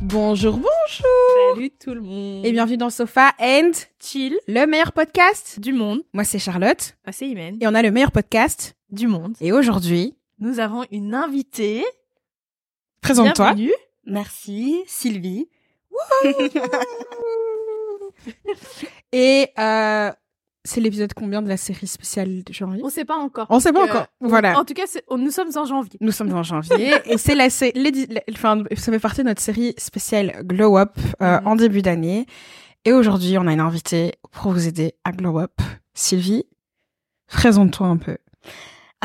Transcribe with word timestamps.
Bonjour, 0.00 0.54
bonjour 0.56 1.54
Salut 1.54 1.70
tout 1.70 1.94
le 1.94 2.00
monde. 2.00 2.44
Et 2.44 2.52
bienvenue 2.52 2.76
dans 2.76 2.90
Sofa 2.90 3.32
and 3.40 3.70
chill 4.00 4.36
le 4.48 4.66
meilleur 4.66 4.92
podcast. 4.92 5.58
du 5.60 5.72
monde. 5.72 6.02
Moi, 6.12 6.24
c'est 6.24 6.38
Charlotte 6.38 6.96
Ah, 7.04 7.12
c'est 7.12 7.26
Imen. 7.28 7.56
et 7.60 7.66
on 7.66 7.74
a 7.74 7.82
le 7.82 7.90
meilleur 7.90 8.12
podcast. 8.12 8.74
Du 8.90 9.06
monde. 9.08 9.34
Et 9.40 9.52
aujourd'hui, 9.52 10.14
Nous 10.38 10.60
avons 10.60 10.84
une 10.90 11.14
invitée. 11.14 11.84
présente-toi. 13.00 13.54
Bienvenue. 13.54 13.74
Merci, 14.06 14.82
Sylvie. 14.86 15.48
Et 19.12 19.48
euh, 19.58 20.10
c'est 20.64 20.80
l'épisode 20.80 21.12
combien 21.14 21.42
de 21.42 21.48
la 21.48 21.56
série 21.56 21.86
spéciale 21.86 22.42
de 22.42 22.52
janvier? 22.52 22.80
On 22.84 22.88
sait 22.88 23.04
pas 23.04 23.16
encore. 23.16 23.46
On 23.50 23.60
sait 23.60 23.72
pas 23.72 23.84
encore. 23.84 24.02
euh, 24.22 24.28
Voilà. 24.28 24.58
En 24.58 24.64
tout 24.64 24.74
cas, 24.74 24.84
nous 25.16 25.30
sommes 25.30 25.50
en 25.56 25.64
janvier. 25.66 25.98
Nous 26.00 26.12
sommes 26.12 26.32
en 26.32 26.42
janvier 26.42 26.94
et 27.04 27.18
c'est 27.18 27.34
la- 27.34 27.46
enfin, 28.32 28.62
ça 28.76 28.90
fait 28.92 28.98
partie 28.98 29.22
de 29.22 29.26
notre 29.28 29.42
série 29.42 29.74
spéciale 29.78 30.40
Glow 30.44 30.78
Up 30.78 30.92
euh, 31.22 31.40
Mhm. 31.40 31.46
en 31.46 31.56
début 31.56 31.82
d'année. 31.82 32.26
Et 32.86 32.92
aujourd'hui, 32.92 33.36
on 33.38 33.46
a 33.46 33.52
une 33.52 33.60
invitée 33.60 34.12
pour 34.30 34.52
vous 34.52 34.66
aider 34.66 34.94
à 35.04 35.12
Glow 35.12 35.38
Up. 35.38 35.52
Sylvie, 35.94 36.44
présente-toi 37.28 37.86
un 37.86 37.96
peu. 37.96 38.16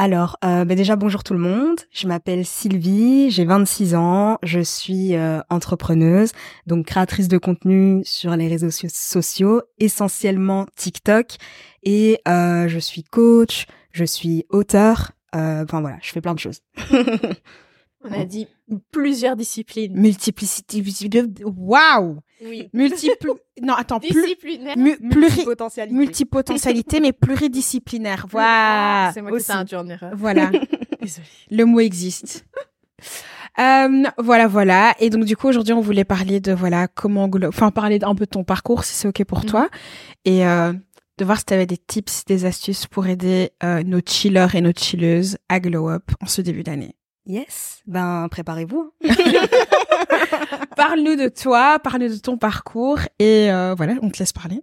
Alors, 0.02 0.38
euh, 0.45 0.63
bah 0.63 0.76
déjà 0.76 0.95
bonjour 0.95 1.26
tout 1.26 1.34
le 1.34 1.39
monde. 1.41 1.77
Je 1.91 2.08
m'appelle 2.08 2.45
Sylvie, 2.45 3.30
j'ai 3.31 3.44
26 3.44 3.95
ans, 3.95 4.38
je 4.44 4.62
suis 4.62 5.13
euh, 5.17 5.41
entrepreneuse, 5.49 6.31
donc 6.67 6.85
créatrice 6.85 7.27
de 7.27 7.38
contenu 7.38 8.02
sur 8.05 8.34
les 8.38 8.48
réseaux 8.48 8.70
so- 8.72 8.88
sociaux, 8.89 9.62
essentiellement 9.77 10.67
TikTok, 10.77 11.35
et 11.84 12.22
euh, 12.30 12.70
je 12.70 12.80
suis 12.80 13.03
coach, 13.03 13.66
je 13.91 14.05
suis 14.05 14.45
auteur. 14.49 15.12
euh, 15.35 15.66
Enfin 15.66 15.81
voilà, 15.81 15.98
je 16.02 16.11
fais 16.11 16.22
plein 16.22 16.34
de 16.34 16.39
choses. 16.39 16.61
On 18.03 18.12
a 18.13 18.23
dit 18.23 18.48
plusieurs 18.91 19.35
disciplines. 19.35 19.94
Multiplicité, 19.99 20.81
waouh 21.44 22.19
Oui. 22.45 22.69
Multiple, 22.73 23.31
non 23.61 23.73
attends, 23.73 24.00
plus, 24.00 24.09
Disciplinaire. 24.09 24.78
mu- 24.78 24.97
pluri, 24.97 25.19
Multipotentialité. 25.31 25.95
multipotentialité 25.95 27.00
mais 27.02 27.11
pluridisciplinaire. 27.14 28.25
Voilà. 28.31 29.11
C'est 29.14 29.22
moi 29.22 29.38
qui 29.38 29.45
t'ai 29.45 29.75
en 29.75 29.88
erreur. 29.89 30.11
Voilà. 30.16 30.50
Désolée. 31.02 31.28
Le 31.52 31.64
mot 31.66 31.80
existe. 31.81 32.45
Euh, 33.59 34.03
voilà, 34.17 34.47
voilà. 34.47 34.95
Et 35.00 35.09
donc 35.09 35.25
du 35.25 35.36
coup 35.36 35.47
aujourd'hui 35.50 35.73
on 35.73 35.81
voulait 35.81 36.06
parler 36.06 36.39
de 36.39 36.53
voilà 36.53 36.88
comment, 36.88 37.30
enfin 37.47 37.72
parler 37.72 38.00
un 38.02 38.16
peu 38.16 38.25
de 38.25 38.30
ton 38.30 38.44
parcours 38.45 38.84
si 38.86 38.94
c'est 38.94 39.08
ok 39.08 39.25
pour 39.25 39.45
toi, 39.45 39.69
et 40.23 40.45
euh, 40.47 40.72
de 41.17 41.25
voir 41.25 41.38
si 41.39 41.45
tu 41.45 41.53
avais 41.53 41.66
des 41.66 41.78
tips, 41.78 42.23
des 42.25 42.45
astuces 42.45 42.88
pour 42.88 43.08
aider 43.08 43.52
euh, 43.63 43.84
nos 43.84 44.00
chillers 44.06 44.47
et 44.53 44.61
nos 44.61 44.72
chilleuses 44.72 45.38
à 45.50 45.59
glow 45.59 45.89
up 45.89 46.03
en 46.22 46.28
ce 46.28 46.41
début 46.41 46.63
d'année. 46.63 46.95
Yes, 47.39 47.83
ben 47.85 48.27
préparez-vous. 48.31 48.91
Parle-nous 50.75 51.16
de 51.16 51.27
toi, 51.30 51.77
parle-nous 51.77 52.09
de 52.16 52.19
ton 52.19 52.38
parcours 52.38 52.99
et 53.19 53.52
euh, 53.52 53.75
voilà, 53.77 53.94
on 54.02 54.09
te 54.09 54.17
laisse 54.17 54.33
parler. 54.33 54.61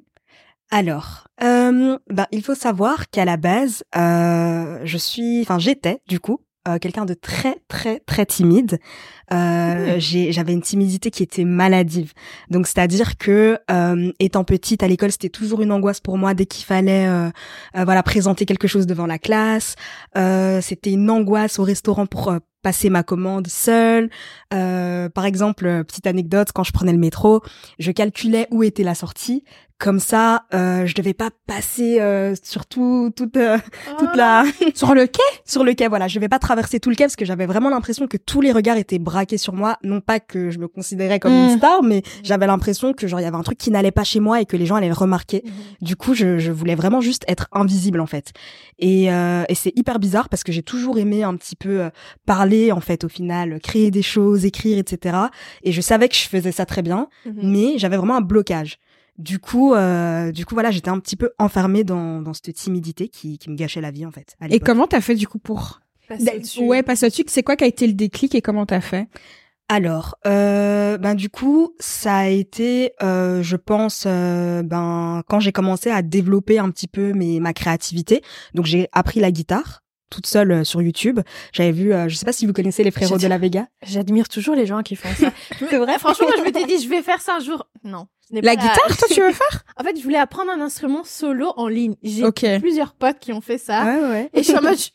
Alors, 0.72 1.28
euh, 1.44 1.97
ben, 2.11 2.27
il 2.33 2.42
faut 2.42 2.56
savoir 2.56 3.09
qu'à 3.11 3.25
la 3.25 3.37
base, 3.37 3.84
euh, 3.97 4.81
je 4.83 4.98
suis, 4.98 5.42
enfin 5.42 5.61
j'étais 5.61 6.00
du 6.09 6.19
coup 6.19 6.41
euh, 6.67 6.78
quelqu'un 6.81 7.05
de 7.05 7.14
très 7.14 7.56
très 7.69 8.00
très 8.00 8.27
timide. 8.27 8.81
Euh, 9.33 9.94
j'ai- 9.98 10.33
J'avais 10.33 10.53
une 10.53 10.62
timidité 10.62 11.12
qui 11.12 11.22
était 11.22 11.44
maladive. 11.44 12.12
Donc 12.50 12.67
c'est-à-dire 12.67 13.17
que 13.17 13.59
euh, 13.70 14.11
étant 14.19 14.42
petite 14.42 14.83
à 14.83 14.89
l'école, 14.89 15.12
c'était 15.12 15.28
toujours 15.28 15.62
une 15.62 15.70
angoisse 15.70 16.00
pour 16.00 16.19
moi 16.19 16.34
dès 16.34 16.47
qu'il 16.47 16.64
fallait 16.64 17.06
euh, 17.06 17.28
euh, 17.77 17.84
voilà 17.84 18.03
présenter 18.03 18.44
quelque 18.47 18.67
chose 18.67 18.87
devant 18.89 19.06
la 19.06 19.20
classe. 19.20 19.77
Euh, 20.17 20.61
c'était 20.61 20.91
une 20.91 21.09
angoisse 21.11 21.61
au 21.61 21.62
restaurant 21.62 22.06
pour 22.06 22.34
passer 22.67 22.91
ma 22.91 23.05
commande 23.05 23.47
seule. 23.47 24.11
Euh, 24.53 25.09
par 25.09 25.25
exemple, 25.25 25.67
euh, 25.67 25.84
petite 25.84 26.09
anecdote, 26.09 26.48
quand 26.53 26.64
je 26.64 26.72
prenais 26.72 26.91
le 26.91 26.98
métro, 26.98 27.42
je 27.78 27.92
calculais 27.92 28.48
où 28.50 28.64
était 28.64 28.83
la 28.83 28.97
sortie. 28.97 29.45
Comme 29.78 30.00
ça, 30.00 30.47
euh, 30.55 30.87
je 30.87 30.94
devais 30.94 31.12
pas 31.12 31.28
passer 31.47 32.00
euh, 32.00 32.34
sur 32.43 32.65
tout, 32.65 33.12
toute, 33.15 33.37
euh, 33.37 33.59
toute 33.99 34.09
Oh 34.15 34.16
la 34.16 34.44
Sur 34.75 34.94
le 34.94 35.06
quai? 35.06 35.21
Sur 35.44 35.65
le 35.65 35.75
quai. 35.75 35.87
Voilà, 35.88 36.09
je 36.09 36.15
devais 36.15 36.31
pas 36.31 36.38
traverser 36.38 36.81
tout 36.81 36.88
le 36.88 36.97
quai 36.97 37.05
parce 37.05 37.15
que 37.15 37.26
j'avais 37.26 37.44
vraiment 37.44 37.69
l'impression 37.69 38.06
que 38.06 38.16
tous 38.16 38.41
les 38.41 38.53
regards 38.53 38.78
étaient 38.78 38.99
braqués 38.99 39.37
sur 39.37 39.53
moi. 39.53 39.76
Non 39.82 40.00
pas 40.00 40.19
que 40.19 40.49
je 40.49 40.59
me 40.59 40.66
considérais 40.66 41.21
comme 41.21 41.32
Mm. 41.34 41.49
une 41.50 41.59
star, 41.59 41.82
mais 41.82 42.03
j'avais 42.22 42.47
l'impression 42.47 42.94
que 42.94 43.06
genre 43.06 43.21
il 43.21 43.25
y 43.25 43.26
avait 43.26 43.37
un 43.37 43.43
truc 43.43 43.59
qui 43.59 43.71
n'allait 43.71 43.91
pas 43.91 44.03
chez 44.03 44.19
moi 44.19 44.41
et 44.41 44.47
que 44.47 44.56
les 44.56 44.65
gens 44.65 44.76
allaient 44.76 44.88
le 44.88 44.94
remarquer. 44.94 45.43
Mhm. 45.44 45.53
Du 45.82 45.94
coup, 45.94 46.15
je, 46.15 46.38
je 46.38 46.53
voulais 46.53 46.75
vraiment 46.75 47.03
juste 47.03 47.25
être 47.28 47.47
invisible 47.53 48.00
en 48.00 48.06
fait. 48.06 48.32
Et, 48.78 49.12
euh, 49.12 49.44
et 49.50 49.55
c'est 49.55 49.75
hyper 49.76 49.99
bizarre 49.99 50.31
parce 50.31 50.43
que 50.43 50.53
j'ai 50.53 50.62
toujours 50.62 50.99
aimé 50.99 51.22
un 51.22 51.37
petit 51.37 51.55
peu 51.55 51.82
euh, 51.82 51.91
parler 52.56 52.72
en 52.72 52.81
fait 52.81 53.05
au 53.05 53.09
final, 53.09 53.61
créer 53.61 53.91
des 53.91 54.03
choses, 54.03 54.44
écrire, 54.44 54.78
etc. 54.78 55.17
Et 55.62 55.72
je 55.72 55.81
savais 55.81 56.09
que 56.09 56.15
je 56.15 56.28
faisais 56.28 56.53
ça 56.53 56.67
très 56.67 56.83
bien, 56.83 57.09
Mhm. 57.25 57.41
mais 57.43 57.78
j'avais 57.78 57.97
vraiment 57.97 58.17
un 58.17 58.21
blocage. 58.21 58.78
Du 59.19 59.39
coup, 59.39 59.72
euh, 59.75 60.31
du 60.31 60.44
coup 60.44 60.55
voilà, 60.55 60.71
j'étais 60.71 60.91
un 60.91 60.99
petit 61.00 61.17
peu 61.17 61.31
enfermée 61.39 61.84
dans, 61.84 62.21
dans 62.21 62.34
cette 62.34 62.53
timidité 62.55 63.09
qui, 63.09 63.39
qui 63.39 63.50
me 63.50 63.56
gâchait 63.56 63.81
la 63.81 63.91
vie 63.91 64.05
en 64.05 64.11
fait. 64.11 64.37
à 64.41 64.47
Et 64.50 64.61
comment 64.61 64.87
t'as 64.87 65.00
fait 65.00 65.15
du 65.15 65.27
coup 65.27 65.39
pour 65.39 65.81
Passer 66.09 66.33
au-dessus. 66.37 66.61
Ouais, 66.62 66.83
passe 66.84 67.00
là-dessus. 67.03 67.25
C'est 67.27 67.43
quoi 67.43 67.56
qui 67.56 67.65
a 67.65 67.67
été 67.67 67.87
le 67.87 67.93
déclic 67.94 68.34
et 68.37 68.41
comment 68.41 68.65
t'as 68.67 68.81
fait? 68.81 69.09
Alors, 69.69 70.15
euh, 70.25 70.97
ben 70.99 71.17
du 71.17 71.28
coup, 71.28 71.75
ça 71.81 72.19
a 72.19 72.28
été, 72.28 72.93
euh, 73.03 73.43
je 73.43 73.56
pense, 73.56 74.05
euh, 74.06 74.62
ben 74.62 75.23
quand 75.28 75.41
j'ai 75.41 75.50
commencé 75.50 75.91
à 75.91 76.03
développer 76.03 76.61
un 76.61 76.71
petit 76.71 76.87
peu 76.87 77.12
mes 77.12 77.41
ma 77.41 77.53
créativité. 77.53 78.23
Donc 78.55 78.67
j'ai 78.67 78.87
appris 78.93 79.19
la 79.19 79.33
guitare 79.33 79.83
toute 80.11 80.27
seule 80.27 80.53
euh, 80.53 80.65
sur 80.65 80.83
YouTube. 80.83 81.21
J'avais 81.53 81.72
vu, 81.72 81.93
euh, 81.93 82.09
je 82.09 82.15
sais 82.17 82.25
pas 82.25 82.33
si 82.33 82.47
vous 82.47 82.53
connaissez 82.53 82.84
les 82.84 82.91
frérots 82.91 83.19
de 83.19 83.27
la 83.27 83.39
Vega. 83.39 83.67
J'admire 83.83 84.28
toujours 84.28 84.55
les 84.55 84.67
gens 84.67 84.83
qui 84.83 84.97
font 84.97 85.12
ça. 85.15 85.33
C'est 85.59 85.78
vrai. 85.78 85.99
Franchement, 85.99 86.27
moi, 86.28 86.37
je 86.39 86.43
m'étais 86.43 86.65
dit, 86.65 86.83
je 86.83 86.89
vais 86.89 87.03
faire 87.03 87.21
ça 87.21 87.37
un 87.37 87.41
jour. 87.41 87.67
Non. 87.84 88.06
La 88.31 88.43
pas 88.43 88.56
guitare, 88.56 88.97
toi, 88.97 89.09
tu 89.11 89.21
veux 89.21 89.33
faire 89.33 89.65
En 89.77 89.84
fait, 89.84 89.97
je 89.97 90.03
voulais 90.03 90.19
apprendre 90.19 90.50
un 90.50 90.61
instrument 90.61 91.05
solo 91.05 91.53
en 91.56 91.69
ligne. 91.69 91.97
J'ai 92.03 92.31
plusieurs 92.59 92.94
potes 92.94 93.19
qui 93.21 93.33
ont 93.33 93.41
fait 93.41 93.59
ça. 93.59 93.84
Ouais 93.84 94.09
ouais. 94.09 94.31
Et 94.33 94.39
je 94.39 94.49
suis 94.49 94.56
en 94.56 94.62
mode, 94.62 94.78
je, 94.78 94.89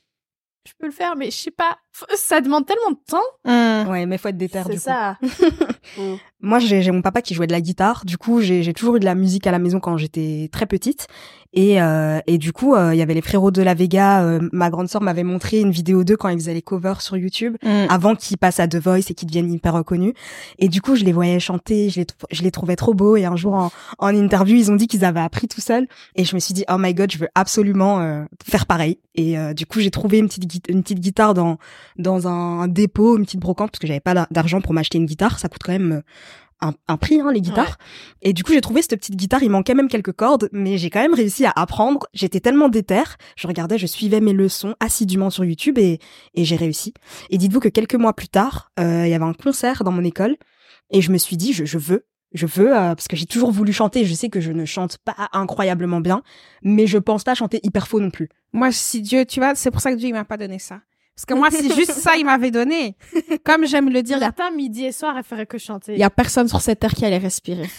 je 0.68 0.74
peux 0.78 0.88
le 0.88 0.92
faire, 0.92 1.16
mais 1.16 1.26
je 1.32 1.38
sais 1.38 1.52
pas. 1.52 1.78
Ça 2.16 2.42
demande 2.42 2.66
tellement 2.66 2.92
de 2.92 2.98
temps. 3.08 3.20
Hum. 3.46 3.90
Ouais, 3.92 4.06
mais 4.06 4.18
faut 4.18 4.30
être 4.30 4.38
déter 4.38 4.62
C'est 4.64 4.70
du 4.70 4.76
coup. 4.78 4.82
ça. 4.82 5.18
Moi, 6.44 6.58
j'ai 6.60 6.82
j'ai 6.82 6.90
mon 6.92 7.02
papa 7.04 7.22
qui 7.22 7.34
jouait 7.36 7.46
de 7.48 7.52
la 7.52 7.62
guitare. 7.62 8.04
Du 8.06 8.18
coup, 8.18 8.42
j'ai 8.42 8.64
j'ai 8.64 8.74
toujours 8.74 8.96
eu 8.96 9.00
de 9.00 9.06
la 9.06 9.14
musique 9.14 9.46
à 9.46 9.52
la 9.52 9.60
maison 9.60 9.80
quand 9.80 9.98
j'étais 9.98 10.50
très 10.52 10.66
petite. 10.66 11.08
Et, 11.54 11.82
euh, 11.82 12.20
et 12.28 12.38
du 12.38 12.54
coup, 12.54 12.76
euh, 12.76 12.96
il 12.96 12.98
y 12.98 13.02
avait 13.02 13.14
les 13.14 13.22
frérots 13.22 13.52
de 13.52 13.62
la 13.62 13.74
Vega. 13.74 14.24
euh, 14.24 14.40
ma 14.54 14.70
grande 14.70 14.88
sœur 14.88 15.02
m'avait 15.02 15.24
montré 15.26 15.60
une 15.60 15.70
vidéo 15.72 16.06
d'eux 16.06 16.16
quand 16.16 16.30
ils 16.30 16.40
faisaient 16.40 16.54
les 16.54 16.62
covers 16.62 17.02
sur 17.02 17.18
YouTube. 17.18 17.58
Hum. 17.64 17.88
avant 17.90 18.16
qu'ils 18.16 18.38
passent 18.38 18.62
à 18.62 18.68
The 18.70 18.78
Voice 18.78 19.10
et 19.10 19.14
qu'ils 19.14 19.28
deviennent 19.28 19.52
hyper 19.52 19.74
reconnus. 19.74 20.14
Et 20.60 20.70
du 20.70 20.82
coup, 20.82 20.96
je 20.96 21.04
les 21.04 21.12
voyais 21.12 21.40
chanter, 21.42 21.90
je 21.90 22.00
les, 22.00 22.08
je 22.32 22.42
les 22.42 22.52
trouvais 22.52 22.78
trop 22.78 22.94
beaux. 22.94 23.18
Et 23.18 23.26
un 23.26 23.36
jour, 23.36 23.54
en, 23.54 23.70
en 24.00 24.16
interview, 24.16 24.56
ils 24.56 24.72
ont 24.72 24.76
dit 24.78 24.88
qu'ils 24.88 25.04
avaient 25.06 25.20
appris 25.20 25.48
tout 25.50 25.62
seuls. 25.62 25.88
Et 26.16 26.24
je 26.24 26.34
me 26.36 26.40
suis 26.40 26.54
dit, 26.54 26.64
oh 26.72 26.78
my 26.80 26.94
god, 26.94 27.12
je 27.12 27.18
veux 27.18 27.30
absolument 27.36 28.00
euh, 28.00 28.24
faire 28.44 28.66
pareil. 28.66 28.98
Et 29.16 29.38
euh, 29.38 29.54
du 29.54 29.66
coup, 29.66 29.82
j'ai 29.82 29.92
trouvé 29.92 30.20
une 30.20 30.28
petite, 30.30 30.70
une 30.70 30.82
petite 30.84 31.02
guitare 31.02 31.34
dans, 31.34 31.58
dans 31.98 32.28
un, 32.28 32.68
dépôt, 32.68 33.18
une 33.18 33.26
petite 33.26 33.40
brocante, 33.40 33.72
parce 33.72 33.80
que 33.80 33.88
j'avais 33.88 34.00
pas 34.00 34.14
d'ar- 34.14 34.28
d'argent 34.32 34.62
pour 34.62 34.74
m'acheter 34.74 34.98
une 34.98 35.06
guitare. 35.06 35.40
Ça 35.40 35.50
coûte 35.50 35.62
quand 35.64 35.72
même 35.72 35.92
euh, 35.92 36.02
un, 36.62 36.74
un 36.88 36.98
prix, 36.98 37.20
hein, 37.20 37.32
les 37.34 37.42
guitares. 37.42 37.78
Et 38.22 38.34
du 38.34 38.44
coup, 38.44 38.54
j'ai 38.54 38.62
trouvé 38.62 38.82
cette 38.84 38.96
petite 39.00 39.16
guitare. 39.16 39.42
Il 39.42 39.50
manquait 39.50 39.74
même 39.74 39.88
quelques 39.88 40.12
cordes, 40.14 40.48
mais 40.52 40.78
j'ai 40.78 40.90
quand 40.92 41.02
même 41.02 41.16
réussi 41.16 41.46
à 41.46 41.52
apprendre. 41.56 42.06
J'étais 42.14 42.40
tellement 42.40 42.70
déter. 42.70 43.02
Je 43.36 43.48
regardais, 43.48 43.78
je 43.80 43.88
suivais 43.88 44.20
mes 44.22 44.34
leçons 44.34 44.76
assidûment 44.80 45.32
sur 45.32 45.44
YouTube 45.44 45.80
et, 45.80 46.00
et 46.36 46.46
j'ai 46.46 46.56
réussi. 46.56 46.94
Et 47.32 47.38
dites-vous 47.40 47.60
que 47.62 47.70
quelques 47.70 47.96
mois 47.96 48.14
plus 48.14 48.30
tard, 48.30 48.72
euh, 48.80 49.08
il 49.08 49.10
y 49.10 49.14
avait 49.16 49.26
un 49.26 49.34
concert 49.34 49.84
dans 49.84 49.92
mon 49.92 50.04
école 50.04 50.36
et 50.92 51.02
je 51.02 51.12
me 51.12 51.18
suis 51.18 51.36
dit, 51.36 51.52
je, 51.52 51.66
je 51.66 51.80
veux, 51.80 52.06
je 52.34 52.46
veux, 52.46 52.72
euh, 52.78 52.94
parce 52.94 53.08
que 53.08 53.16
j'ai 53.16 53.26
toujours 53.26 53.52
voulu 53.52 53.74
chanter. 53.74 54.06
Je 54.06 54.14
sais 54.14 54.30
que 54.30 54.40
je 54.40 54.52
ne 54.52 54.66
chante 54.66 55.00
pas 55.00 55.16
incroyablement 55.34 56.00
bien, 56.00 56.22
mais 56.62 56.86
je 56.86 57.00
pense 57.00 57.24
pas 57.24 57.34
chanter 57.34 57.60
hyper 57.64 57.88
faux 57.88 58.00
non 58.00 58.12
plus. 58.12 58.30
Moi, 58.54 58.72
si 58.72 59.02
Dieu, 59.02 59.26
tu 59.26 59.40
vois, 59.40 59.56
c'est 59.56 59.72
pour 59.72 59.82
ça 59.82 59.92
que 59.92 59.98
Dieu, 59.98 60.10
il 60.10 60.14
m'a 60.14 60.26
pas 60.26 60.38
donné 60.38 60.60
ça. 60.60 60.82
Parce 61.22 61.26
que 61.26 61.34
moi, 61.36 61.52
c'est 61.52 61.76
juste 61.76 61.92
ça, 61.92 62.16
il 62.18 62.26
m'avait 62.26 62.50
donné. 62.52 62.96
Comme 63.44 63.68
j'aime 63.68 63.90
le 63.90 64.02
dire, 64.02 64.18
Dire 64.18 64.18
il 64.18 64.22
y 64.22 64.24
a- 64.24 64.28
matin, 64.28 64.50
midi 64.56 64.86
et 64.86 64.92
soir, 64.92 65.16
elle 65.18 65.24
ferait 65.24 65.46
que 65.46 65.60
chanter. 65.60 65.94
il 65.94 66.00
y 66.00 66.04
a 66.04 66.10
personne 66.10 66.48
sur 66.48 66.62
cette 66.62 66.80
terre 66.80 66.94
qui 66.96 67.06
allait 67.06 67.18
respirer. 67.20 67.70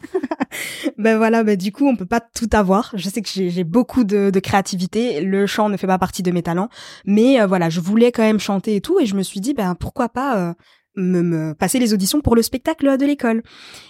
Ben 0.98 1.16
voilà, 1.16 1.44
ben 1.44 1.56
du 1.56 1.72
coup, 1.72 1.86
on 1.86 1.96
peut 1.96 2.06
pas 2.06 2.20
tout 2.20 2.48
avoir. 2.52 2.90
Je 2.94 3.08
sais 3.08 3.22
que 3.22 3.28
j'ai 3.32 3.48
j'ai 3.50 3.64
beaucoup 3.64 4.04
de, 4.04 4.30
de 4.30 4.40
créativité. 4.40 5.20
Le 5.22 5.46
chant 5.46 5.68
ne 5.68 5.76
fait 5.76 5.86
pas 5.86 5.98
partie 5.98 6.22
de 6.22 6.30
mes 6.30 6.42
talents, 6.42 6.68
mais 7.06 7.40
euh, 7.40 7.46
voilà, 7.46 7.70
je 7.70 7.80
voulais 7.80 8.12
quand 8.12 8.22
même 8.22 8.40
chanter 8.40 8.76
et 8.76 8.80
tout, 8.80 9.00
et 9.00 9.06
je 9.06 9.14
me 9.14 9.22
suis 9.22 9.40
dit, 9.40 9.54
ben 9.54 9.74
pourquoi 9.74 10.08
pas 10.10 10.36
euh, 10.36 10.52
me, 10.96 11.22
me 11.22 11.54
passer 11.54 11.78
les 11.78 11.94
auditions 11.94 12.20
pour 12.20 12.36
le 12.36 12.42
spectacle 12.42 12.98
de 12.98 13.06
l'école. 13.06 13.42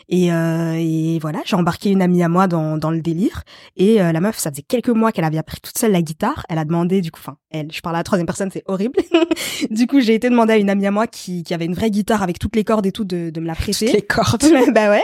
Et, 0.08 0.32
euh, 0.32 0.74
et 0.78 1.18
voilà, 1.20 1.40
j'ai 1.44 1.56
embarqué 1.56 1.90
une 1.90 2.02
amie 2.02 2.22
à 2.22 2.28
moi 2.28 2.46
dans, 2.46 2.78
dans 2.78 2.90
le 2.90 3.00
délire. 3.00 3.42
Et 3.76 4.00
euh, 4.00 4.12
la 4.12 4.20
meuf, 4.20 4.38
ça 4.38 4.50
faisait 4.50 4.62
quelques 4.62 4.90
mois 4.90 5.10
qu'elle 5.10 5.24
avait 5.24 5.38
appris 5.38 5.58
toute 5.60 5.76
seule 5.78 5.92
la 5.92 6.02
guitare. 6.02 6.44
Elle 6.48 6.58
a 6.58 6.64
demandé, 6.64 7.00
du 7.00 7.10
coup, 7.10 7.20
enfin, 7.20 7.38
elle. 7.52 7.70
Je 7.72 7.80
parle 7.80 7.96
à 7.96 8.00
la 8.00 8.04
troisième 8.04 8.26
personne, 8.26 8.50
c'est 8.52 8.64
horrible. 8.66 8.98
du 9.70 9.86
coup, 9.86 10.00
j'ai 10.00 10.14
été 10.14 10.28
demander 10.30 10.54
à 10.54 10.56
une 10.56 10.70
amie 10.70 10.86
à 10.86 10.90
moi 10.90 11.06
qui, 11.06 11.42
qui 11.42 11.54
avait 11.54 11.64
une 11.64 11.74
vraie 11.74 11.90
guitare 11.90 12.22
avec 12.22 12.38
toutes 12.38 12.56
les 12.56 12.64
cordes 12.64 12.86
et 12.86 12.92
tout 12.92 13.04
de, 13.04 13.30
de 13.30 13.40
me 13.40 13.46
la 13.46 13.54
prêter. 13.54 13.92
Les 13.92 14.02
cordes. 14.02 14.44
bah 14.74 14.90
ouais. 14.90 15.02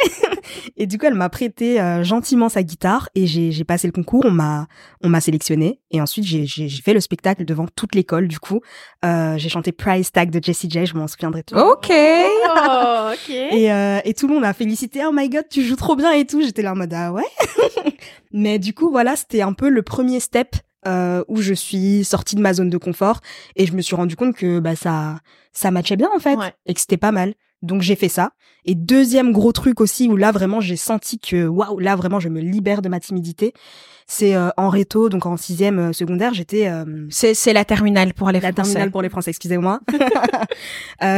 Et 0.76 0.86
du 0.86 0.98
coup, 0.98 1.06
elle 1.06 1.14
m'a 1.14 1.28
prêté 1.28 1.80
euh, 1.80 2.02
gentiment 2.02 2.48
sa 2.48 2.62
guitare 2.62 3.08
et 3.14 3.26
j'ai 3.26 3.52
j'ai 3.52 3.64
passé 3.64 3.86
le 3.86 3.92
concours. 3.92 4.22
On 4.24 4.30
m'a 4.30 4.66
on 5.02 5.08
m'a 5.08 5.20
sélectionné 5.20 5.80
et 5.90 6.00
ensuite 6.00 6.24
j'ai 6.24 6.46
j'ai 6.46 6.68
j'ai 6.68 6.82
fait 6.82 6.94
le 6.94 7.00
spectacle 7.00 7.44
devant 7.44 7.66
toute 7.66 7.94
l'école. 7.94 8.28
Du 8.28 8.38
coup, 8.38 8.60
euh, 9.04 9.36
j'ai 9.36 9.48
chanté 9.48 9.72
Price 9.72 10.12
Tag 10.12 10.30
de 10.30 10.42
Jessie 10.42 10.70
J. 10.70 10.86
Je 10.86 10.94
m'en 10.94 11.06
souviendrai 11.06 11.42
toujours. 11.42 11.66
Ok. 11.66 11.90
Oh, 11.90 13.10
ok. 13.12 13.30
Et, 13.30 13.72
euh, 13.72 14.00
et 14.04 14.14
tout 14.14 14.26
le 14.26 14.34
monde 14.34 14.42
m'a 14.42 14.54
félicité. 14.54 15.00
Oh 15.06 15.12
my 15.12 15.28
god, 15.28 15.44
tu 15.50 15.62
joues 15.62 15.76
trop 15.76 15.96
bien 15.96 16.12
et 16.12 16.26
tout. 16.26 16.40
J'étais 16.42 16.62
là 16.62 16.72
en 16.72 16.76
mode 16.76 16.92
ah 16.94 17.12
ouais. 17.12 17.26
Mais 18.32 18.58
du 18.58 18.74
coup, 18.74 18.90
voilà, 18.90 19.16
c'était 19.16 19.42
un 19.42 19.52
peu 19.52 19.68
le 19.68 19.82
premier 19.82 20.20
step 20.20 20.56
euh, 20.88 21.22
où 21.28 21.36
je 21.42 21.54
suis 21.54 22.02
sortie 22.04 22.34
de 22.34 22.40
ma 22.40 22.52
zone 22.54 22.70
de 22.70 22.78
confort 22.78 23.20
et 23.54 23.66
je 23.66 23.72
me 23.74 23.80
suis 23.82 23.94
rendu 23.94 24.16
compte 24.16 24.34
que 24.34 24.58
bah 24.58 24.74
ça 24.74 25.20
ça 25.52 25.70
matchait 25.70 25.96
bien 25.96 26.08
en 26.16 26.18
fait 26.18 26.36
Ouais. 26.36 26.52
et 26.66 26.74
que 26.74 26.80
c'était 26.80 26.96
pas 26.96 27.12
mal. 27.12 27.34
Donc 27.60 27.82
j'ai 27.82 27.96
fait 27.96 28.08
ça. 28.08 28.30
Et 28.64 28.76
deuxième 28.76 29.32
gros 29.32 29.50
truc 29.50 29.80
aussi 29.80 30.08
où 30.08 30.16
là 30.16 30.30
vraiment 30.30 30.60
j'ai 30.60 30.76
senti 30.76 31.18
que 31.18 31.46
waouh 31.48 31.80
là 31.80 31.96
vraiment 31.96 32.20
je 32.20 32.28
me 32.28 32.40
libère 32.40 32.82
de 32.82 32.88
ma 32.88 33.00
timidité. 33.00 33.52
C'est 34.06 34.36
euh, 34.36 34.48
en 34.56 34.68
réto 34.68 35.08
donc 35.08 35.26
en 35.26 35.36
sixième 35.36 35.78
euh, 35.80 35.92
secondaire 35.92 36.32
j'étais 36.34 36.68
euh, 36.68 36.84
C'est 37.10 37.34
c'est 37.34 37.52
la 37.52 37.64
terminale 37.64 38.14
pour 38.14 38.28
les 38.28 38.34
la 38.40 38.52
Français. 38.52 38.54
terminale 38.62 38.90
pour 38.92 39.02
les 39.02 39.08
Français, 39.08 39.30
excusez-moi. 39.30 39.80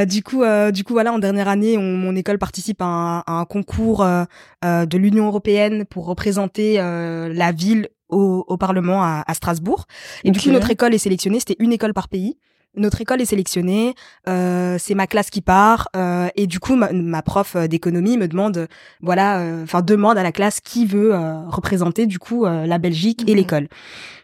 Du 0.09 0.23
coup, 0.23 0.43
du 0.73 0.85
coup, 0.85 0.93
voilà, 0.93 1.13
en 1.13 1.19
dernière 1.19 1.49
année, 1.49 1.79
on- 1.79 1.97
mon 1.97 2.15
école 2.17 2.39
participe 2.39 2.83
à 2.83 2.85
un, 2.87 3.19
à 3.21 3.33
un 3.33 3.45
concours 3.45 4.05
de 4.63 4.97
l'Union 4.99 5.27
européenne 5.27 5.85
pour 5.85 6.07
représenter 6.07 6.75
la 6.77 7.53
ville 7.53 7.89
au, 8.11 8.45
au 8.47 8.57
Parlement 8.57 9.03
à, 9.03 9.25
à 9.27 9.35
Strasbourg. 9.35 9.87
Et 10.25 10.31
du 10.31 10.41
coup, 10.41 10.51
notre 10.51 10.71
école 10.71 10.95
est 10.95 10.99
sélectionnée. 10.99 11.39
C'était 11.41 11.57
une 11.59 11.73
école 11.73 11.95
par 11.95 12.09
pays. 12.09 12.37
Notre 12.77 13.01
école 13.01 13.21
est 13.21 13.25
sélectionnée, 13.25 13.97
euh, 14.29 14.77
c'est 14.79 14.95
ma 14.95 15.09
classe 15.09 15.29
qui 15.31 15.41
part, 15.41 15.89
euh, 15.97 16.29
et 16.37 16.47
du 16.47 16.61
coup 16.61 16.77
ma, 16.77 16.93
ma 16.93 17.21
prof 17.21 17.57
euh, 17.57 17.67
d'économie 17.67 18.17
me 18.17 18.29
demande, 18.29 18.59
euh, 18.59 18.67
voilà, 19.01 19.41
euh, 19.41 19.65
enfin 19.65 19.83
demande 19.83 20.17
à 20.17 20.23
la 20.23 20.31
classe 20.31 20.61
qui 20.61 20.87
veut 20.87 21.13
euh, 21.13 21.41
représenter 21.49 22.07
du 22.07 22.21
coup 22.21 22.45
euh, 22.47 22.67
la 22.67 22.79
Belgique 22.79 23.29
et 23.29 23.35
l'école. 23.35 23.67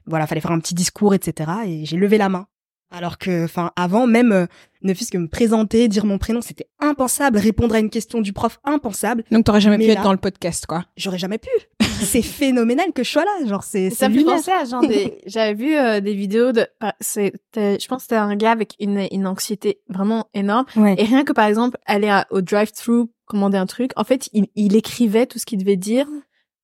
Voilà, 0.06 0.28
fallait 0.28 0.40
faire 0.40 0.52
un 0.52 0.60
petit 0.60 0.74
discours, 0.74 1.12
etc. 1.12 1.50
Et 1.66 1.86
j'ai 1.86 1.96
levé 1.96 2.18
la 2.18 2.28
main. 2.28 2.46
Alors 2.90 3.18
que, 3.18 3.44
enfin, 3.44 3.72
avant 3.76 4.06
même, 4.06 4.30
euh, 4.32 4.46
ne 4.82 4.94
fût-ce 4.94 5.10
que 5.10 5.18
me 5.18 5.26
présenter, 5.28 5.88
dire 5.88 6.06
mon 6.06 6.18
prénom, 6.18 6.40
c'était 6.40 6.68
impensable. 6.78 7.36
Répondre 7.38 7.74
à 7.74 7.80
une 7.80 7.90
question 7.90 8.20
du 8.20 8.32
prof, 8.32 8.58
impensable. 8.64 9.24
Donc 9.32 9.44
t'aurais 9.44 9.60
jamais 9.60 9.76
Mais 9.78 9.84
pu 9.86 9.88
là- 9.92 9.94
être 9.98 10.02
dans 10.04 10.12
le 10.12 10.18
podcast, 10.18 10.66
quoi. 10.66 10.84
J'aurais 10.96 11.18
jamais 11.18 11.38
pu. 11.38 11.48
c'est 11.80 12.22
phénoménal 12.22 12.92
que 12.94 13.02
je 13.02 13.10
sois 13.10 13.24
là. 13.24 13.46
Genre, 13.46 13.64
c'est 13.64 13.90
Ça 13.90 14.06
c'est 14.06 14.08
me 14.10 14.24
penser 14.24 14.52
à 14.52 14.64
genre 14.64 14.86
des. 14.86 15.18
J'avais 15.26 15.54
vu 15.54 15.74
euh, 15.76 16.00
des 16.00 16.14
vidéos 16.14 16.52
de. 16.52 16.64
par- 16.78 16.94
C'était, 17.00 17.78
je 17.80 17.88
pense 17.88 17.98
que 17.98 18.02
c'était 18.02 18.16
un 18.16 18.36
gars 18.36 18.52
avec 18.52 18.74
une, 18.78 19.06
une 19.10 19.26
anxiété 19.26 19.80
vraiment 19.88 20.28
énorme. 20.32 20.66
Ouais. 20.76 20.94
Et 20.98 21.04
rien 21.04 21.24
que 21.24 21.32
par 21.32 21.46
exemple 21.46 21.78
aller 21.86 22.08
à- 22.08 22.26
au 22.30 22.40
drive-thru 22.40 23.06
commander 23.26 23.58
un 23.58 23.66
truc, 23.66 23.90
en 23.96 24.04
fait, 24.04 24.28
il, 24.32 24.46
il 24.54 24.76
écrivait 24.76 25.26
tout 25.26 25.40
ce 25.40 25.46
qu'il 25.46 25.58
devait 25.58 25.74
dire 25.76 26.06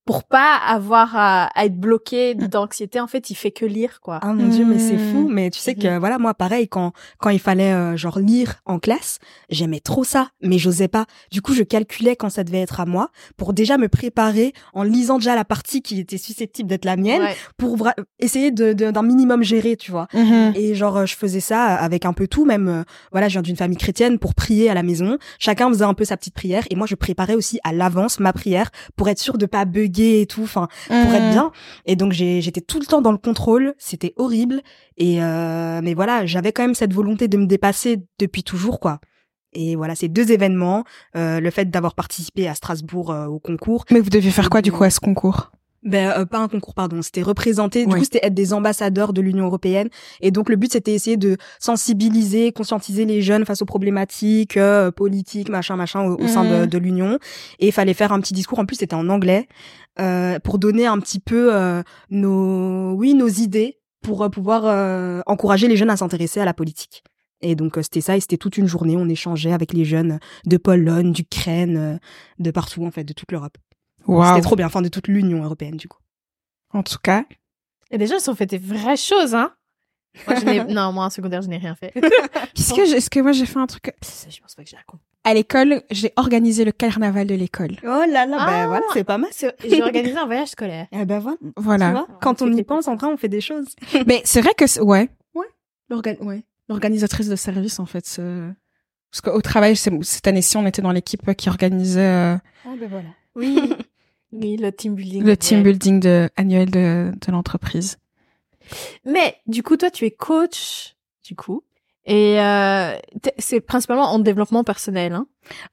pour 0.04 0.24
pas 0.24 0.56
avoir 0.56 1.16
à, 1.16 1.44
à 1.58 1.64
être 1.66 1.76
bloqué 1.78 2.34
d'anxiété. 2.34 3.00
En 3.00 3.06
fait, 3.06 3.30
il 3.30 3.34
fait 3.34 3.50
que 3.52 3.64
lire 3.64 4.00
quoi. 4.00 4.18
Ah 4.22 4.32
mon 4.32 4.48
dieu, 4.48 4.64
mais 4.64 4.78
c'est 4.78 4.94
Hmm. 4.96 5.12
fou. 5.12 5.28
Mais 5.30 5.50
tu 5.50 5.58
sais 5.60 5.74
que 5.74 5.98
voilà, 5.98 6.18
moi 6.18 6.34
pareil, 6.34 6.68
quand 6.68 6.92
quand 7.18 7.30
il 7.30 7.38
fallait 7.38 7.72
euh, 7.72 7.96
genre 7.96 8.18
lire 8.18 8.54
en 8.66 8.78
classe, 8.78 9.18
j'aimais 9.48 9.80
trop 9.80 10.04
ça, 10.04 10.28
mais 10.42 10.58
j'osais 10.58 10.88
pas. 10.88 11.06
Du 11.30 11.40
coup, 11.40 11.54
je 11.54 11.62
calculais 11.62 12.16
quand 12.16 12.30
ça 12.30 12.42
devait 12.44 12.60
être 12.60 12.80
à 12.80 12.86
moi 12.86 13.10
pour 13.36 13.52
déjà 13.52 13.78
me 13.78 13.88
préparer 13.88 14.52
en 14.74 14.82
lisant 14.82 15.18
déjà 15.18 15.34
la 15.36 15.44
partie 15.44 15.82
qui 15.82 16.00
était 16.00 16.18
susceptible 16.18 16.68
d'être 16.68 16.84
la 16.84 16.96
mienne 16.96 17.22
Ouais. 17.22 17.36
pour 17.56 17.88
essayer 18.18 18.50
de 18.50 18.72
d'un 18.72 19.02
minimum 19.02 19.42
gérer, 19.44 19.76
tu 19.76 19.90
vois. 19.92 20.08
Mhm. 20.14 20.52
Et 20.56 20.74
genre, 20.74 21.06
je 21.06 21.14
faisais 21.14 21.40
ça 21.40 21.64
avec 21.76 22.04
un 22.04 22.12
peu 22.12 22.26
tout, 22.26 22.44
même, 22.44 22.68
euh, 22.68 22.82
voilà, 23.12 23.28
je 23.28 23.34
viens 23.34 23.42
d'une 23.42 23.56
famille 23.56 23.76
chrétienne 23.78 24.18
pour 24.18 24.34
prier 24.34 24.68
à 24.68 24.74
la 24.74 24.82
maison. 24.82 25.18
Chacun 25.38 25.68
faisait 25.68 25.84
un 25.84 25.94
peu 25.94 26.04
sa 26.04 26.16
petite 26.16 26.34
prière 26.34 26.64
et 26.70 26.74
moi, 26.74 26.86
je 26.88 26.94
préparais 26.96 27.34
aussi 27.34 27.60
à 27.64 27.72
l'avance 27.72 28.18
ma 28.18 28.32
prière 28.32 28.70
pour 28.96 29.08
être 29.08 29.18
sûre 29.20 29.38
de 29.38 29.46
pas 29.46 29.64
bugger 29.64 29.91
et 30.00 30.26
tout, 30.26 30.42
enfin, 30.42 30.68
pour 31.02 31.14
être 31.14 31.24
Mhm. 31.24 31.30
bien. 31.30 31.52
Et 31.86 31.96
donc, 31.96 32.12
j'ai- 32.12 32.40
j'étais 32.40 32.60
tout 32.60 32.78
le 32.80 32.86
temps 32.86 33.00
dans 33.02 33.12
le 33.12 33.18
contrôle, 33.18 33.74
c'était 33.78 34.12
horrible. 34.16 34.62
Et 34.96 35.22
euh, 35.22 35.80
mais 35.82 35.94
voilà, 35.94 36.26
j'avais 36.26 36.52
quand 36.52 36.62
même 36.62 36.74
cette 36.74 36.92
volonté 36.94 37.28
de 37.28 37.36
me 37.36 37.46
dépasser 37.46 37.98
depuis 38.18 38.42
toujours, 38.42 38.80
quoi. 38.80 39.00
Et 39.54 39.76
voilà, 39.76 39.94
ces 39.94 40.08
deux 40.08 40.32
événements, 40.32 40.84
euh, 41.16 41.38
le 41.38 41.50
fait 41.50 41.68
d'avoir 41.70 41.94
participé 41.94 42.48
à 42.48 42.54
Strasbourg 42.54 43.10
euh, 43.10 43.26
au 43.26 43.38
concours, 43.38 43.84
Mais 43.90 44.00
vous 44.00 44.08
deviez 44.10 44.30
faire 44.30 44.48
quoi, 44.48 44.62
du 44.62 44.72
coup, 44.72 44.82
à 44.84 44.90
ce 44.90 44.98
concours? 45.00 45.52
Ben 45.82 46.12
euh, 46.16 46.24
pas 46.26 46.38
un 46.38 46.48
concours 46.48 46.74
pardon 46.74 47.02
c'était 47.02 47.22
représenter 47.22 47.86
du 47.86 47.94
coup 47.96 48.04
c'était 48.04 48.20
être 48.22 48.34
des 48.34 48.52
ambassadeurs 48.52 49.12
de 49.12 49.20
l'Union 49.20 49.46
européenne. 49.46 49.88
Et 50.20 50.30
donc 50.30 50.48
le 50.48 50.56
but 50.56 50.72
c'était 50.72 50.92
essayer 50.94 51.16
de 51.16 51.36
sensibiliser 51.58 52.52
conscientiser 52.52 53.04
les 53.04 53.22
jeunes 53.22 53.44
face 53.44 53.62
aux 53.62 53.66
problématiques 53.66 54.56
euh, 54.56 54.90
politiques 54.92 55.48
machin 55.48 55.76
machin 55.76 56.02
au, 56.04 56.20
au 56.22 56.28
sein 56.28 56.44
de, 56.44 56.52
Mhm. 56.62 56.66
de 56.66 56.78
l'Union. 56.78 57.18
Et 57.58 57.66
il 57.68 57.72
fallait 57.72 57.94
faire 57.94 58.12
un 58.12 58.20
petit 58.20 58.34
discours. 58.34 58.58
En 58.60 58.66
plus 58.66 58.76
c'était 58.76 58.94
en 58.94 59.08
anglais 59.08 59.48
euh, 59.98 60.38
pour 60.38 60.58
donner 60.58 60.86
un 60.86 60.98
petit 61.00 61.18
peu 61.20 61.54
euh, 61.54 61.82
nos 62.10 62.92
oui 62.92 63.14
nos 63.14 63.28
idées 63.28 63.78
pour 64.02 64.22
euh, 64.22 64.28
pouvoir 64.28 64.62
euh, 64.66 65.20
encourager 65.26 65.66
les 65.68 65.76
jeunes 65.76 65.90
à 65.90 65.96
s'intéresser 65.96 66.40
à 66.40 66.44
la 66.44 66.54
politique. 66.54 67.02
Et 67.40 67.56
donc 67.56 67.76
c'était 67.82 68.00
ça. 68.00 68.16
Et 68.16 68.20
c'était 68.20 68.36
toute 68.36 68.56
une 68.56 68.68
journée. 68.68 68.96
On 68.96 69.08
échangeait 69.08 69.52
avec 69.52 69.72
les 69.72 69.84
jeunes 69.84 70.20
de 70.46 70.56
Pologne 70.58 71.12
d'Ukraine 71.12 71.76
euh, 71.76 71.96
de 72.38 72.50
partout 72.52 72.84
en 72.84 72.90
fait 72.92 73.04
de 73.04 73.12
toute 73.12 73.32
l'Europe 73.32 73.56
Waouh. 74.06 74.28
c'était 74.34 74.40
trop 74.42 74.56
bien 74.56 74.66
enfin 74.66 74.82
de 74.82 74.88
toute 74.88 75.08
l'Union 75.08 75.42
européenne 75.44 75.76
du 75.76 75.88
coup 75.88 75.98
En 76.72 76.82
tout 76.82 76.98
cas. 77.02 77.24
Et 77.90 77.98
déjà, 77.98 78.14
ils 78.16 78.30
ont 78.30 78.34
fait 78.34 78.46
des 78.46 78.58
vraies 78.58 78.96
choses, 78.96 79.34
hein. 79.34 79.52
Moi, 80.26 80.36
je 80.40 80.44
n'ai- 80.44 80.64
non, 80.74 80.92
moi, 80.92 81.04
en 81.06 81.10
secondaire, 81.10 81.42
je 81.42 81.48
n'ai 81.48 81.58
rien 81.58 81.74
fait. 81.74 81.92
Est-ce 81.94 82.74
que, 82.74 82.80
est-ce 82.96 83.10
que 83.10 83.20
moi 83.20 83.32
j'ai 83.32 83.46
fait 83.46 83.58
un 83.58 83.66
truc 83.66 83.92
je 84.02 84.40
pense 84.40 84.54
pas 84.54 84.62
que 84.62 84.68
j'ai 84.70 84.76
la 84.76 84.82
con. 84.84 84.98
à 85.24 85.32
l'école 85.34 85.82
J'ai 85.90 86.12
organisé 86.16 86.64
le 86.64 86.72
carnaval 86.72 87.26
de 87.26 87.34
l'école. 87.34 87.76
Oh 87.82 87.86
là 87.86 88.26
là, 88.26 88.36
Ah. 88.40 88.46
ben 88.46 88.66
voilà, 88.68 88.84
c'est 88.92 89.04
pas 89.04 89.18
mal. 89.18 89.30
C'est- 89.32 89.54
J'ai 89.66 89.82
organisé 89.82 90.16
un 90.16 90.26
voyage 90.26 90.48
scolaire. 90.48 90.86
Eh 90.92 91.04
ben 91.04 91.18
voilà. 91.56 91.86
Tu 91.86 91.92
vois, 91.92 92.08
quand 92.20 92.42
on 92.42 92.52
y 92.52 92.62
pense, 92.62 92.88
en 92.88 92.96
vrai, 92.96 93.06
on 93.08 93.16
fait 93.16 93.28
des 93.28 93.40
choses. 93.40 93.74
Mais 94.06 94.20
c'est 94.24 94.40
vrai 94.42 94.52
que 94.56 94.80
ouais. 94.82 95.08
Ouais. 95.34 95.46
L'organ- 95.90 96.18
ouais. 96.20 96.44
L'organisatrice 96.68 97.28
de 97.28 97.36
service 97.36 97.78
en 97.78 97.86
fait. 97.86 98.04
Parce 99.10 99.20
qu'au 99.22 99.40
travail, 99.42 99.76
cette 99.76 100.26
année-ci, 100.26 100.56
on 100.56 100.66
était 100.66 100.80
dans 100.82 100.92
l'équipe 100.92 101.34
qui 101.36 101.48
organisait 101.50 102.00
euh, 102.00 102.36
Ah 102.64 102.74
ben 102.78 102.88
voilà. 102.88 103.08
Oui. 103.34 103.72
Oui, 104.32 104.56
le 104.56 104.72
team 104.72 104.94
building. 104.94 105.22
le 105.24 105.36
team 105.36 105.62
building 105.62 106.00
de, 106.00 106.28
annuel 106.36 106.70
de, 106.70 107.12
de 107.26 107.32
l'entreprise. 107.32 107.98
Mais 109.04 109.36
du 109.46 109.62
coup, 109.62 109.76
toi, 109.76 109.90
tu 109.90 110.06
es 110.06 110.10
coach, 110.10 110.94
du 111.24 111.34
coup. 111.34 111.62
Et 112.04 112.40
euh, 112.40 112.96
c'est 113.38 113.60
principalement 113.60 114.10
en 114.10 114.18
développement 114.18 114.64
personnel. 114.64 115.12
Hein. 115.12 115.26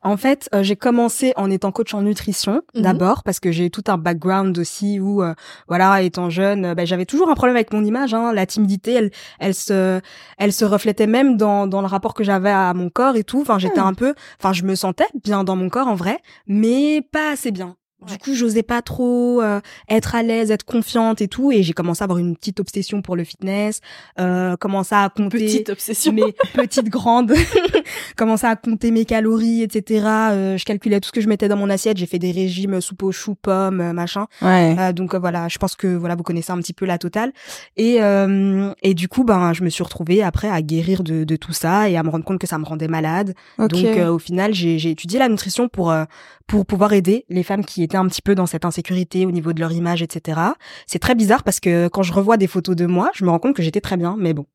En 0.03 0.15
fait, 0.15 0.47
euh, 0.53 0.61
j'ai 0.61 0.75
commencé 0.75 1.33
en 1.37 1.49
étant 1.49 1.71
coach 1.71 1.95
en 1.95 2.03
nutrition 2.03 2.61
Mhm. 2.75 2.81
d'abord 2.83 3.23
parce 3.23 3.39
que 3.39 3.51
j'ai 3.51 3.71
tout 3.71 3.83
un 3.87 3.97
background 3.97 4.55
aussi 4.59 4.99
où 4.99 5.23
euh, 5.23 5.33
voilà, 5.67 6.03
étant 6.03 6.29
jeune, 6.29 6.65
euh, 6.65 6.75
ben, 6.75 6.85
j'avais 6.85 7.07
toujours 7.07 7.29
un 7.31 7.33
problème 7.35 7.55
avec 7.55 7.73
mon 7.73 7.83
image 7.83 8.13
hein, 8.13 8.31
la 8.31 8.45
timidité, 8.45 8.93
elle 8.93 9.11
elle 9.39 9.55
se 9.55 10.01
elle 10.37 10.53
se 10.53 10.65
reflétait 10.65 11.07
même 11.07 11.35
dans 11.35 11.65
dans 11.65 11.81
le 11.81 11.87
rapport 11.87 12.13
que 12.13 12.23
j'avais 12.23 12.51
à 12.51 12.75
mon 12.75 12.91
corps 12.91 13.15
et 13.15 13.23
tout. 13.23 13.41
Enfin, 13.41 13.57
j'étais 13.57 13.81
Mhm. 13.81 13.87
un 13.87 13.93
peu 13.95 14.13
enfin, 14.39 14.53
je 14.53 14.61
me 14.65 14.75
sentais 14.75 15.07
bien 15.23 15.43
dans 15.43 15.55
mon 15.55 15.69
corps 15.69 15.87
en 15.87 15.95
vrai, 15.95 16.19
mais 16.45 17.01
pas 17.11 17.31
assez 17.31 17.49
bien. 17.49 17.75
Du 18.05 18.13
Ouais. 18.13 18.17
coup, 18.19 18.33
j'osais 18.33 18.63
pas 18.63 18.81
trop 18.81 19.41
euh, 19.41 19.59
être 19.89 20.15
à 20.15 20.23
l'aise, 20.23 20.51
être 20.51 20.63
confiante 20.63 21.21
et 21.21 21.27
tout 21.27 21.51
et 21.51 21.63
j'ai 21.63 21.73
commencé 21.73 22.01
à 22.01 22.05
avoir 22.05 22.17
une 22.19 22.35
petite 22.37 22.59
obsession 22.61 23.01
pour 23.01 23.15
le 23.17 23.23
fitness, 23.25 23.81
euh, 24.19 24.55
commencé 24.55 24.95
à 24.95 25.09
compter 25.09 25.37
Petite 25.39 25.69
obsession. 25.69 26.13
mes 26.13 26.31
petites 26.53 26.87
grandes 26.89 27.33
commençais 28.15 28.47
à 28.47 28.55
compter 28.55 28.91
mes 28.91 29.05
calories 29.05 29.63
etc 29.63 30.05
Euh, 30.31 30.57
je 30.57 30.65
calculais 30.65 30.99
tout 30.99 31.07
ce 31.07 31.11
que 31.11 31.21
je 31.21 31.27
mettais 31.27 31.47
dans 31.47 31.57
mon 31.57 31.69
assiette 31.69 31.97
j'ai 31.97 32.05
fait 32.05 32.19
des 32.19 32.31
régimes 32.31 32.79
soupe 32.81 33.03
aux 33.03 33.11
choux 33.11 33.35
pommes 33.35 33.81
euh, 33.81 33.93
machin 33.93 34.27
Ouais. 34.41 34.75
Euh, 34.79 34.93
donc 34.93 35.13
euh, 35.13 35.19
voilà 35.19 35.47
je 35.47 35.57
pense 35.57 35.75
que 35.75 35.87
voilà 35.87 36.15
vous 36.15 36.23
connaissez 36.23 36.51
un 36.51 36.57
petit 36.57 36.73
peu 36.73 36.85
la 36.85 36.97
totale 36.97 37.31
et 37.77 38.01
euh, 38.01 38.71
et 38.81 38.93
du 38.93 39.07
coup 39.07 39.23
ben 39.23 39.53
je 39.53 39.63
me 39.63 39.69
suis 39.69 39.83
retrouvée 39.83 40.23
après 40.23 40.49
à 40.49 40.61
guérir 40.61 41.03
de, 41.03 41.23
de 41.23 41.35
tout 41.35 41.53
ça 41.53 41.89
et 41.89 41.97
à 41.97 42.03
me 42.03 42.09
rendre 42.09 42.23
compte 42.25 42.39
que 42.39 42.47
ça 42.47 42.57
me 42.57 42.65
rendait 42.65 42.87
malade 42.87 43.33
ok. 43.57 43.67
donc 43.69 43.85
euh, 43.85 44.09
au 44.09 44.19
final 44.19 44.53
j'ai 44.53 44.89
étudié 44.89 45.19
la 45.19 45.29
nutrition 45.29 45.67
pour 45.67 45.91
euh, 45.91 46.05
pour 46.47 46.65
pouvoir 46.65 46.93
aider 46.93 47.25
les 47.29 47.43
femmes 47.43 47.63
qui 47.63 47.83
étaient 47.89 47.97
un 47.97 48.07
petit 48.07 48.21
peu 48.21 48.35
dans 48.35 48.45
cette 48.45 48.65
insécurité 48.65 49.25
au 49.25 49.31
niveau 49.31 49.53
de 49.53 49.59
leur 49.59 49.71
image 49.71 50.01
etc 50.01 50.39
c'est 50.85 50.99
très 50.99 51.15
bizarre 51.15 51.43
parce 51.43 51.59
que 51.59 51.87
quand 51.87 52.03
je 52.03 52.13
revois 52.13 52.37
des 52.37 52.47
photos 52.47 52.75
de 52.75 52.85
moi 52.85 53.11
je 53.13 53.25
me 53.25 53.29
rends 53.29 53.39
compte 53.39 53.55
que 53.55 53.63
j'étais 53.63 53.81
très 53.81 53.97
bien 53.97 54.15
mais 54.17 54.33
bon 54.33 54.45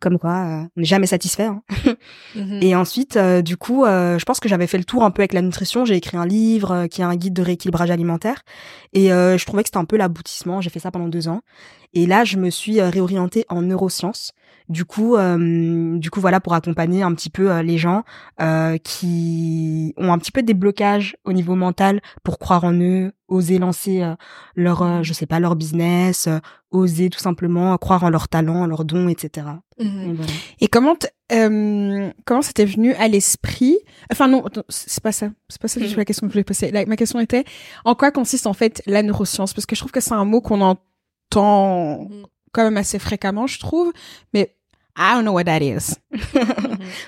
comme 0.00 0.18
quoi 0.18 0.30
euh, 0.30 0.62
on 0.76 0.80
n'est 0.80 0.84
jamais 0.84 1.06
satisfait 1.06 1.44
hein. 1.44 1.62
Mhm. 2.36 2.60
Et 2.62 2.76
ensuite, 2.76 3.16
euh, 3.16 3.42
du 3.42 3.56
coup, 3.56 3.84
euh, 3.84 4.16
je 4.16 4.24
pense 4.24 4.38
que 4.38 4.48
j'avais 4.48 4.68
fait 4.68 4.78
le 4.78 4.84
tour 4.84 5.02
un 5.02 5.10
peu 5.10 5.20
avec 5.20 5.32
la 5.32 5.42
nutrition. 5.42 5.84
J'ai 5.84 5.96
écrit 5.96 6.16
un 6.16 6.26
livre 6.26 6.86
qui 6.86 7.00
est 7.00 7.04
un 7.04 7.16
guide 7.16 7.34
de 7.34 7.42
rééquilibrage 7.42 7.90
alimentaire. 7.90 8.42
Et 8.92 9.08
je 9.08 9.44
trouvais 9.44 9.64
que 9.64 9.68
c'était 9.68 9.78
un 9.78 9.84
peu 9.84 9.96
l'aboutissement. 9.96 10.60
J'ai 10.60 10.70
fait 10.70 10.78
ça 10.78 10.92
pendant 10.92 11.08
deux 11.08 11.26
ans. 11.26 11.40
Et 11.92 12.06
là, 12.06 12.22
je 12.24 12.36
me 12.36 12.50
suis 12.50 12.80
réorientée 12.80 13.44
en 13.48 13.62
neurosciences. 13.62 14.32
Du 14.70 14.84
coup, 14.84 15.16
euh, 15.16 15.98
du 15.98 16.10
coup, 16.10 16.20
voilà, 16.20 16.38
pour 16.40 16.54
accompagner 16.54 17.02
un 17.02 17.12
petit 17.12 17.28
peu 17.28 17.50
euh, 17.50 17.60
les 17.62 17.76
gens 17.76 18.04
euh, 18.40 18.78
qui 18.78 19.92
ont 19.96 20.12
un 20.12 20.18
petit 20.18 20.30
peu 20.30 20.42
des 20.44 20.54
blocages 20.54 21.16
au 21.24 21.32
niveau 21.32 21.56
mental 21.56 22.00
pour 22.22 22.38
croire 22.38 22.62
en 22.64 22.72
eux, 22.74 23.12
oser 23.26 23.58
lancer 23.58 24.00
euh, 24.02 24.14
leur, 24.54 24.82
euh, 24.82 25.02
je 25.02 25.12
sais 25.12 25.26
pas, 25.26 25.40
leur 25.40 25.56
business, 25.56 26.28
euh, 26.28 26.38
oser 26.70 27.10
tout 27.10 27.18
simplement 27.18 27.76
croire 27.78 28.04
en 28.04 28.10
leurs 28.10 28.28
talents, 28.28 28.62
en 28.62 28.66
leurs 28.66 28.84
dons, 28.84 29.08
etc. 29.08 29.46
Et 29.78 29.84
voilà. 29.88 30.32
Et 30.60 30.68
comment 30.68 30.94
euh, 31.32 32.10
comment 32.24 32.42
c'était 32.42 32.64
venu 32.64 32.92
à 32.94 33.08
l'esprit? 33.08 33.76
Enfin 34.12 34.28
non, 34.28 34.44
c'est 34.68 35.02
pas 35.02 35.10
ça. 35.12 35.30
C'est 35.48 35.60
pas 35.60 35.66
ça 35.68 35.80
tout 35.80 35.96
la 35.96 36.04
question 36.04 36.26
que 36.28 36.30
je 36.30 36.34
voulais 36.34 36.44
poser. 36.44 36.70
La- 36.70 36.86
ma 36.86 36.96
question 36.96 37.18
était 37.18 37.44
en 37.84 37.96
quoi 37.96 38.12
consiste 38.12 38.46
en 38.46 38.52
fait 38.52 38.82
la 38.86 39.02
neuroscience? 39.02 39.52
Parce 39.52 39.66
que 39.66 39.74
je 39.74 39.80
trouve 39.80 39.90
que 39.92 40.00
c'est 40.00 40.12
un 40.14 40.24
mot 40.24 40.40
qu'on 40.40 40.60
entend 40.60 42.04
Mhm. 42.08 42.26
quand 42.52 42.62
même 42.64 42.76
assez 42.76 42.98
fréquemment, 42.98 43.46
je 43.46 43.58
trouve. 43.58 43.92
Mais 44.34 44.54
I 45.02 45.14
don't 45.14 45.22
know 45.22 45.32
what 45.32 45.44
that 45.44 45.60
is. 45.62 45.94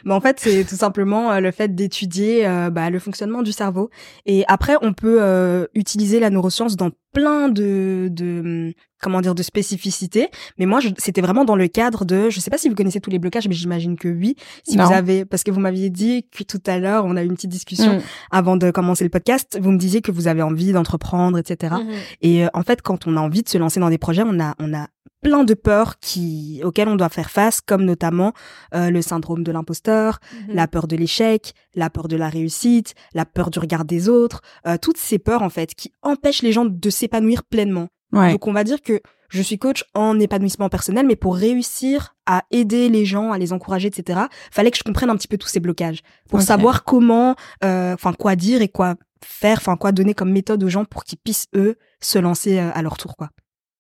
Mais 0.05 0.15
en 0.15 0.21
fait, 0.21 0.41
c'est 0.41 0.65
tout 0.65 0.77
simplement 0.77 1.31
euh, 1.33 1.41
le 1.41 1.51
fait 1.51 1.75
d'étudier 1.75 2.47
euh, 2.47 2.71
bah, 2.71 2.89
le 2.89 2.99
fonctionnement 2.99 3.43
du 3.43 3.53
cerveau. 3.53 3.91
Et 4.27 4.45
après, 4.49 4.77
on 4.81 4.93
peut 4.95 5.19
euh, 5.21 5.67
utiliser 5.75 6.19
la 6.21 6.31
neuroscience 6.31 6.77
dans 6.77 6.91
plein 7.13 7.49
de, 7.51 8.09
de 8.11 8.41
hum, 8.41 8.73
comment 9.03 9.21
dire 9.21 9.35
de 9.35 9.43
spécificités. 9.43 10.29
Mais 10.59 10.65
moi, 10.65 10.81
c'était 10.97 11.21
vraiment 11.21 11.45
dans 11.45 11.57
le 11.57 11.69
cadre 11.69 12.05
de, 12.07 12.31
je 12.31 12.41
sais 12.41 12.49
pas 12.51 12.57
si 12.57 12.69
vous 12.71 12.75
connaissez 12.75 13.01
tous 13.01 13.11
les 13.11 13.19
blocages, 13.19 13.47
mais 13.49 13.55
j'imagine 13.55 13.97
que 13.97 14.09
oui. 14.09 14.37
Si 14.67 14.77
Non. 14.79 14.87
vous 14.87 14.93
avez, 14.95 15.25
parce 15.27 15.43
que 15.43 15.51
vous 15.51 15.61
m'aviez 15.61 15.91
dit 15.91 16.27
que 16.31 16.45
tout 16.45 16.63
à 16.67 16.79
l'heure, 16.79 17.05
on 17.05 17.17
a 17.17 17.23
eu 17.23 17.27
une 17.27 17.35
petite 17.35 17.51
discussion 17.51 17.97
Mm. 17.97 18.01
avant 18.31 18.57
de 18.57 18.71
commencer 18.71 19.05
le 19.05 19.11
podcast. 19.11 19.59
Vous 19.61 19.71
me 19.71 19.79
disiez 19.79 20.01
que 20.01 20.13
vous 20.13 20.29
avez 20.29 20.41
envie 20.43 20.73
d'entreprendre, 20.73 21.37
etc. 21.39 21.75
Et 22.23 22.45
euh, 22.45 22.49
en 22.55 22.63
fait, 22.63 22.81
quand 22.81 23.07
on 23.07 23.17
a 23.17 23.21
envie 23.21 23.43
de 23.43 23.49
se 23.51 23.59
lancer 23.59 23.81
dans 23.81 23.91
des 23.91 23.99
projets, 23.99 24.23
on 24.25 24.41
a, 24.41 24.55
on 24.59 24.73
a 24.73 24.87
plein 25.23 25.45
de 25.45 25.55
peurs 25.55 25.99
qui, 26.01 26.61
auxquelles 26.65 26.89
on 26.89 26.97
doit 26.97 27.09
faire 27.09 27.31
face, 27.31 27.61
comme 27.61 27.85
notamment 27.85 28.33
euh, 28.75 28.91
le 28.91 29.01
syndrome 29.01 29.43
de 29.45 29.53
l'imposteur, 29.53 30.19
Mhm. 30.49 30.55
la 30.55 30.67
peur 30.69 30.87
de 30.89 30.97
l'échec, 30.97 31.55
la 31.75 31.89
peur 31.89 32.09
de 32.09 32.17
la 32.17 32.29
réussite, 32.29 32.95
la 33.15 33.25
peur 33.25 33.51
du 33.51 33.59
regard 33.61 33.85
des 33.85 34.09
autres, 34.09 34.43
euh, 34.67 34.77
toutes 34.81 34.99
ces 34.99 35.19
peurs 35.19 35.43
en 35.43 35.49
fait 35.51 35.75
qui 35.75 35.93
empêchent 36.03 36.43
les 36.43 36.53
gens 36.53 36.65
de 36.67 36.91
s'épanouir 36.91 37.45
pleinement. 37.45 37.89
Ouais. 38.13 38.33
Donc 38.33 38.47
on 38.47 38.53
va 38.53 38.65
dire 38.65 38.83
que 38.83 39.01
je 39.31 39.41
suis 39.41 39.59
coach 39.59 39.85
en 39.95 40.21
épanouissement 40.21 40.69
personnel, 40.69 41.07
mais 41.07 41.17
pour 41.17 41.37
réussir 41.37 42.15
à 42.27 42.43
aider 42.51 42.91
les 42.91 43.07
gens, 43.07 43.33
à 43.33 43.39
les 43.39 43.55
encourager, 43.55 43.89
etc., 43.89 44.21
fallait 44.51 44.71
que 44.71 44.77
je 44.77 44.83
comprenne 44.83 45.09
un 45.09 45.17
petit 45.17 45.29
peu 45.29 45.39
tous 45.39 45.49
ces 45.49 45.61
blocages 45.61 46.01
pour 46.29 46.41
savoir 46.43 46.85
comment, 46.85 47.35
euh, 47.65 47.95
enfin 47.95 48.13
quoi 48.13 48.37
dire 48.37 48.61
et 48.61 48.69
quoi 48.69 48.97
faire, 49.25 49.57
enfin 49.59 49.77
quoi 49.77 49.93
donner 49.93 50.13
comme 50.15 50.31
méthode 50.33 50.63
aux 50.63 50.69
gens 50.69 50.85
pour 50.85 51.05
qu'ils 51.05 51.19
puissent 51.19 51.47
eux 51.55 51.77
se 52.01 52.19
lancer 52.19 52.59
euh, 52.59 52.71
à 52.75 52.83
leur 52.83 52.99
tour, 52.99 53.17
quoi. 53.17 53.31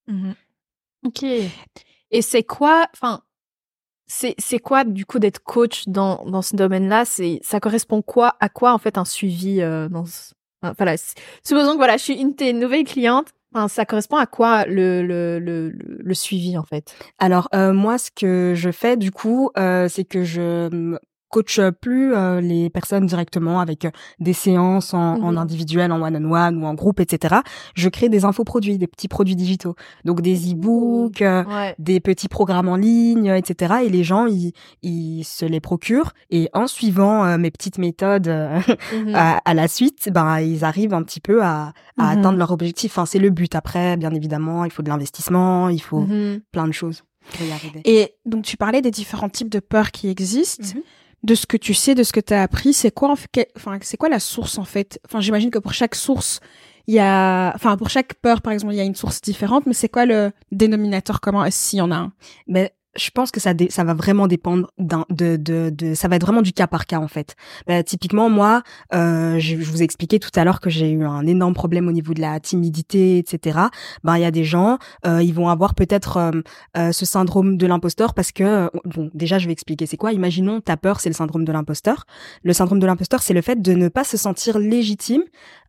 Mhm. 0.08 0.34
Ok. 1.04 1.22
Et 1.24 2.22
c'est 2.22 2.42
quoi, 2.42 2.86
enfin, 2.94 3.22
c'est 4.06 4.34
c'est 4.38 4.58
quoi 4.58 4.84
du 4.84 5.06
coup 5.06 5.18
d'être 5.18 5.40
coach 5.44 5.84
dans 5.88 6.24
dans 6.26 6.42
ce 6.42 6.56
domaine-là? 6.56 7.04
C'est 7.06 7.40
ça 7.42 7.60
correspond 7.60 8.02
quoi 8.02 8.36
à 8.40 8.48
quoi 8.48 8.74
en 8.74 8.78
fait 8.78 8.98
un 8.98 9.04
suivi 9.04 9.60
euh, 9.62 9.88
dans 9.88 10.06
ce- 10.06 10.34
enfin, 10.62 10.74
voilà. 10.78 10.96
Supposons 11.44 11.72
que 11.72 11.78
voilà, 11.78 11.96
je 11.98 12.02
suis 12.04 12.14
une 12.20 12.30
de 12.32 12.36
tes 12.36 12.52
nouvelles 12.52 12.84
clientes. 12.84 13.28
Enfin, 13.54 13.68
ça 13.68 13.84
correspond 13.86 14.16
à 14.16 14.26
quoi 14.26 14.64
le 14.66 15.02
le 15.02 15.38
le 15.38 15.70
le, 15.70 15.98
le 16.02 16.14
suivi 16.14 16.58
en 16.58 16.64
fait? 16.64 16.96
Alors 17.18 17.48
euh, 17.54 17.72
moi, 17.72 17.98
ce 17.98 18.10
que 18.10 18.54
je 18.56 18.70
fais 18.70 18.96
du 18.96 19.10
coup, 19.12 19.50
euh, 19.58 19.88
c'est 19.88 20.04
que 20.04 20.24
je 20.24 20.96
coach 21.32 21.58
plus 21.80 22.14
euh, 22.14 22.40
les 22.40 22.70
personnes 22.70 23.06
directement 23.06 23.58
avec 23.60 23.86
euh, 23.86 23.90
des 24.20 24.32
séances 24.34 24.94
en, 24.94 25.14
en 25.22 25.32
Mhm. 25.32 25.38
individuel, 25.38 25.90
en 25.90 26.00
one-on-one 26.02 26.62
ou 26.62 26.66
en 26.66 26.74
groupe, 26.74 27.00
etc. 27.00 27.36
Je 27.74 27.88
crée 27.88 28.08
des 28.08 28.24
infoproduits, 28.24 28.78
des 28.78 28.86
petits 28.86 29.08
produits 29.08 29.34
digitaux, 29.34 29.74
donc 30.04 30.20
des 30.20 30.52
e-books. 30.52 31.22
euh, 31.22 31.42
Ouais. 31.44 31.74
des 31.78 31.98
petits 32.00 32.28
programmes 32.28 32.68
en 32.68 32.76
ligne, 32.76 33.30
euh, 33.30 33.36
etc. 33.36 33.74
Et 33.84 33.88
les 33.88 34.04
gens, 34.04 34.26
ils, 34.26 34.52
ils 34.82 35.24
se 35.24 35.44
les 35.46 35.60
procurent. 35.60 36.12
Et 36.30 36.48
en 36.52 36.66
suivant 36.66 37.24
euh, 37.24 37.38
mes 37.38 37.50
petites 37.50 37.78
méthodes 37.78 38.28
euh, 38.28 38.60
Mhm. 38.92 39.14
à, 39.14 39.38
à 39.44 39.54
la 39.54 39.66
suite, 39.68 40.10
ben 40.12 40.38
ils 40.40 40.64
arrivent 40.64 40.94
un 40.94 41.02
petit 41.02 41.20
peu 41.20 41.42
à, 41.42 41.72
à 41.98 42.04
Mhm. 42.14 42.18
atteindre 42.18 42.38
leur 42.38 42.50
objectif. 42.52 42.92
Enfin, 42.92 43.06
c'est 43.06 43.18
le 43.18 43.30
but. 43.30 43.54
Après, 43.54 43.96
bien 43.96 44.12
évidemment, 44.12 44.64
il 44.66 44.70
faut 44.70 44.82
de 44.82 44.88
l'investissement, 44.90 45.68
il 45.70 45.80
faut 45.80 46.00
Mhm. 46.00 46.40
plein 46.52 46.66
de 46.66 46.72
choses 46.72 47.02
pour 47.32 47.46
y 47.46 47.52
arriver. 47.52 47.80
Et 47.84 48.14
donc 48.26 48.44
tu 48.44 48.56
parlais 48.56 48.82
des 48.82 48.90
différents 48.90 49.28
types 49.28 49.48
de 49.50 49.60
peurs 49.60 49.90
qui 49.92 50.08
existent. 50.08 50.68
De 51.22 51.36
ce 51.36 51.46
que 51.46 51.56
tu 51.56 51.72
sais, 51.72 51.94
de 51.94 52.02
ce 52.02 52.12
que 52.12 52.18
tu 52.18 52.34
as 52.34 52.42
appris, 52.42 52.72
c'est 52.72 52.90
quoi 52.90 53.12
enfin 53.56 53.78
c'est 53.82 53.96
quoi 53.96 54.08
la 54.08 54.18
source 54.18 54.58
en 54.58 54.64
fait? 54.64 55.00
Enfin 55.06 55.20
j'imagine 55.20 55.50
que 55.50 55.58
pour 55.60 55.72
chaque 55.72 55.94
source, 55.94 56.40
il 56.88 56.94
y 56.94 56.98
a 56.98 57.52
enfin 57.54 57.76
pour 57.76 57.90
chaque 57.90 58.14
peur 58.14 58.42
par 58.42 58.52
exemple, 58.52 58.72
il 58.74 58.76
y 58.76 58.80
a 58.80 58.84
une 58.84 58.96
source 58.96 59.20
différente, 59.20 59.64
mais 59.66 59.72
c'est 59.72 59.88
quoi 59.88 60.04
le 60.04 60.32
dénominateur 60.50 61.20
commun? 61.20 61.48
S'il 61.50 61.78
y 61.78 61.82
en 61.82 61.92
a 61.92 61.96
un? 61.96 62.12
Mais 62.48 62.74
je 62.96 63.10
pense 63.10 63.30
que 63.30 63.40
ça, 63.40 63.54
dé- 63.54 63.68
ça 63.70 63.84
va 63.84 63.94
vraiment 63.94 64.26
dépendre 64.26 64.70
d'un, 64.78 65.04
de, 65.10 65.36
de, 65.36 65.70
de, 65.70 65.94
ça 65.94 66.08
va 66.08 66.16
être 66.16 66.24
vraiment 66.26 66.42
du 66.42 66.52
cas 66.52 66.66
par 66.66 66.86
cas 66.86 66.98
en 66.98 67.08
fait. 67.08 67.34
Bah, 67.66 67.82
typiquement 67.82 68.28
moi, 68.28 68.62
euh, 68.94 69.38
je, 69.38 69.56
je 69.60 69.70
vous 69.70 69.80
ai 69.80 69.84
expliqué 69.84 70.18
tout 70.18 70.30
à 70.34 70.44
l'heure 70.44 70.60
que 70.60 70.70
j'ai 70.70 70.90
eu 70.90 71.04
un 71.04 71.26
énorme 71.26 71.54
problème 71.54 71.88
au 71.88 71.92
niveau 71.92 72.12
de 72.14 72.20
la 72.20 72.38
timidité, 72.40 73.18
etc. 73.18 73.58
Ben 74.04 74.16
il 74.16 74.22
y 74.22 74.24
a 74.26 74.30
des 74.30 74.44
gens, 74.44 74.78
euh, 75.06 75.22
ils 75.22 75.32
vont 75.34 75.48
avoir 75.48 75.74
peut-être 75.74 76.16
euh, 76.18 76.30
euh, 76.76 76.92
ce 76.92 77.06
syndrome 77.06 77.56
de 77.56 77.66
l'imposteur 77.66 78.14
parce 78.14 78.32
que 78.32 78.44
euh, 78.44 78.68
bon 78.84 79.10
déjà 79.14 79.38
je 79.38 79.46
vais 79.46 79.52
expliquer 79.52 79.86
c'est 79.86 79.96
quoi. 79.96 80.12
Imaginons 80.12 80.60
ta 80.60 80.76
peur 80.76 81.00
c'est 81.00 81.08
le 81.08 81.14
syndrome 81.14 81.44
de 81.44 81.52
l'imposteur. 81.52 82.04
Le 82.42 82.52
syndrome 82.52 82.78
de 82.78 82.86
l'imposteur 82.86 83.22
c'est 83.22 83.34
le 83.34 83.42
fait 83.42 83.60
de 83.62 83.72
ne 83.72 83.88
pas 83.88 84.04
se 84.04 84.16
sentir 84.16 84.58
légitime 84.58 85.22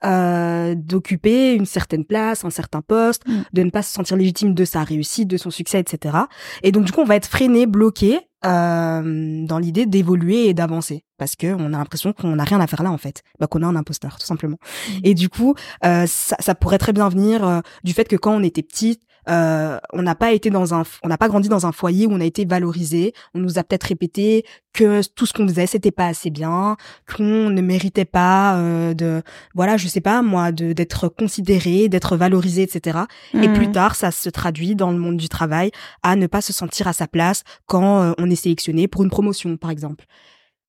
euh, 0.06 0.76
d'occuper 0.76 1.54
une 1.54 1.66
certaine 1.66 2.06
place, 2.06 2.44
un 2.46 2.50
certain 2.50 2.82
poste, 2.82 3.24
Mm. 3.28 3.42
de 3.54 3.64
ne 3.64 3.70
pas 3.70 3.82
se 3.82 3.94
sentir 3.94 4.18
légitime 4.18 4.54
de 4.54 4.66
sa 4.66 4.84
réussite, 4.84 5.28
de 5.28 5.38
son 5.38 5.50
succès, 5.50 5.80
etc. 5.80 6.18
Et 6.64 6.72
donc 6.72 6.84
du 6.86 6.92
coup, 6.92 7.00
on 7.02 7.06
va 7.06 7.13
être 7.16 7.28
freiné, 7.28 7.66
bloqué 7.66 8.20
euh, 8.46 9.46
dans 9.46 9.58
l'idée 9.58 9.86
d'évoluer 9.86 10.48
et 10.48 10.54
d'avancer. 10.54 11.06
Parce 11.18 11.36
que 11.36 11.48
on 11.48 11.74
a 11.74 11.78
l'impression 11.78 12.12
qu'on 12.12 12.36
n'a 12.36 12.44
rien 12.44 12.60
à 12.60 12.68
faire 12.68 12.84
là 12.84 12.92
en 12.92 12.98
fait, 12.98 13.24
bah, 13.40 13.48
qu'on 13.48 13.62
est 13.62 13.66
un 13.66 13.76
imposteur 13.76 14.18
tout 14.18 14.26
simplement. 14.26 14.58
Et 15.04 15.14
du 15.14 15.30
coup, 15.30 15.56
euh, 15.86 16.06
ça, 16.08 16.36
ça 16.40 16.54
pourrait 16.54 16.78
très 16.78 16.94
bien 16.94 17.08
venir 17.08 17.48
euh, 17.48 17.62
du 17.84 17.94
fait 17.94 18.06
que 18.06 18.16
quand 18.16 18.36
on 18.36 18.44
était 18.44 18.64
petite, 18.64 19.02
euh, 19.30 19.80
on 19.92 20.02
n'a 20.02 20.16
pas 20.16 20.32
été 20.32 20.50
dans 20.50 20.74
un, 20.74 20.84
on 21.04 21.08
n'a 21.08 21.18
pas 21.18 21.28
grandi 21.28 21.50
dans 21.50 21.66
un 21.66 21.72
foyer 21.72 22.08
où 22.08 22.12
on 22.12 22.22
a 22.22 22.26
été 22.26 22.46
valorisé. 22.46 23.14
On 23.34 23.40
nous 23.40 23.58
a 23.58 23.64
peut-être 23.64 23.84
répété 23.84 24.46
que 24.74 25.02
tout 25.16 25.26
ce 25.26 25.34
qu'on 25.34 25.48
faisait 25.48 25.68
c'était 25.68 25.92
pas 25.92 26.08
assez 26.08 26.30
bien, 26.30 26.78
qu'on 27.08 27.50
ne 27.50 27.62
méritait 27.62 28.06
pas 28.06 28.58
euh, 28.58 28.94
de, 28.94 29.22
voilà, 29.54 29.78
je 29.78 29.88
sais 29.88 30.02
pas 30.02 30.22
moi, 30.22 30.52
de 30.52 30.74
d'être 30.74 31.08
considéré, 31.08 31.90
d'être 31.90 32.18
valorisé, 32.18 32.64
etc. 32.64 33.00
Et 33.34 33.50
plus 33.50 33.72
tard, 33.72 33.96
ça 33.96 34.12
se 34.12 34.30
traduit 34.30 34.76
dans 34.76 34.92
le 34.92 34.98
monde 34.98 35.18
du 35.18 35.30
travail 35.30 35.72
à 36.02 36.16
ne 36.16 36.28
pas 36.28 36.42
se 36.42 36.54
sentir 36.54 36.88
à 36.88 36.94
sa 36.94 37.08
place 37.08 37.44
quand 37.66 38.02
euh, 38.02 38.14
on 38.18 38.30
est 38.30 38.36
sélectionné 38.36 38.88
pour 38.88 39.04
une 39.04 39.10
promotion, 39.10 39.58
par 39.58 39.70
exemple. 39.70 40.06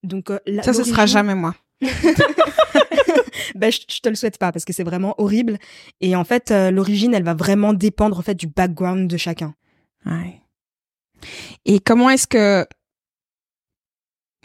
Donc 0.03 0.29
euh, 0.29 0.39
ça 0.61 0.73
ce 0.73 0.83
sera 0.83 1.05
jamais 1.05 1.35
moi. 1.35 1.55
ben, 3.55 3.71
je, 3.71 3.79
je 3.89 3.99
te 3.99 4.09
le 4.09 4.15
souhaite 4.15 4.37
pas 4.37 4.51
parce 4.51 4.65
que 4.65 4.73
c'est 4.73 4.83
vraiment 4.83 5.15
horrible. 5.17 5.57
Et 6.01 6.15
en 6.15 6.23
fait, 6.23 6.51
euh, 6.51 6.71
l'origine, 6.71 7.13
elle 7.13 7.23
va 7.23 7.33
vraiment 7.33 7.73
dépendre 7.73 8.17
en 8.19 8.21
fait 8.21 8.35
du 8.35 8.47
background 8.47 9.09
de 9.09 9.17
chacun. 9.17 9.55
Ouais. 10.05 10.41
Et 11.65 11.79
comment 11.79 12.09
est-ce 12.09 12.27
que 12.27 12.65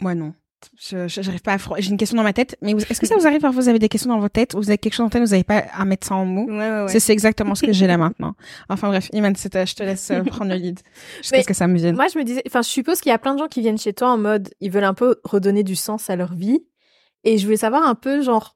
moi 0.01 0.15
non. 0.15 0.33
Je 0.79 1.39
pas 1.39 1.53
à 1.53 1.57
fro- 1.57 1.75
j'ai 1.79 1.89
une 1.89 1.97
question 1.97 2.17
dans 2.17 2.23
ma 2.23 2.33
tête 2.33 2.55
mais 2.61 2.73
vous- 2.73 2.81
est-ce 2.87 2.99
que 3.01 3.07
ça 3.07 3.15
vous 3.17 3.25
arrive 3.25 3.41
parfois 3.41 3.63
vous 3.63 3.67
avez 3.69 3.79
des 3.79 3.89
questions 3.89 4.11
dans 4.11 4.19
votre 4.19 4.33
tête 4.33 4.53
ou 4.53 4.57
vous 4.57 4.69
avez 4.69 4.77
quelque 4.77 4.93
chose 4.93 5.07
en 5.07 5.09
tête 5.09 5.23
vous 5.23 5.29
n'avez 5.31 5.43
pas 5.43 5.63
à 5.73 5.85
mettre 5.85 6.05
ça 6.05 6.13
en 6.13 6.25
mots? 6.25 6.45
Ouais, 6.47 6.53
ouais, 6.83 6.85
C'est 6.87 6.99
c'est 6.99 7.13
exactement 7.13 7.55
ce 7.55 7.63
que 7.63 7.73
j'ai 7.73 7.87
là 7.87 7.97
maintenant. 7.97 8.35
Enfin 8.69 8.89
bref, 8.89 9.09
Iman, 9.13 9.33
je 9.35 9.47
te 9.73 9.81
laisse 9.83 10.11
euh, 10.11 10.23
prendre 10.23 10.51
le 10.51 10.57
lead. 10.57 10.79
Jusqu'à 11.17 11.41
ce 11.41 11.47
que 11.47 11.53
ça 11.55 11.65
me 11.65 11.77
vienne. 11.77 11.95
Moi, 11.95 12.05
je 12.13 12.17
me 12.19 12.23
disais, 12.23 12.43
enfin, 12.45 12.61
je 12.61 12.69
suppose 12.69 13.01
qu'il 13.01 13.09
y 13.09 13.13
a 13.13 13.17
plein 13.17 13.33
de 13.33 13.39
gens 13.39 13.47
qui 13.47 13.61
viennent 13.61 13.79
chez 13.79 13.93
toi 13.93 14.09
en 14.09 14.19
mode, 14.19 14.49
ils 14.59 14.69
veulent 14.69 14.83
un 14.83 14.93
peu 14.93 15.15
redonner 15.23 15.63
du 15.63 15.75
sens 15.75 16.11
à 16.11 16.15
leur 16.15 16.33
vie. 16.35 16.63
Et 17.23 17.37
je 17.37 17.45
voulais 17.45 17.57
savoir 17.57 17.83
un 17.83 17.95
peu, 17.95 18.21
genre, 18.21 18.55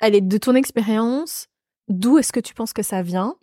allez, 0.00 0.20
de 0.20 0.38
ton 0.38 0.54
expérience, 0.54 1.48
d'où 1.88 2.18
est-ce 2.18 2.32
que 2.32 2.40
tu 2.40 2.54
penses 2.54 2.72
que 2.72 2.82
ça 2.82 3.02
vient? 3.02 3.36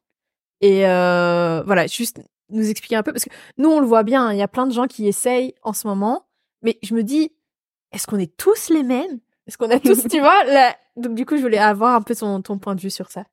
Et 0.61 0.87
euh, 0.87 1.63
voilà, 1.65 1.87
juste 1.87 2.21
nous 2.49 2.69
expliquer 2.69 2.95
un 2.95 3.03
peu, 3.03 3.11
parce 3.11 3.25
que 3.25 3.33
nous, 3.57 3.69
on 3.69 3.79
le 3.79 3.87
voit 3.87 4.03
bien, 4.03 4.31
il 4.31 4.37
y 4.37 4.43
a 4.43 4.47
plein 4.47 4.67
de 4.67 4.73
gens 4.73 4.87
qui 4.87 5.07
essayent 5.07 5.55
en 5.63 5.73
ce 5.73 5.87
moment, 5.87 6.27
mais 6.61 6.77
je 6.83 6.93
me 6.93 7.03
dis, 7.03 7.31
est-ce 7.91 8.07
qu'on 8.07 8.19
est 8.19 8.37
tous 8.37 8.69
les 8.69 8.83
mêmes? 8.83 9.19
Est-ce 9.47 9.57
qu'on 9.57 9.69
a 9.69 9.79
tous, 9.79 10.07
tu 10.07 10.19
vois. 10.19 10.43
Donc 10.95 11.15
du 11.15 11.25
coup, 11.25 11.37
je 11.37 11.41
voulais 11.41 11.57
avoir 11.57 11.95
un 11.95 12.01
peu 12.01 12.15
ton, 12.15 12.41
ton 12.41 12.59
point 12.59 12.75
de 12.75 12.81
vue 12.81 12.91
sur 12.91 13.09
ça. 13.09 13.25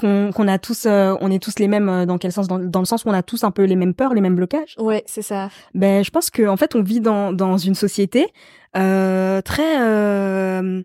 Qu'on 0.00 0.48
a 0.48 0.58
tous, 0.58 0.86
euh, 0.86 1.14
on 1.20 1.30
est 1.30 1.42
tous 1.42 1.58
les 1.58 1.68
mêmes 1.68 1.88
euh, 1.88 2.06
dans 2.06 2.16
quel 2.16 2.32
sens 2.32 2.48
dans, 2.48 2.58
dans 2.58 2.80
le 2.80 2.86
sens 2.86 3.04
où 3.04 3.08
on 3.08 3.12
a 3.12 3.22
tous 3.22 3.44
un 3.44 3.50
peu 3.50 3.64
les 3.64 3.76
mêmes 3.76 3.92
peurs, 3.92 4.14
les 4.14 4.22
mêmes 4.22 4.34
blocages. 4.34 4.74
Ouais, 4.78 5.04
c'est 5.06 5.20
ça. 5.20 5.50
Ben, 5.74 6.02
je 6.02 6.10
pense 6.10 6.30
que 6.30 6.48
en 6.48 6.56
fait, 6.56 6.74
on 6.74 6.82
vit 6.82 7.00
dans 7.00 7.32
dans 7.32 7.58
une 7.58 7.74
société 7.74 8.28
euh, 8.74 9.42
très 9.42 9.80
euh, 9.82 10.82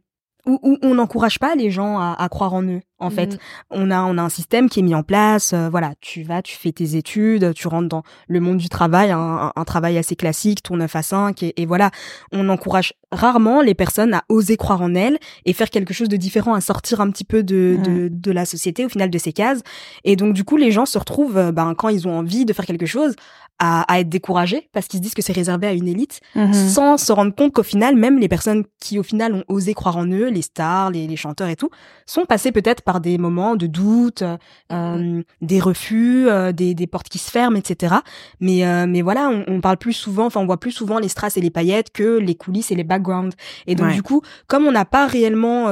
où, 0.48 0.60
où 0.64 0.78
on 0.82 0.96
n'encourage 0.96 1.40
pas 1.40 1.56
les 1.56 1.70
gens 1.72 2.00
à, 2.00 2.16
à 2.18 2.30
croire 2.30 2.54
en 2.54 2.64
eux. 2.64 2.82
En 3.00 3.12
fait, 3.12 3.34
Mhm. 3.34 3.38
on 3.70 3.92
a 3.92 4.02
on 4.02 4.18
a 4.18 4.24
un 4.24 4.30
système 4.30 4.70
qui 4.70 4.80
est 4.80 4.84
mis 4.84 4.96
en 4.96 5.04
place. 5.04 5.54
euh, 5.54 5.70
voilà, 5.70 5.94
tu 6.02 6.24
vas, 6.24 6.42
tu 6.42 6.56
fais 6.58 6.72
tes 6.72 6.96
études, 6.96 7.54
tu 7.54 7.68
rentres 7.68 7.90
dans 7.90 8.02
le 8.28 8.40
monde 8.40 8.58
du 8.58 8.70
travail, 8.70 9.12
un, 9.12 9.20
un- 9.20 9.52
un 9.56 9.64
travail 9.66 10.00
assez 10.00 10.16
classique, 10.16 10.64
ton 10.64 10.78
9 10.78 10.96
à 10.96 11.04
5, 11.04 11.44
et, 11.44 11.62
et 11.62 11.68
voilà. 11.68 11.92
On 12.32 12.50
encourage 12.50 12.94
rarement 13.12 13.62
les 13.62 13.76
personnes 13.76 14.16
à 14.16 14.24
oser 14.30 14.58
croire 14.58 14.82
en 14.82 14.96
elles 14.96 15.20
et 15.46 15.54
faire 15.54 15.70
quelque 15.70 15.94
chose 15.94 16.10
de 16.10 16.18
différent, 16.18 16.56
à 16.56 16.62
sortir 16.62 17.00
un 17.00 17.12
petit 17.12 17.24
peu 17.24 17.44
de, 17.44 17.78
de, 17.86 18.08
de 18.12 18.32
la 18.32 18.46
société, 18.46 18.84
au 18.86 18.90
final 18.90 19.12
de 19.12 19.18
ces 19.20 19.34
cases. 19.34 19.62
Et 20.04 20.16
donc 20.16 20.34
du 20.34 20.44
coup, 20.44 20.58
les 20.58 20.72
gens 20.72 20.88
se 20.88 20.98
retrouvent, 20.98 21.38
euh, 21.38 21.52
ben, 21.52 21.76
quand 21.76 21.90
ils 21.90 22.08
ont 22.08 22.18
envie 22.18 22.46
de 22.46 22.54
faire 22.54 22.66
quelque 22.66 22.88
chose, 22.88 23.14
à, 23.60 23.82
à 23.92 24.00
être 24.00 24.10
découragés 24.10 24.70
parce 24.72 24.88
qu'ils 24.88 24.98
se 25.00 25.02
disent 25.04 25.14
que 25.16 25.22
c'est 25.24 25.34
réservé 25.34 25.66
à 25.68 25.74
une 25.74 25.88
élite 25.88 26.20
Mhm. 26.36 26.54
sans 26.54 26.98
se 26.98 27.12
rendre 27.12 27.34
compte 27.34 27.54
qu'au 27.54 27.64
final, 27.64 27.96
même 27.96 28.20
les 28.20 28.28
personnes 28.28 28.64
qui 28.80 29.00
au 29.00 29.04
final 29.04 29.34
ont 29.34 29.44
osé 29.48 29.74
croire 29.74 29.98
en 29.98 30.06
eux, 30.06 30.28
les 30.30 30.44
stars, 30.44 30.92
les, 30.92 31.08
les 31.08 31.16
chanteurs 31.16 31.48
et 31.50 31.56
tout, 31.56 31.70
sont 32.06 32.26
passées 32.26 32.52
peut-être 32.52 32.82
par 32.84 33.00
des 33.02 33.18
moments 33.18 33.56
de 33.56 33.66
doute, 33.68 34.24
euh, 34.72 35.22
des 35.42 35.60
refus, 35.60 36.28
euh, 36.30 36.52
des, 36.52 36.76
des 36.76 36.88
portes 36.88 37.10
qui 37.10 37.18
se 37.18 37.32
ferment, 37.32 37.58
etc. 37.58 37.96
Mais 38.40 38.66
euh, 38.66 38.86
mais 38.88 39.02
voilà, 39.02 39.30
on, 39.30 39.44
on 39.48 39.62
parle 39.62 39.78
plus 39.78 39.94
souvent, 39.94 40.26
enfin 40.28 40.40
on 40.40 40.46
voit 40.46 40.60
plus 40.60 40.72
souvent 40.72 41.00
les 41.00 41.10
strass 41.10 41.36
et 41.38 41.42
les 41.42 41.50
paillettes 41.50 41.92
que 41.92 42.18
les 42.20 42.36
coulisses 42.36 42.70
et 42.72 42.76
les 42.76 42.84
backgrounds. 42.84 43.36
Et 43.66 43.76
donc 43.76 43.88
Ouais. 43.88 43.94
du 43.94 44.04
coup, 44.04 44.22
comme 44.48 44.66
on 44.68 44.72
n'a 44.72 44.86
pas 44.86 45.08
réellement 45.08 45.68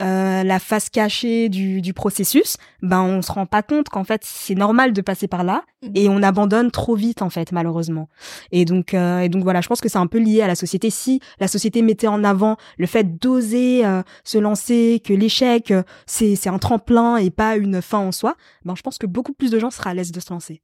la 0.00 0.58
face 0.58 0.90
cachée 0.90 1.48
du, 1.48 1.80
du 1.80 1.94
processus, 1.94 2.56
ben 2.82 3.00
on 3.02 3.22
se 3.22 3.32
rend 3.32 3.46
pas 3.46 3.62
compte 3.62 3.88
qu'en 3.88 4.04
fait 4.04 4.20
c'est 4.24 4.54
normal 4.54 4.92
de 4.92 5.00
passer 5.00 5.28
par 5.28 5.44
là 5.44 5.62
Mhm. 5.82 5.90
et 5.94 6.08
on 6.08 6.22
abandonne 6.22 6.70
trop 6.70 6.94
vite 6.94 7.03
en 7.20 7.30
fait 7.30 7.52
malheureusement. 7.52 8.08
Et 8.52 8.64
donc 8.64 8.94
euh, 8.94 9.20
et 9.20 9.28
donc 9.28 9.42
voilà, 9.42 9.60
je 9.60 9.68
pense 9.68 9.80
que 9.80 9.88
c'est 9.88 9.98
un 9.98 10.06
peu 10.06 10.18
lié 10.18 10.42
à 10.42 10.46
la 10.46 10.54
société. 10.54 10.90
Si 10.90 11.20
la 11.40 11.48
société 11.48 11.82
mettait 11.82 12.06
en 12.06 12.24
avant 12.24 12.56
le 12.78 12.86
fait 12.86 13.18
d'oser 13.18 13.84
euh, 13.84 14.02
se 14.24 14.38
lancer, 14.38 15.00
que 15.04 15.12
l'échec 15.12 15.70
euh, 15.70 15.82
c'est 16.06 16.36
c'est 16.36 16.48
un 16.48 16.58
tremplin 16.58 17.16
et 17.16 17.30
pas 17.30 17.56
une 17.56 17.80
fin 17.82 17.98
en 17.98 18.12
soi, 18.12 18.36
ben 18.64 18.74
je 18.74 18.82
pense 18.82 18.98
que 18.98 19.06
beaucoup 19.06 19.32
plus 19.32 19.50
de 19.50 19.58
gens 19.58 19.70
seraient 19.70 19.90
à 19.90 19.94
l'aise 19.94 20.12
de 20.12 20.20
se 20.20 20.32
lancer. 20.32 20.62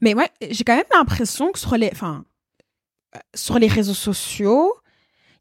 Mais 0.00 0.14
ouais, 0.14 0.28
j'ai 0.50 0.64
quand 0.64 0.76
même 0.76 0.84
l'impression 0.92 1.52
que 1.52 1.58
sur 1.58 1.76
les, 1.76 1.88
enfin, 1.92 2.24
sur 3.34 3.58
les 3.58 3.68
réseaux 3.68 3.94
sociaux, 3.94 4.74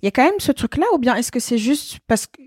il 0.01 0.05
y 0.05 0.07
a 0.07 0.11
quand 0.11 0.23
même 0.23 0.39
ce 0.39 0.51
truc-là, 0.51 0.85
ou 0.93 0.97
bien 0.97 1.15
est-ce 1.15 1.31
que 1.31 1.39
c'est 1.39 1.57
juste 1.57 1.99
parce 2.07 2.27
que 2.27 2.41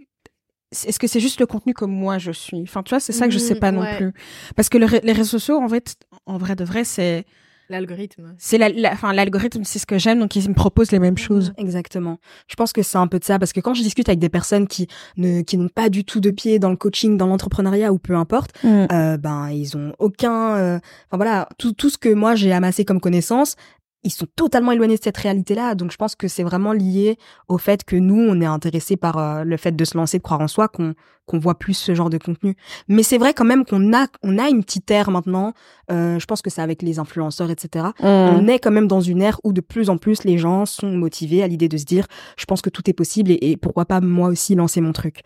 est-ce 0.71 0.99
que 0.99 1.07
c'est 1.07 1.21
juste 1.21 1.41
le 1.41 1.47
contenu 1.47 1.73
que 1.73 1.87
moi 1.87 2.19
je 2.19 2.31
suis? 2.31 2.61
Enfin, 2.63 2.83
tu 2.83 2.91
vois, 2.91 3.01
c'est 3.01 3.13
ça 3.15 3.27
que 3.27 3.33
je 3.33 3.39
sais 3.39 3.55
Mhm, 3.55 3.61
pas 3.61 3.73
non 3.73 3.81
ouais. 3.81 3.97
plus. 3.97 4.13
Parce 4.55 4.69
que 4.69 4.77
le 4.77 4.87
les 5.03 5.13
réseaux 5.13 5.39
sociaux, 5.39 5.57
en 5.59 5.67
vrai, 5.67 5.81
t- 5.81 5.95
en 6.27 6.37
vrai 6.37 6.57
de 6.57 6.65
vrai, 6.65 6.85
c'est 6.85 7.25
L'algorithme. 7.71 8.35
c'est 8.39 8.57
la, 8.59 8.69
la- 8.71 8.93
enfin 8.93 9.13
l'algorithme, 9.13 9.63
c'est 9.65 9.79
ce 9.79 9.87
que 9.87 9.99
j'aime, 9.99 10.19
donc 10.21 10.35
il 10.37 10.49
me 10.49 10.55
propose 10.55 10.91
les 10.91 10.99
mêmes 10.99 11.19
choses. 11.19 11.53
Exactement. 11.59 12.19
Je 12.49 12.55
pense 12.57 12.73
que 12.73 12.83
c'est 12.83 12.97
un 12.99 13.07
peu 13.07 13.19
de 13.19 13.25
ça 13.25 13.39
parce 13.39 13.53
que 13.53 13.61
quand 13.61 13.75
je 13.75 13.83
discute 13.83 14.09
avec 14.09 14.19
des 14.19 14.29
personnes 14.31 14.67
qui 14.67 14.89
ne 15.17 15.43
qui 15.43 15.57
n'ont 15.59 15.69
pas 15.69 15.89
du 15.91 16.05
tout 16.05 16.21
de 16.21 16.31
pied 16.31 16.59
dans 16.59 16.71
le 16.71 16.77
coaching, 16.77 17.17
dans 17.19 17.27
l'entrepreneuriat 17.27 17.93
ou 17.93 17.99
peu 17.99 18.15
importe, 18.15 18.53
euh, 18.65 19.17
ben 19.19 19.51
ils 19.51 19.77
ont 19.77 19.93
aucun 19.99 20.57
euh, 20.57 20.77
enfin 21.09 21.17
voilà 21.19 21.49
tout 21.59 21.73
tout 21.73 21.91
ce 21.91 21.99
que 21.99 22.09
moi 22.13 22.35
j'ai 22.35 22.53
amassé 22.53 22.85
comme 22.85 23.01
connaissance 23.01 23.57
ils 24.05 24.13
sont 24.13 24.27
totalement 24.37 24.73
éloignés 24.73 24.97
de 24.97 25.03
cette 25.03 25.17
réalité-là. 25.17 25.75
Donc, 25.75 25.91
je 25.91 25.97
pense 25.97 26.15
que 26.15 26.29
c'est 26.29 26.45
vraiment 26.45 26.73
lié 26.73 27.19
au 27.49 27.59
fait 27.59 27.85
que 27.85 27.97
nous, 27.97 28.21
on 28.21 28.41
est 28.41 28.47
intéressés 28.47 28.97
par 28.97 29.19
euh, 29.19 29.45
le 29.45 29.57
fait 29.57 29.75
de 29.75 29.85
se 29.85 29.97
lancer, 29.97 30.19
de 30.19 30.23
croire 30.23 30.41
en 30.41 30.49
soi, 30.49 30.69
qu'on 30.69 30.95
qu'on 31.27 31.39
voit 31.39 31.59
plus 31.59 31.75
ce 31.75 31.95
genre 31.95 32.09
de 32.09 32.17
contenu. 32.17 32.57
Mais 32.89 33.03
c'est 33.03 33.19
vrai 33.19 33.35
quand 33.35 33.45
même 33.45 33.67
qu'on 33.67 33.93
a 33.93 34.07
on 34.23 34.39
a 34.39 34.49
une 34.49 34.65
petite 34.65 34.91
ère 34.91 35.11
maintenant. 35.11 35.53
Euh, 35.91 36.19
je 36.19 36.25
pense 36.25 36.41
que 36.41 36.49
c'est 36.49 36.63
avec 36.63 36.81
les 36.81 36.99
influenceurs, 36.99 37.51
etc. 37.51 37.89
On 38.01 38.49
est 38.49 38.59
quand 38.59 38.71
même 38.71 38.89
dans 38.89 39.03
une 39.03 39.21
ère 39.21 39.39
où 39.45 39.53
de 39.53 39.61
plus 39.61 39.91
en 39.91 39.99
plus 39.99 40.25
les 40.25 40.39
gens 40.39 40.65
sont 40.65 40.91
motivés 40.91 41.43
à 41.43 41.47
l'idée 41.47 41.69
de 41.69 41.77
se 41.77 41.85
dire, 41.85 42.07
je 42.39 42.47
pense 42.47 42.63
que 42.63 42.71
tout 42.71 42.89
est 42.89 42.95
possible 42.95 43.31
et, 43.31 43.39
et 43.43 43.57
pourquoi 43.59 43.85
pas 43.85 44.01
moi 44.01 44.29
aussi 44.29 44.55
lancer 44.55 44.81
mon 44.81 44.93
truc. 44.93 45.21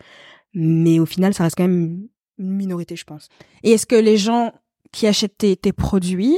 Mais 0.53 0.99
au 0.99 1.05
final, 1.05 1.33
ça 1.33 1.43
reste 1.43 1.55
quand 1.55 1.63
même 1.63 2.07
une 2.37 2.55
minorité, 2.55 2.95
je 2.95 3.05
pense. 3.05 3.29
Et 3.63 3.71
est-ce 3.71 3.85
que 3.85 3.95
les 3.95 4.17
gens 4.17 4.51
qui 4.91 5.07
achètent 5.07 5.37
tes, 5.37 5.55
tes 5.55 5.73
produits, 5.73 6.37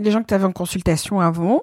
les 0.00 0.10
gens 0.10 0.20
que 0.22 0.26
tu 0.26 0.34
avais 0.34 0.44
en 0.44 0.52
consultation 0.52 1.20
avant, 1.20 1.62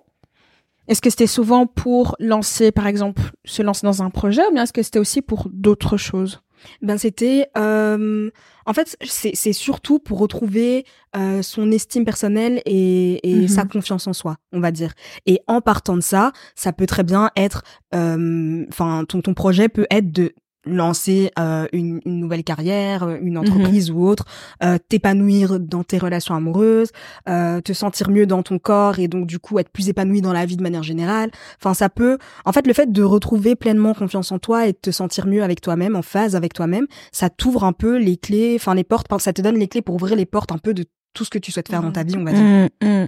est-ce 0.87 1.01
que 1.01 1.09
c'était 1.09 1.27
souvent 1.27 1.67
pour 1.67 2.15
lancer, 2.19 2.71
par 2.71 2.87
exemple, 2.87 3.21
se 3.45 3.61
lancer 3.61 3.85
dans 3.85 4.01
un 4.03 4.09
projet, 4.09 4.41
ou 4.47 4.53
bien 4.53 4.63
est-ce 4.63 4.73
que 4.73 4.83
c'était 4.83 4.99
aussi 4.99 5.21
pour 5.21 5.47
d'autres 5.51 5.97
choses? 5.97 6.41
Ben 6.83 6.95
c'était, 6.99 7.47
euh, 7.57 8.29
en 8.67 8.73
fait, 8.73 8.95
c'est 9.03 9.53
surtout 9.53 9.97
pour 9.97 10.19
retrouver 10.19 10.85
euh, 11.15 11.41
son 11.41 11.71
estime 11.71 12.05
personnelle 12.05 12.61
et, 12.65 13.19
et 13.27 13.41
Mhm. 13.43 13.47
sa 13.47 13.65
confiance 13.65 14.05
en 14.05 14.13
soi, 14.13 14.35
on 14.51 14.59
va 14.59 14.71
dire. 14.71 14.93
Et 15.25 15.39
en 15.47 15.61
partant 15.61 15.95
de 15.95 16.01
ça, 16.01 16.31
ça 16.55 16.71
peut 16.71 16.85
très 16.85 17.03
bien 17.03 17.31
être, 17.35 17.63
euh, 17.95 18.63
enfin, 18.69 19.05
ton 19.07 19.21
ton 19.21 19.33
projet 19.33 19.69
peut 19.69 19.87
être 19.89 20.11
de 20.11 20.33
lancer 20.65 21.31
euh, 21.39 21.65
une, 21.73 22.01
une 22.05 22.19
nouvelle 22.19 22.43
carrière, 22.43 23.03
euh, 23.03 23.17
une 23.21 23.37
entreprise 23.37 23.89
ou 23.91 24.05
autre, 24.05 24.25
euh, 24.63 24.77
t'épanouir 24.89 25.59
dans 25.59 25.83
tes 25.83 25.97
relations 25.97 26.35
amoureuses, 26.35 26.91
euh, 27.27 27.61
te 27.61 27.73
sentir 27.73 28.09
mieux 28.09 28.25
dans 28.27 28.43
ton 28.43 28.59
corps 28.59 28.99
et 28.99 29.07
donc 29.07 29.25
du 29.25 29.39
coup 29.39 29.57
être 29.59 29.69
plus 29.69 29.89
épanoui 29.89 30.21
dans 30.21 30.33
la 30.33 30.45
vie 30.45 30.57
de 30.57 30.63
manière 30.63 30.83
générale. 30.83 31.31
Enfin, 31.59 31.73
ça 31.73 31.89
peut, 31.89 32.17
en 32.45 32.51
fait, 32.51 32.67
le 32.67 32.73
fait 32.73 32.91
de 32.91 33.03
retrouver 33.03 33.55
pleinement 33.55 33.93
confiance 33.93 34.31
en 34.31 34.39
toi 34.39 34.67
et 34.67 34.73
de 34.73 34.77
te 34.77 34.91
sentir 34.91 35.27
mieux 35.27 35.43
avec 35.43 35.61
toi-même, 35.61 35.95
en 35.95 36.01
phase 36.01 36.35
avec 36.35 36.53
toi-même, 36.53 36.85
ça 37.11 37.29
t'ouvre 37.29 37.63
un 37.63 37.73
peu 37.73 37.97
les 37.97 38.17
clés, 38.17 38.55
enfin 38.55 38.75
les 38.75 38.83
portes, 38.83 39.07
ça 39.19 39.33
te 39.33 39.41
donne 39.41 39.57
les 39.57 39.67
clés 39.67 39.81
pour 39.81 39.95
ouvrir 39.95 40.15
les 40.15 40.25
portes 40.25 40.51
un 40.51 40.57
peu 40.57 40.73
de 40.73 40.85
tout 41.13 41.25
ce 41.25 41.29
que 41.29 41.39
tu 41.39 41.51
souhaites 41.51 41.69
faire 41.69 41.81
dans 41.81 41.91
ta 41.91 42.03
vie, 42.03 42.15
on 42.17 42.23
va 42.23 42.31
dire. 42.33 42.69
Mm, 42.81 43.07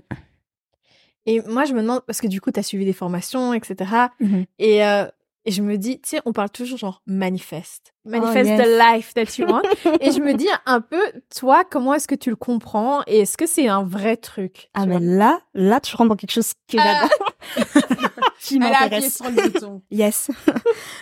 Et 1.25 1.41
moi, 1.48 1.65
je 1.65 1.74
me 1.74 1.81
demande, 1.81 2.01
parce 2.05 2.19
que 2.19 2.27
du 2.27 2.41
coup, 2.41 2.51
tu 2.51 2.60
as 2.60 2.63
suivi 2.63 2.83
des 2.86 2.93
formations, 2.93 3.53
etc. 3.53 3.75
Mhm. 4.19 4.45
Et, 4.60 4.86
euh, 4.86 5.05
et 5.46 5.52
je 5.52 5.62
me 5.62 5.78
dis, 5.78 6.00
tu 6.02 6.10
sais, 6.10 6.22
on 6.26 6.32
parle 6.34 6.50
toujours 6.50 6.78
genre 6.78 7.02
manifeste. 7.06 7.94
Manifeste 8.06 8.50
yes. 8.50 8.62
the 8.62 8.68
life 8.68 9.14
that 9.14 9.38
you 9.42 9.48
want. 9.48 9.64
et 10.02 10.12
je 10.12 10.20
me 10.20 10.34
dis 10.34 10.48
un 10.66 10.82
peu, 10.82 11.01
toi, 11.36 11.64
comment 11.70 11.94
est-ce 11.94 12.08
que 12.08 12.16
tu 12.16 12.29
le 12.29 12.36
comprends 12.36 13.01
et 13.08 13.20
est-ce 13.20 13.38
que 13.38 13.46
c'est 13.46 13.68
un 13.68 13.84
vrai 13.84 14.18
truc 14.18 14.70
Ah 14.74 14.86
mais 14.86 15.00
là, 15.00 15.40
là 15.53 15.79
tu 15.79 15.96
rentres 15.96 16.10
dans 16.10 16.16
quelque 16.16 16.32
chose 16.32 16.51
Ah. 16.77 17.08
qui 18.40 18.56
Elle 18.56 18.64
a 18.64 18.68
appuyé 18.68 18.90
m'intéresse. 19.10 19.16
sur 19.16 19.25
le 19.29 19.50
bouton. 19.50 19.82
Yes. 19.92 20.32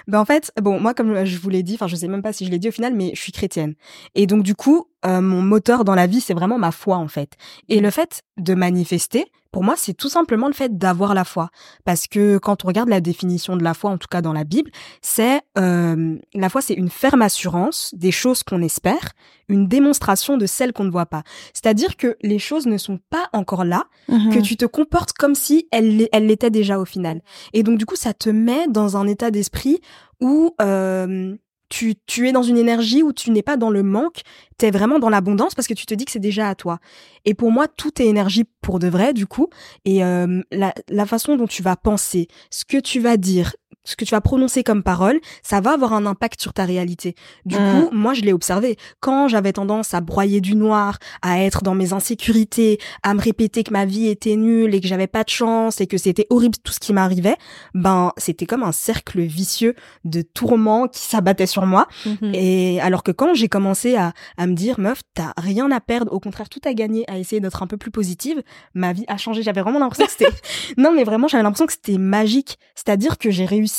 ben 0.07 0.19
en 0.19 0.25
fait, 0.25 0.51
bon, 0.61 0.79
moi 0.79 0.93
comme 0.93 1.25
je 1.25 1.37
vous 1.39 1.49
l'ai 1.49 1.63
dit, 1.63 1.75
enfin 1.75 1.87
je 1.87 1.95
sais 1.95 2.07
même 2.07 2.21
pas 2.21 2.33
si 2.33 2.45
je 2.45 2.51
l'ai 2.51 2.59
dit 2.59 2.69
au 2.69 2.71
final, 2.71 2.93
mais 2.93 3.11
je 3.15 3.21
suis 3.21 3.31
chrétienne. 3.31 3.73
Et 4.15 4.27
donc 4.27 4.43
du 4.43 4.53
coup, 4.55 4.87
euh, 5.05 5.21
mon 5.21 5.41
moteur 5.41 5.83
dans 5.83 5.95
la 5.95 6.07
vie, 6.07 6.21
c'est 6.21 6.33
vraiment 6.33 6.59
ma 6.59 6.71
foi 6.71 6.97
en 6.97 7.07
fait. 7.07 7.33
Et 7.67 7.79
le 7.79 7.89
fait 7.89 8.21
de 8.37 8.53
manifester, 8.53 9.25
pour 9.51 9.63
moi, 9.63 9.75
c'est 9.77 9.93
tout 9.93 10.09
simplement 10.09 10.47
le 10.47 10.53
fait 10.53 10.77
d'avoir 10.77 11.13
la 11.13 11.23
foi. 11.25 11.49
Parce 11.85 12.07
que 12.07 12.37
quand 12.37 12.63
on 12.63 12.67
regarde 12.67 12.89
la 12.89 13.01
définition 13.01 13.57
de 13.57 13.63
la 13.63 13.73
foi, 13.73 13.91
en 13.91 13.97
tout 13.97 14.07
cas 14.09 14.21
dans 14.21 14.33
la 14.33 14.43
Bible, 14.45 14.71
c'est 15.01 15.41
euh, 15.57 16.17
la 16.33 16.49
foi, 16.49 16.61
c'est 16.61 16.73
une 16.73 16.89
ferme 16.89 17.21
assurance 17.21 17.93
des 17.95 18.11
choses 18.11 18.43
qu'on 18.43 18.61
espère, 18.61 19.09
une 19.49 19.67
démonstration 19.67 20.37
de 20.37 20.45
celles 20.45 20.71
qu'on 20.71 20.85
ne 20.85 20.91
voit 20.91 21.05
pas. 21.05 21.23
C'est-à-dire 21.53 21.97
que 21.97 22.15
les 22.21 22.39
choses 22.39 22.65
ne 22.65 22.77
sont 22.77 22.99
pas 23.09 23.27
encore 23.33 23.65
là, 23.65 23.85
que 24.07 24.13
Mhm. 24.37 24.41
tu 24.41 24.55
te 24.55 24.65
comportes 24.65 25.11
comme 25.13 25.35
si 25.35 25.67
elle 25.71 25.97
l'est- 25.97 26.09
elle 26.13 26.27
l'était 26.27 26.49
déjà 26.49 26.79
au 26.79 26.85
final. 26.85 27.21
Et 27.53 27.63
donc 27.63 27.77
du 27.77 27.85
coup, 27.85 27.95
ça 27.97 28.13
te 28.13 28.29
met 28.29 28.67
dans 28.67 28.95
un 28.95 29.05
état 29.07 29.31
d'esprit 29.31 29.81
où 30.21 30.55
euh, 30.61 31.35
tu, 31.71 31.95
tu 32.05 32.27
es 32.27 32.33
dans 32.33 32.43
une 32.43 32.57
énergie 32.57 33.01
où 33.01 33.13
tu 33.13 33.31
n'es 33.31 33.41
pas 33.41 33.55
dans 33.55 33.69
le 33.69 33.81
manque, 33.81 34.21
tu 34.59 34.65
es 34.65 34.71
vraiment 34.71 34.99
dans 34.99 35.09
l'abondance 35.09 35.55
parce 35.55 35.67
que 35.67 35.73
tu 35.73 35.85
te 35.85 35.93
dis 35.93 36.03
que 36.03 36.11
c'est 36.11 36.19
déjà 36.19 36.49
à 36.49 36.55
toi. 36.55 36.79
Et 37.23 37.33
pour 37.33 37.49
moi, 37.49 37.67
tout 37.69 38.01
est 38.01 38.05
énergie 38.05 38.43
pour 38.61 38.77
de 38.77 38.89
vrai 38.89 39.13
du 39.13 39.25
coup. 39.25 39.47
Et 39.85 40.03
euh, 40.03 40.41
la, 40.51 40.73
la 40.89 41.05
façon 41.05 41.37
dont 41.37 41.47
tu 41.47 41.63
vas 41.63 41.77
penser, 41.77 42.27
ce 42.49 42.65
que 42.65 42.77
tu 42.77 42.99
vas 42.99 43.15
dire, 43.15 43.55
ce 43.83 43.95
que 43.95 44.05
tu 44.05 44.11
vas 44.13 44.21
prononcer 44.21 44.63
comme 44.63 44.83
parole, 44.83 45.19
ça 45.43 45.59
va 45.59 45.71
avoir 45.73 45.93
un 45.93 46.05
impact 46.05 46.39
sur 46.41 46.53
ta 46.53 46.65
réalité. 46.65 47.15
Du 47.45 47.55
Mm. 47.55 47.59
coup, 47.59 47.89
moi, 47.91 48.13
je 48.13 48.21
l'ai 48.21 48.33
observé. 48.33 48.77
Quand 48.99 49.27
j'avais 49.27 49.53
tendance 49.53 49.93
à 49.93 50.01
broyer 50.01 50.39
du 50.41 50.55
noir, 50.55 50.99
à 51.21 51.41
être 51.41 51.63
dans 51.63 51.73
mes 51.75 51.91
insécurités, 51.93 52.77
à 53.03 53.13
me 53.13 53.21
répéter 53.21 53.63
que 53.63 53.71
ma 53.73 53.85
vie 53.85 54.07
était 54.07 54.35
nulle 54.35 54.75
et 54.75 54.81
que 54.81 54.87
j'avais 54.87 55.07
pas 55.07 55.23
de 55.23 55.29
chance 55.29 55.81
et 55.81 55.87
que 55.87 55.97
c'était 55.97 56.27
horrible 56.29 56.55
tout 56.63 56.71
ce 56.73 56.79
qui 56.79 56.93
m'arrivait, 56.93 57.35
ben, 57.73 58.11
c'était 58.17 58.45
comme 58.45 58.63
un 58.63 58.71
cercle 58.71 59.21
vicieux 59.21 59.75
de 60.05 60.21
tourments 60.21 60.87
qui 60.87 61.01
s'abattait 61.01 61.47
sur 61.47 61.65
moi. 61.65 61.87
Mhm. 62.05 62.31
Et 62.35 62.79
alors 62.81 63.01
que 63.03 63.11
quand 63.11 63.33
j'ai 63.33 63.47
commencé 63.47 63.95
à, 63.95 64.13
à 64.37 64.45
me 64.47 64.53
dire, 64.53 64.79
meuf, 64.79 65.01
t'as 65.15 65.33
rien 65.37 65.71
à 65.71 65.79
perdre, 65.79 66.13
au 66.13 66.19
contraire, 66.19 66.49
tout 66.49 66.61
à 66.65 66.73
gagner, 66.73 67.03
à 67.09 67.17
essayer 67.17 67.39
d'être 67.39 67.63
un 67.63 67.67
peu 67.67 67.77
plus 67.77 67.91
positive, 67.91 68.41
ma 68.75 68.93
vie 68.93 69.05
a 69.07 69.17
changé. 69.17 69.41
J'avais 69.41 69.61
vraiment 69.61 69.79
l'impression 69.79 70.05
que 70.05 70.11
c'était, 70.11 70.31
non, 70.77 70.91
mais 70.93 71.03
vraiment, 71.03 71.27
j'avais 71.27 71.43
l'impression 71.43 71.65
que 71.65 71.73
c'était 71.73 71.97
magique. 71.97 72.57
C'est-à-dire 72.75 73.17
que 73.17 73.31
j'ai 73.31 73.45
réussi 73.45 73.70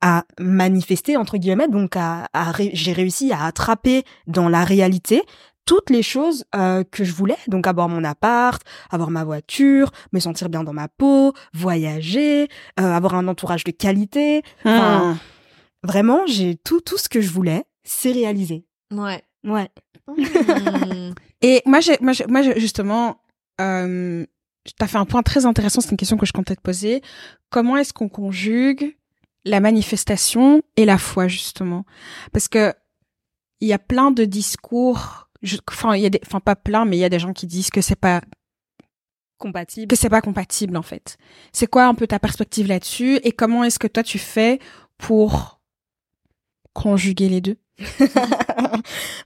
à 0.00 0.24
manifester, 0.40 1.16
entre 1.16 1.36
guillemets, 1.38 1.68
donc 1.68 1.96
à, 1.96 2.28
à 2.32 2.50
ré- 2.52 2.70
j'ai 2.74 2.92
réussi 2.92 3.32
à 3.32 3.44
attraper 3.44 4.04
dans 4.26 4.48
la 4.48 4.64
réalité 4.64 5.22
toutes 5.64 5.90
les 5.90 6.02
choses 6.02 6.44
euh, 6.56 6.82
que 6.82 7.04
je 7.04 7.12
voulais, 7.12 7.36
donc 7.46 7.68
avoir 7.68 7.88
mon 7.88 8.02
appart, 8.02 8.60
avoir 8.90 9.10
ma 9.10 9.22
voiture, 9.24 9.92
me 10.12 10.18
sentir 10.18 10.48
bien 10.48 10.64
dans 10.64 10.72
ma 10.72 10.88
peau, 10.88 11.32
voyager, 11.54 12.48
euh, 12.80 12.82
avoir 12.92 13.14
un 13.14 13.28
entourage 13.28 13.64
de 13.64 13.70
qualité. 13.70 14.42
Enfin, 14.64 15.12
Mm. 15.14 15.18
Vraiment, 15.84 16.20
j'ai 16.28 16.54
tout 16.56 16.80
tout 16.80 16.96
ce 16.96 17.08
que 17.08 17.20
je 17.20 17.28
voulais, 17.30 17.64
c'est 17.82 18.12
réalisé. 18.12 18.64
Ouais. 18.92 19.20
Ouais. 19.44 19.68
Mhm. 20.06 21.14
Et 21.42 21.60
moi, 21.66 21.80
j'ai, 21.80 21.96
moi, 22.00 22.12
j'ai- 22.12 22.26
moi, 22.26 22.42
justement, 22.56 23.20
euh, 23.60 24.24
t'as 24.78 24.86
fait 24.86 24.98
un 24.98 25.04
point 25.04 25.22
très 25.22 25.44
intéressant. 25.44 25.80
C'est 25.80 25.90
une 25.90 25.96
question 25.96 26.16
que 26.16 26.26
je 26.26 26.32
comptais 26.32 26.54
te 26.54 26.60
poser. 26.60 27.02
Comment 27.50 27.76
est-ce 27.76 27.92
qu'on 27.92 28.08
conjugue 28.08 28.96
la 29.44 29.60
manifestation 29.60 30.62
et 30.76 30.84
la 30.84 30.98
foi 30.98 31.28
justement. 31.28 31.84
Parce 32.32 32.48
que 32.48 32.72
il 33.60 33.68
y 33.68 33.72
a 33.72 33.78
plein 33.78 34.10
de 34.10 34.24
discours 34.24 35.28
enfin 35.68 35.94
il 35.94 36.02
y 36.02 36.06
a 36.06 36.10
des 36.10 36.20
enfin 36.24 36.40
pas 36.40 36.56
plein 36.56 36.84
mais 36.84 36.96
il 36.96 37.00
y 37.00 37.04
a 37.04 37.08
des 37.08 37.18
gens 37.18 37.32
qui 37.32 37.46
disent 37.46 37.70
que 37.70 37.80
c'est 37.80 37.96
pas 37.96 38.20
compatible. 39.38 39.88
que 39.88 39.96
c'est 39.96 40.08
pas 40.08 40.20
compatible 40.20 40.76
en 40.76 40.82
fait. 40.82 41.16
C'est 41.52 41.66
quoi 41.66 41.86
un 41.86 41.94
peu 41.94 42.06
ta 42.06 42.18
perspective 42.18 42.66
là-dessus 42.66 43.16
et 43.24 43.32
comment 43.32 43.64
est-ce 43.64 43.78
que 43.78 43.88
toi 43.88 44.02
tu 44.02 44.18
fais 44.18 44.60
pour 44.98 45.60
conjuguer 46.72 47.28
les 47.28 47.40
deux? 47.40 47.58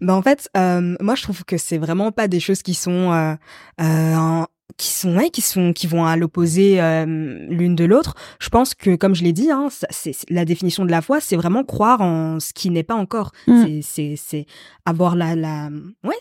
Ben 0.01 0.15
en 0.15 0.23
fait, 0.23 0.51
euh, 0.57 0.97
moi 1.01 1.15
je 1.15 1.23
trouve 1.23 1.45
que 1.45 1.57
c'est 1.57 1.79
vraiment 1.79 2.13
pas 2.13 2.29
des 2.29 2.41
choses 2.41 2.63
qui 2.63 2.75
sont 2.75 3.13
euh, 3.13 3.35
euh, 3.81 4.45
qui 4.77 4.89
sont 4.89 5.17
ouais, 5.17 5.31
qui 5.31 5.41
sont 5.41 5.73
qui 5.73 5.87
vont 5.87 6.05
à 6.05 6.17
l'opposé 6.17 6.81
euh, 6.81 7.05
l'une 7.49 7.75
de 7.75 7.85
l'autre. 7.85 8.15
Je 8.39 8.49
pense 8.49 8.75
que 8.75 8.97
comme 8.97 9.15
je 9.15 9.25
l'ai 9.25 9.33
dit, 9.33 9.51
hein, 9.51 9.69
c'est 9.91 10.13
la 10.29 10.45
définition 10.45 10.85
de 10.85 10.91
la 10.91 11.01
foi, 11.03 11.21
c'est 11.21 11.37
vraiment 11.37 11.65
croire 11.65 12.01
en 12.01 12.41
ce 12.41 12.53
qui 12.53 12.71
n'est 12.71 12.83
pas 12.83 12.95
encore. 12.95 13.33
Mm. 13.47 13.81
C'est 13.83 14.15
c'est 14.17 14.47
avoir 14.85 15.17
la 15.17 15.35
la 15.35 15.71
ouais 16.05 16.17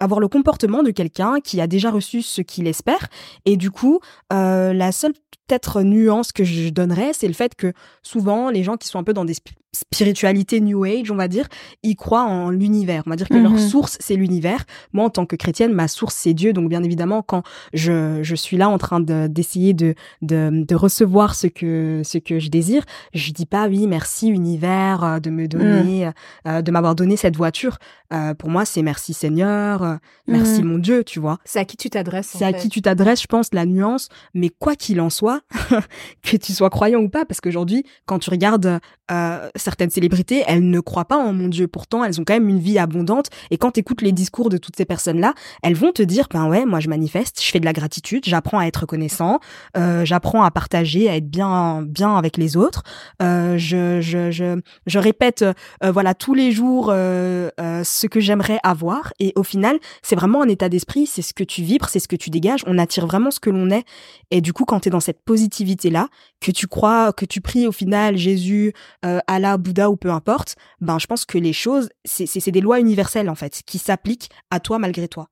avoir 0.00 0.20
le 0.20 0.28
comportement 0.28 0.82
de 0.82 0.90
quelqu'un 0.90 1.40
qui 1.40 1.60
a 1.60 1.66
déjà 1.66 1.90
reçu 1.90 2.22
ce 2.22 2.42
qu'il 2.42 2.66
espère 2.66 3.08
et 3.44 3.56
du 3.56 3.70
coup 3.70 4.00
euh, 4.32 4.72
la 4.72 4.92
seule 4.92 5.12
peut-être 5.50 5.82
nuance 5.82 6.30
que 6.30 6.44
je 6.44 6.68
donnerais, 6.68 7.10
c'est 7.12 7.26
le 7.26 7.34
fait 7.34 7.56
que 7.56 7.72
souvent 8.02 8.50
les 8.50 8.62
gens 8.62 8.76
qui 8.76 8.86
sont 8.86 9.00
un 9.00 9.04
peu 9.04 9.12
dans 9.12 9.24
des 9.24 9.34
spiritualités 9.72 10.60
New 10.60 10.84
Age, 10.84 11.10
on 11.10 11.16
va 11.16 11.28
dire, 11.28 11.46
ils 11.82 11.94
croient 11.94 12.24
en 12.24 12.50
l'univers. 12.50 13.02
On 13.06 13.10
va 13.10 13.16
dire 13.16 13.28
que 13.28 13.36
leur 13.36 13.52
mhm. 13.52 13.58
source 13.58 13.96
c'est 14.00 14.16
l'univers. 14.16 14.64
Moi, 14.92 15.04
en 15.04 15.10
tant 15.10 15.26
que 15.26 15.36
chrétienne, 15.36 15.72
ma 15.72 15.88
source 15.88 16.16
c'est 16.16 16.34
Dieu. 16.34 16.52
Donc 16.52 16.68
bien 16.68 16.82
évidemment, 16.82 17.22
quand 17.22 17.42
je, 17.72 18.20
je 18.22 18.34
suis 18.34 18.56
là 18.56 18.68
en 18.68 18.78
train 18.78 19.00
d'essayer 19.00 19.72
de, 19.74 19.94
de, 20.22 20.64
de, 20.66 20.74
recevoir 20.74 21.34
ce 21.34 21.46
que 21.46 22.02
ce 22.04 22.18
que 22.18 22.38
je 22.38 22.48
désire, 22.48 22.84
je 23.14 23.32
dis 23.32 23.46
pas 23.46 23.68
oui 23.68 23.86
merci 23.86 24.28
univers 24.28 25.04
euh, 25.04 25.20
de 25.20 25.30
me 25.30 25.46
donner, 25.46 26.06
mhm. 26.06 26.12
euh, 26.46 26.62
de 26.62 26.70
m'avoir 26.70 26.94
donné 26.94 27.16
cette 27.16 27.36
voiture. 27.36 27.78
Euh, 28.12 28.34
pour 28.34 28.50
moi, 28.50 28.64
c'est 28.64 28.82
merci 28.82 29.14
Seigneur, 29.14 29.98
merci 30.26 30.62
mhm. 30.62 30.68
mon 30.68 30.78
Dieu, 30.78 31.04
tu 31.04 31.20
vois. 31.20 31.38
C'est 31.44 31.60
à 31.60 31.64
qui 31.64 31.76
tu 31.76 31.90
t'adresses. 31.90 32.34
C'est 32.36 32.44
à 32.44 32.52
qui 32.52 32.68
tu 32.68 32.82
t'adresses, 32.82 33.22
je 33.22 33.28
pense, 33.28 33.48
la 33.52 33.66
nuance. 33.66 34.08
Mais 34.34 34.48
quoi 34.48 34.74
qu'il 34.74 35.00
en 35.00 35.10
soit, 35.10 35.39
que 36.22 36.36
tu 36.36 36.52
sois 36.52 36.70
croyant 36.70 37.00
ou 37.00 37.08
pas, 37.08 37.24
parce 37.24 37.40
qu'aujourd'hui, 37.40 37.84
quand 38.06 38.18
tu 38.18 38.30
regardes 38.30 38.80
euh, 39.10 39.48
certaines 39.56 39.90
célébrités, 39.90 40.44
elles 40.46 40.68
ne 40.68 40.80
croient 40.80 41.04
pas 41.04 41.16
en 41.16 41.32
mon 41.32 41.48
Dieu. 41.48 41.66
Pourtant, 41.66 42.04
elles 42.04 42.20
ont 42.20 42.24
quand 42.24 42.34
même 42.34 42.48
une 42.48 42.60
vie 42.60 42.78
abondante. 42.78 43.26
Et 43.50 43.58
quand 43.58 43.72
tu 43.72 43.80
écoutes 43.80 44.02
les 44.02 44.12
discours 44.12 44.50
de 44.50 44.56
toutes 44.56 44.76
ces 44.76 44.84
personnes-là, 44.84 45.34
elles 45.62 45.74
vont 45.74 45.92
te 45.92 46.02
dire, 46.02 46.28
ben 46.32 46.48
ouais, 46.48 46.64
moi 46.64 46.80
je 46.80 46.88
manifeste, 46.88 47.42
je 47.42 47.50
fais 47.50 47.60
de 47.60 47.64
la 47.64 47.72
gratitude, 47.72 48.24
j'apprends 48.26 48.58
à 48.58 48.66
être 48.66 48.78
reconnaissant, 48.78 49.40
euh, 49.76 50.04
j'apprends 50.04 50.44
à 50.44 50.50
partager, 50.50 51.08
à 51.08 51.16
être 51.16 51.28
bien, 51.28 51.82
bien 51.82 52.16
avec 52.16 52.36
les 52.36 52.56
autres. 52.56 52.82
Euh, 53.20 53.58
je, 53.58 54.00
je, 54.00 54.30
je, 54.30 54.60
je 54.86 54.98
répète, 54.98 55.44
voilà, 55.82 56.14
tous 56.14 56.34
les 56.34 56.52
jours 56.52 56.86
ce 56.86 58.06
que 58.06 58.20
j'aimerais 58.20 58.58
avoir. 58.62 59.12
Et 59.18 59.32
au 59.36 59.42
final, 59.42 59.78
c'est 60.02 60.16
vraiment 60.16 60.42
un 60.42 60.48
état 60.48 60.68
d'esprit, 60.68 61.06
c'est 61.06 61.22
ce 61.22 61.34
que 61.34 61.44
tu 61.44 61.62
vibres, 61.62 61.88
c'est 61.88 62.00
ce 62.00 62.08
que 62.08 62.16
tu 62.16 62.30
dégages. 62.30 62.62
On 62.66 62.78
attire 62.78 63.06
vraiment 63.06 63.30
ce 63.30 63.40
que 63.40 63.50
l'on 63.50 63.70
est. 63.70 63.84
Et 64.30 64.40
du 64.40 64.52
coup, 64.52 64.64
quand 64.64 64.80
tu 64.80 64.88
es 64.88 64.90
dans 64.90 65.00
cette 65.00 65.22
positivité-là, 65.30 66.08
que 66.40 66.50
tu 66.50 66.66
crois, 66.66 67.12
que 67.12 67.24
tu 67.24 67.40
pries 67.40 67.68
au 67.68 67.70
final 67.70 68.16
Jésus, 68.16 68.72
euh, 69.04 69.20
Allah, 69.28 69.58
Bouddha 69.58 69.88
ou 69.88 69.94
peu 69.94 70.10
importe, 70.10 70.56
ben 70.80 70.98
je 70.98 71.06
pense 71.06 71.24
que 71.24 71.38
les 71.38 71.52
choses, 71.52 71.88
c'est 72.04 72.50
des 72.50 72.60
lois 72.60 72.80
universelles 72.80 73.30
en 73.30 73.36
fait, 73.36 73.62
qui 73.64 73.78
s'appliquent 73.78 74.28
à 74.50 74.58
toi 74.58 74.80
malgré 74.80 75.06
toi. 75.06 75.28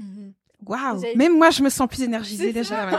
Mm-hmm. 0.00 0.32
Waouh 0.66 1.02
Même 1.16 1.36
moi, 1.36 1.50
je 1.50 1.62
me 1.62 1.68
sens 1.68 1.86
plus 1.86 2.04
énergisée 2.04 2.54
déjà. 2.54 2.88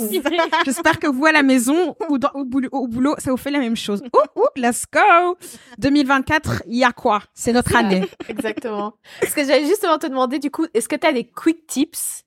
J'espère 0.64 1.00
que 1.00 1.08
vous 1.08 1.26
à 1.26 1.32
la 1.32 1.42
maison 1.42 1.96
ou 2.08 2.18
au, 2.34 2.86
boulot, 2.86 3.16
ça 3.18 3.32
vous 3.32 3.36
fait 3.36 3.50
la 3.50 3.58
même 3.58 3.74
chose. 3.74 4.00
Ouh, 4.14 4.40
ouh, 4.40 4.46
let's 4.54 4.84
go 4.92 5.36
2024, 5.78 6.62
il 6.68 6.76
y 6.76 6.84
a 6.84 6.92
quoi? 6.92 7.20
C'est 7.34 7.52
notre 7.52 7.74
année. 7.74 8.04
Exactement. 8.28 8.94
Parce 9.20 9.34
que 9.34 9.44
j'allais 9.44 9.66
justement 9.66 9.98
te 9.98 10.06
demander, 10.06 10.38
du 10.38 10.52
coup, 10.52 10.66
est-ce 10.72 10.88
que 10.88 10.94
tu 10.94 11.04
as 11.08 11.12
des 11.12 11.24
quick 11.24 11.66
tips 11.66 12.22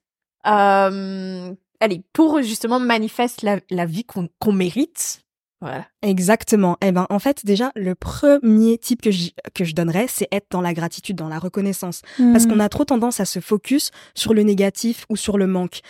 euh, 0.46 1.54
allez, 1.80 2.02
pour 2.12 2.42
justement 2.42 2.80
manifester 2.80 3.60
la, 3.70 3.86
vie 3.86 4.04
qu'on 4.04 4.52
mérite. 4.52 5.20
Voilà. 5.60 5.86
Exactement. 6.02 6.76
Eh 6.82 6.92
ben, 6.92 7.06
en 7.08 7.18
fait, 7.18 7.46
déjà, 7.46 7.72
le 7.74 7.94
premier 7.94 8.76
type 8.76 9.00
que 9.00 9.10
je, 9.10 9.30
que 9.54 9.64
je 9.64 9.74
donnerais, 9.74 10.06
c'est 10.08 10.28
être 10.30 10.46
dans 10.50 10.60
la 10.60 10.74
gratitude, 10.74 11.16
dans 11.16 11.28
la 11.28 11.38
reconnaissance. 11.38 12.02
Parce 12.18 12.44
hmm. 12.44 12.48
qu'on 12.50 12.60
a 12.60 12.68
trop 12.68 12.84
tendance 12.84 13.20
à 13.20 13.24
se 13.24 13.40
focus 13.40 13.90
sur 14.14 14.34
le 14.34 14.42
négatif 14.42 15.06
ou 15.08 15.16
sur 15.16 15.38
le 15.38 15.46
manque 15.46 15.80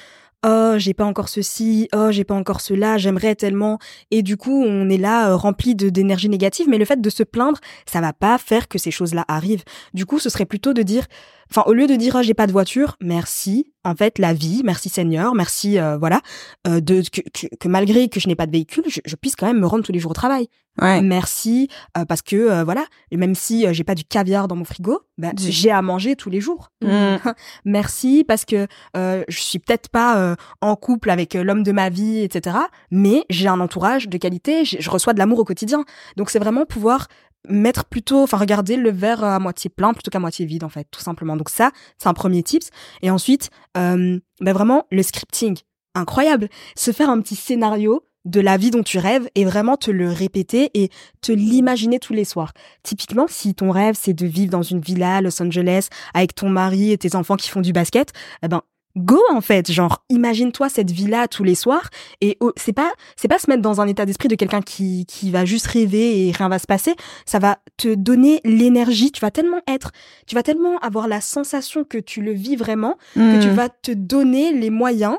oh 0.44 0.74
j'ai 0.76 0.94
pas 0.94 1.04
encore 1.04 1.28
ceci, 1.28 1.88
oh 1.94 2.08
j'ai 2.10 2.24
pas 2.24 2.34
encore 2.34 2.60
cela, 2.60 2.98
j'aimerais 2.98 3.34
tellement 3.34 3.78
et 4.10 4.22
du 4.22 4.36
coup 4.36 4.62
on 4.62 4.88
est 4.88 4.98
là 4.98 5.30
euh, 5.30 5.36
rempli 5.36 5.74
d'énergie 5.74 6.28
négative 6.28 6.66
mais 6.68 6.78
le 6.78 6.84
fait 6.84 7.00
de 7.00 7.10
se 7.10 7.22
plaindre 7.22 7.58
ça 7.90 8.00
va 8.00 8.12
pas 8.12 8.38
faire 8.38 8.68
que 8.68 8.78
ces 8.78 8.90
choses-là 8.90 9.24
arrivent. 9.28 9.64
Du 9.94 10.06
coup 10.06 10.18
ce 10.18 10.28
serait 10.30 10.46
plutôt 10.46 10.72
de 10.72 10.82
dire 10.82 11.06
enfin 11.50 11.62
au 11.66 11.72
lieu 11.72 11.86
de 11.86 11.96
dire 11.96 12.16
oh, 12.18 12.22
j'ai 12.22 12.34
pas 12.34 12.46
de 12.46 12.52
voiture, 12.52 12.96
merci 13.00 13.72
en 13.84 13.94
fait 13.94 14.18
la 14.18 14.34
vie, 14.34 14.62
merci 14.64 14.88
Seigneur, 14.88 15.34
merci 15.34 15.78
euh, 15.78 15.96
voilà 15.96 16.20
euh, 16.66 16.80
de 16.80 17.02
que, 17.02 17.20
que, 17.56 17.68
malgré 17.68 18.08
que 18.08 18.20
je 18.20 18.28
n'ai 18.28 18.36
pas 18.36 18.46
de 18.46 18.52
véhicule, 18.52 18.84
je, 18.88 19.00
je, 19.04 19.16
puisse 19.16 19.36
quand 19.36 19.46
même 19.46 19.60
me 19.60 19.66
rendre 19.66 19.84
tous 19.84 19.92
les 19.92 19.98
jours 19.98 20.10
au 20.12 20.14
travail. 20.14 20.48
Ouais. 20.80 21.00
Merci 21.02 21.68
euh, 21.96 22.04
parce 22.04 22.22
que 22.22 22.36
euh, 22.36 22.64
voilà, 22.64 22.84
même 23.12 23.34
si 23.34 23.66
j'ai 23.72 23.84
pas 23.84 23.94
du 23.94 24.04
caviar 24.04 24.48
dans 24.48 24.56
mon 24.56 24.64
frigo, 24.64 25.02
bah, 25.18 25.30
j'ai 25.36 25.70
à 25.70 25.82
manger 25.82 26.16
tous 26.16 26.30
les 26.30 26.40
jours. 26.40 26.70
Mmh. 26.82 27.16
Merci 27.64 28.24
parce 28.26 28.44
que 28.44 28.66
je 28.94 29.24
suis 29.28 29.58
peut-être 29.58 29.88
pas 29.88 30.36
en 30.60 30.76
couple 30.76 31.10
avec 31.10 31.34
l'homme 31.34 31.62
de 31.62 31.72
ma 31.72 31.90
vie, 31.90 32.20
etc. 32.20 32.56
Mais 32.90 33.24
j'ai 33.30 33.48
un 33.48 33.60
entourage 33.60 34.08
de 34.08 34.18
qualité, 34.18 34.64
je 34.64 34.90
reçois 34.90 35.12
de 35.12 35.18
l'amour 35.18 35.38
au 35.38 35.44
quotidien. 35.44 35.84
Donc 36.16 36.30
c'est 36.30 36.38
vraiment 36.38 36.64
pouvoir 36.66 37.08
mettre 37.48 37.84
plutôt, 37.84 38.22
enfin 38.22 38.36
regarder 38.36 38.76
le 38.76 38.90
verre 38.90 39.22
à 39.22 39.38
moitié 39.38 39.70
plein 39.70 39.92
plutôt 39.92 40.10
qu'à 40.10 40.18
moitié 40.18 40.46
vide 40.46 40.64
en 40.64 40.68
fait, 40.68 40.86
tout 40.90 41.00
simplement. 41.00 41.36
Donc 41.36 41.50
ça, 41.50 41.70
c'est 41.98 42.08
un 42.08 42.14
premier 42.14 42.42
tips. 42.42 42.70
Et 43.02 43.10
ensuite, 43.10 43.50
euh, 43.76 44.18
ben 44.40 44.52
vraiment 44.52 44.86
le 44.90 45.02
scripting, 45.02 45.58
incroyable. 45.94 46.48
Se 46.76 46.92
faire 46.92 47.10
un 47.10 47.20
petit 47.20 47.36
scénario 47.36 48.04
de 48.24 48.40
la 48.40 48.56
vie 48.56 48.70
dont 48.70 48.82
tu 48.82 48.98
rêves 48.98 49.28
et 49.34 49.44
vraiment 49.44 49.76
te 49.76 49.90
le 49.90 50.08
répéter 50.08 50.70
et 50.74 50.90
te 51.20 51.32
l'imaginer 51.32 51.98
tous 51.98 52.12
les 52.12 52.24
soirs. 52.24 52.52
Typiquement, 52.82 53.26
si 53.28 53.54
ton 53.54 53.70
rêve 53.70 53.96
c'est 53.98 54.14
de 54.14 54.26
vivre 54.26 54.50
dans 54.50 54.62
une 54.62 54.80
villa 54.80 55.16
à 55.16 55.20
Los 55.20 55.42
Angeles 55.42 55.88
avec 56.14 56.34
ton 56.34 56.48
mari 56.48 56.92
et 56.92 56.98
tes 56.98 57.16
enfants 57.16 57.36
qui 57.36 57.48
font 57.48 57.60
du 57.60 57.72
basket, 57.72 58.12
eh 58.42 58.48
ben 58.48 58.62
go 58.96 59.20
en 59.30 59.40
fait 59.40 59.72
genre 59.72 60.04
imagine-toi 60.08 60.68
cette 60.68 60.90
vie 60.90 61.06
là 61.06 61.26
tous 61.26 61.42
les 61.42 61.54
soirs 61.54 61.90
et 62.20 62.38
c'est 62.56 62.72
pas 62.72 62.92
c'est 63.16 63.28
pas 63.28 63.38
se 63.38 63.50
mettre 63.50 63.62
dans 63.62 63.80
un 63.80 63.88
état 63.88 64.06
d'esprit 64.06 64.28
de 64.28 64.36
quelqu'un 64.36 64.62
qui 64.62 65.04
qui 65.06 65.30
va 65.30 65.44
juste 65.44 65.66
rêver 65.66 66.26
et 66.26 66.32
rien 66.32 66.48
va 66.48 66.58
se 66.58 66.66
passer 66.66 66.94
ça 67.26 67.38
va 67.40 67.58
te 67.76 67.94
donner 67.94 68.40
l'énergie 68.44 69.10
tu 69.10 69.20
vas 69.20 69.32
tellement 69.32 69.60
être 69.66 69.90
tu 70.26 70.36
vas 70.36 70.44
tellement 70.44 70.78
avoir 70.78 71.08
la 71.08 71.20
sensation 71.20 71.82
que 71.82 71.98
tu 71.98 72.22
le 72.22 72.32
vis 72.32 72.56
vraiment 72.56 72.96
que 73.14 73.42
tu 73.42 73.48
hmm. 73.48 73.54
vas 73.54 73.68
te 73.68 73.90
donner 73.90 74.52
les 74.52 74.70
moyens 74.70 75.18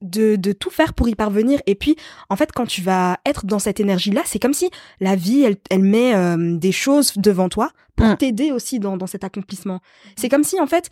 de, 0.00 0.36
de 0.36 0.52
tout 0.52 0.70
faire 0.70 0.94
pour 0.94 1.08
y 1.08 1.14
parvenir. 1.14 1.60
Et 1.66 1.74
puis, 1.74 1.96
en 2.28 2.36
fait, 2.36 2.52
quand 2.52 2.66
tu 2.66 2.82
vas 2.82 3.18
être 3.26 3.46
dans 3.46 3.58
cette 3.58 3.80
énergie-là, 3.80 4.22
c'est 4.24 4.38
comme 4.38 4.54
si 4.54 4.70
la 5.00 5.16
vie, 5.16 5.42
elle, 5.42 5.56
elle 5.70 5.82
met 5.82 6.14
euh, 6.14 6.56
des 6.56 6.72
choses 6.72 7.12
devant 7.16 7.48
toi 7.48 7.70
pour 7.96 8.06
hmm. 8.06 8.16
t'aider 8.16 8.52
aussi 8.52 8.78
dans, 8.78 8.96
dans 8.96 9.06
cet 9.06 9.24
accomplissement. 9.24 9.80
C'est 10.16 10.28
comme 10.28 10.44
si, 10.44 10.60
en 10.60 10.66
fait, 10.66 10.90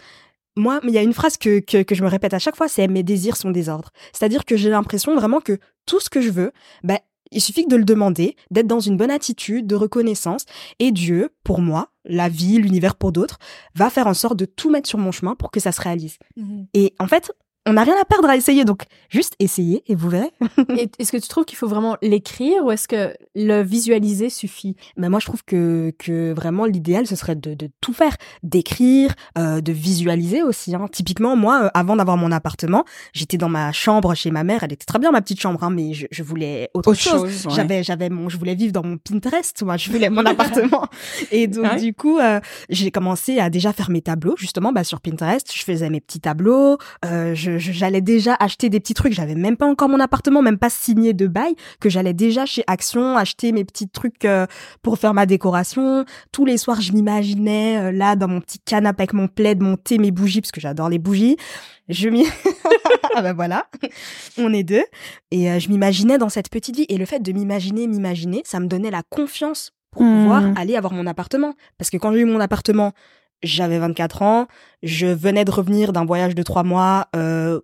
moi, 0.56 0.80
il 0.84 0.90
y 0.90 0.98
a 0.98 1.02
une 1.02 1.12
phrase 1.12 1.36
que, 1.36 1.60
que, 1.60 1.94
je 1.94 2.02
me 2.02 2.08
répète 2.08 2.34
à 2.34 2.38
chaque 2.38 2.56
fois, 2.56 2.68
c'est 2.68 2.88
mes 2.88 3.02
désirs 3.02 3.36
sont 3.36 3.50
des 3.50 3.68
ordres. 3.68 3.90
C'est-à-dire 4.12 4.44
que 4.44 4.56
j'ai 4.56 4.70
l'impression 4.70 5.14
vraiment 5.14 5.40
que 5.40 5.58
tout 5.84 6.00
ce 6.00 6.10
que 6.10 6.20
je 6.20 6.30
veux, 6.30 6.52
ben, 6.82 6.98
il 7.30 7.40
suffit 7.40 7.66
de 7.66 7.76
le 7.76 7.84
demander, 7.84 8.36
d'être 8.50 8.66
dans 8.66 8.80
une 8.80 8.96
bonne 8.96 9.10
attitude 9.10 9.66
de 9.66 9.74
reconnaissance, 9.74 10.44
et 10.78 10.92
Dieu, 10.92 11.30
pour 11.44 11.60
moi, 11.60 11.90
la 12.04 12.28
vie, 12.28 12.58
l'univers 12.58 12.94
pour 12.94 13.12
d'autres, 13.12 13.38
va 13.74 13.90
faire 13.90 14.06
en 14.06 14.14
sorte 14.14 14.36
de 14.36 14.44
tout 14.44 14.70
mettre 14.70 14.88
sur 14.88 14.98
mon 14.98 15.12
chemin 15.12 15.34
pour 15.34 15.50
que 15.50 15.60
ça 15.60 15.72
se 15.72 15.80
réalise. 15.80 16.18
Mmh 16.36 16.64
et 16.74 16.94
en 16.98 17.06
fait, 17.06 17.32
on 17.66 17.72
n'a 17.72 17.82
rien 17.82 17.96
à 18.00 18.04
perdre 18.04 18.28
à 18.28 18.36
essayer, 18.36 18.64
donc 18.64 18.82
juste 19.08 19.34
essayez 19.40 19.82
et 19.86 19.94
vous 19.94 20.08
verrez. 20.08 20.30
est-ce 20.98 21.10
que 21.10 21.16
tu 21.16 21.28
trouves 21.28 21.44
qu'il 21.44 21.58
faut 21.58 21.68
vraiment 21.68 21.96
l'écrire 22.00 22.64
ou 22.64 22.70
est-ce 22.70 22.86
que 22.86 23.14
le 23.34 23.62
visualiser 23.62 24.30
suffit? 24.30 24.76
Mais 24.96 25.08
moi, 25.08 25.18
je 25.20 25.26
trouve 25.26 25.44
que 25.44 25.92
que 25.98 26.32
vraiment 26.32 26.64
l'idéal 26.64 27.06
ce 27.06 27.16
serait 27.16 27.34
de, 27.34 27.54
de 27.54 27.68
tout 27.80 27.92
faire, 27.92 28.16
d'écrire, 28.42 29.14
euh, 29.36 29.60
de 29.60 29.72
visualiser 29.72 30.42
aussi. 30.42 30.74
Hein. 30.74 30.86
Typiquement, 30.90 31.36
moi, 31.36 31.64
euh, 31.64 31.68
avant 31.74 31.96
d'avoir 31.96 32.16
mon 32.16 32.30
appartement, 32.30 32.84
j'étais 33.12 33.36
dans 33.36 33.48
ma 33.48 33.72
chambre 33.72 34.14
chez 34.14 34.30
ma 34.30 34.44
mère. 34.44 34.62
Elle 34.62 34.72
était 34.72 34.86
très 34.86 34.98
bien 34.98 35.10
ma 35.10 35.20
petite 35.20 35.40
chambre, 35.40 35.62
hein, 35.64 35.70
mais 35.70 35.92
je, 35.92 36.06
je, 36.10 36.22
voulais 36.22 36.70
autre, 36.74 36.94
chose. 36.94 37.46
J'avais 37.50 37.82
j'avais 37.82 38.08
mon, 38.08 38.28
je 38.28 38.38
voulais 38.38 38.54
vivre 38.54 38.72
dans 38.72 38.84
mon 38.84 38.96
Pinterest. 38.96 39.62
Moi, 39.62 39.76
je 39.76 39.90
voulais 39.90 40.10
mon 40.10 40.24
appartement. 40.24 40.86
Et 41.32 41.48
donc 41.48 41.76
du 41.76 41.94
coup, 41.94 42.18
euh, 42.18 42.40
j'ai 42.68 42.90
commencé 42.90 43.38
à 43.38 43.50
déjà 43.50 43.72
faire 43.72 43.90
mes 43.90 44.02
tableaux 44.02 44.36
justement 44.36 44.72
bah, 44.72 44.84
sur 44.84 45.00
Pinterest. 45.00 45.52
Je 45.52 45.64
faisais 45.64 45.90
mes 45.90 46.00
petits 46.00 46.20
tableaux. 46.20 46.78
Euh, 47.04 47.34
je- 47.34 47.55
j'allais 47.58 48.00
déjà 48.00 48.36
acheter 48.38 48.68
des 48.68 48.80
petits 48.80 48.94
trucs. 48.94 49.12
J'avais 49.12 49.34
même 49.34 49.56
pas 49.56 49.66
encore 49.66 49.88
mon 49.88 50.00
appartement, 50.00 50.42
même 50.42 50.58
pas 50.58 50.70
signé 50.70 51.12
de 51.12 51.26
bail, 51.26 51.54
que 51.80 51.88
j'allais 51.88 52.14
déjà 52.14 52.46
chez 52.46 52.64
Action 52.66 53.16
acheter 53.16 53.52
mes 53.52 53.64
petits 53.64 53.88
trucs 53.88 54.24
euh, 54.24 54.46
pour 54.82 54.98
faire 54.98 55.14
ma 55.14 55.26
décoration. 55.26 56.04
Tous 56.32 56.44
les 56.44 56.58
soirs, 56.58 56.80
je 56.80 56.92
m'imaginais 56.92 57.78
euh, 57.78 57.92
là 57.92 58.16
dans 58.16 58.28
mon 58.28 58.40
petit 58.40 58.58
canapé 58.58 59.02
avec 59.02 59.12
mon 59.12 59.28
plaid, 59.28 59.60
mon 59.60 59.76
thé, 59.76 59.98
mes 59.98 60.10
bougies, 60.10 60.40
parce 60.40 60.52
que 60.52 60.60
j'adore 60.60 60.88
les 60.88 60.98
bougies. 60.98 61.36
Je 61.88 62.08
m'y... 62.08 62.24
ah 63.14 63.22
ben 63.22 63.32
voilà, 63.32 63.66
on 64.38 64.52
est 64.52 64.64
deux. 64.64 64.84
Et 65.30 65.50
euh, 65.50 65.58
je 65.58 65.68
m'imaginais 65.68 66.18
dans 66.18 66.28
cette 66.28 66.50
petite 66.50 66.76
vie. 66.76 66.86
Et 66.88 66.96
le 66.96 67.06
fait 67.06 67.20
de 67.20 67.32
m'imaginer, 67.32 67.86
m'imaginer, 67.86 68.42
ça 68.44 68.60
me 68.60 68.66
donnait 68.66 68.90
la 68.90 69.02
confiance 69.08 69.72
pour 69.92 70.02
pouvoir 70.02 70.44
aller 70.56 70.76
avoir 70.76 70.92
mon 70.92 71.06
appartement. 71.06 71.54
Parce 71.78 71.90
que 71.90 71.96
quand 71.96 72.12
j'ai 72.12 72.20
eu 72.20 72.24
mon 72.24 72.40
appartement, 72.40 72.92
j'avais 73.42 73.78
24 73.78 74.22
ans, 74.22 74.46
je 74.82 75.06
venais 75.06 75.44
de 75.44 75.50
revenir 75.50 75.92
d'un 75.92 76.04
voyage 76.04 76.34
de 76.34 76.42
trois 76.42 76.62
mois 76.62 77.08
euh, 77.14 77.60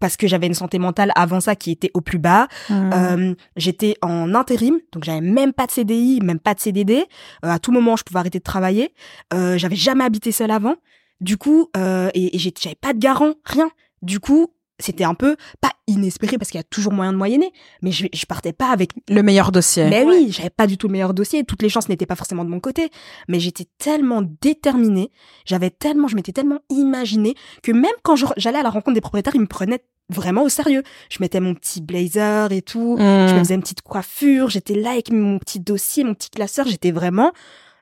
parce 0.00 0.16
que 0.16 0.26
j'avais 0.26 0.46
une 0.46 0.54
santé 0.54 0.78
mentale 0.78 1.12
avant 1.14 1.40
ça 1.40 1.56
qui 1.56 1.70
était 1.70 1.90
au 1.94 2.00
plus 2.00 2.18
bas. 2.18 2.48
Hmm. 2.68 2.90
Euh, 2.92 3.34
j'étais 3.56 3.96
en 4.02 4.34
intérim, 4.34 4.78
donc 4.92 5.04
j'avais 5.04 5.20
même 5.20 5.52
pas 5.52 5.66
de 5.66 5.70
CDI, 5.70 6.20
même 6.22 6.38
pas 6.38 6.54
de 6.54 6.60
CDD. 6.60 7.04
Euh, 7.44 7.50
à 7.50 7.58
tout 7.58 7.72
moment, 7.72 7.96
je 7.96 8.04
pouvais 8.04 8.20
arrêter 8.20 8.38
de 8.38 8.44
travailler. 8.44 8.92
J'avais 9.32 9.76
jamais 9.76 10.04
habité 10.04 10.32
seule 10.32 10.50
avant. 10.50 10.76
Du 11.20 11.38
coup, 11.38 11.70
euh, 11.76 12.10
et, 12.14 12.36
et 12.36 12.38
j'avais 12.38 12.74
pas 12.74 12.92
de 12.92 12.98
garant, 12.98 13.34
rien. 13.44 13.70
Du 14.02 14.20
coup, 14.20 14.48
c'était 14.78 15.04
un 15.04 15.14
peu 15.14 15.36
pas 15.60 15.70
inespéré 15.86 16.36
parce 16.38 16.50
qu'il 16.50 16.58
y 16.58 16.60
a 16.60 16.64
toujours 16.64 16.92
moyen 16.92 17.12
de 17.12 17.16
moyenner, 17.18 17.52
mais 17.82 17.92
je, 17.92 18.06
je 18.12 18.26
partais 18.26 18.52
pas 18.52 18.70
avec 18.70 18.90
Le 19.08 19.22
meilleur 19.22 19.52
dossier. 19.52 19.86
mais 19.88 20.04
oui, 20.04 20.28
j'avais 20.30 20.50
pas 20.50 20.66
du 20.66 20.76
tout 20.76 20.86
le 20.88 20.92
meilleur 20.92 21.14
dossier, 21.14 21.44
toutes 21.44 21.62
les 21.62 21.68
chances 21.68 21.88
n'étaient 21.88 22.06
pas 22.06 22.16
forcément 22.16 22.44
de 22.44 22.50
mon 22.50 22.60
côté, 22.60 22.90
mais 23.28 23.40
j'étais 23.40 23.66
tellement 23.78 24.22
déterminée, 24.42 25.10
j'avais 25.44 25.70
tellement, 25.70 26.08
je 26.08 26.16
m'étais 26.16 26.32
tellement 26.32 26.58
imaginée 26.70 27.34
que 27.62 27.72
même 27.72 27.92
quand 28.02 28.16
j'allais 28.36 28.58
à 28.58 28.62
la 28.62 28.70
rencontre 28.70 28.94
des 28.94 29.00
propriétaires, 29.00 29.34
ils 29.34 29.40
me 29.40 29.46
prenaient 29.46 29.84
vraiment 30.08 30.42
au 30.42 30.48
sérieux. 30.48 30.82
Je 31.10 31.18
mettais 31.20 31.40
mon 31.40 31.54
petit 31.54 31.80
blazer 31.80 32.52
et 32.52 32.62
tout, 32.62 32.96
Hmm. 32.96 33.28
je 33.28 33.34
me 33.34 33.38
faisais 33.40 33.54
une 33.54 33.62
petite 33.62 33.82
coiffure, 33.82 34.50
j'étais 34.50 34.74
là 34.74 34.90
avec 34.90 35.10
mon 35.10 35.38
petit 35.38 35.58
dossier, 35.60 36.04
mon 36.04 36.14
petit 36.14 36.30
classeur, 36.30 36.66
j'étais 36.68 36.90
vraiment, 36.92 37.32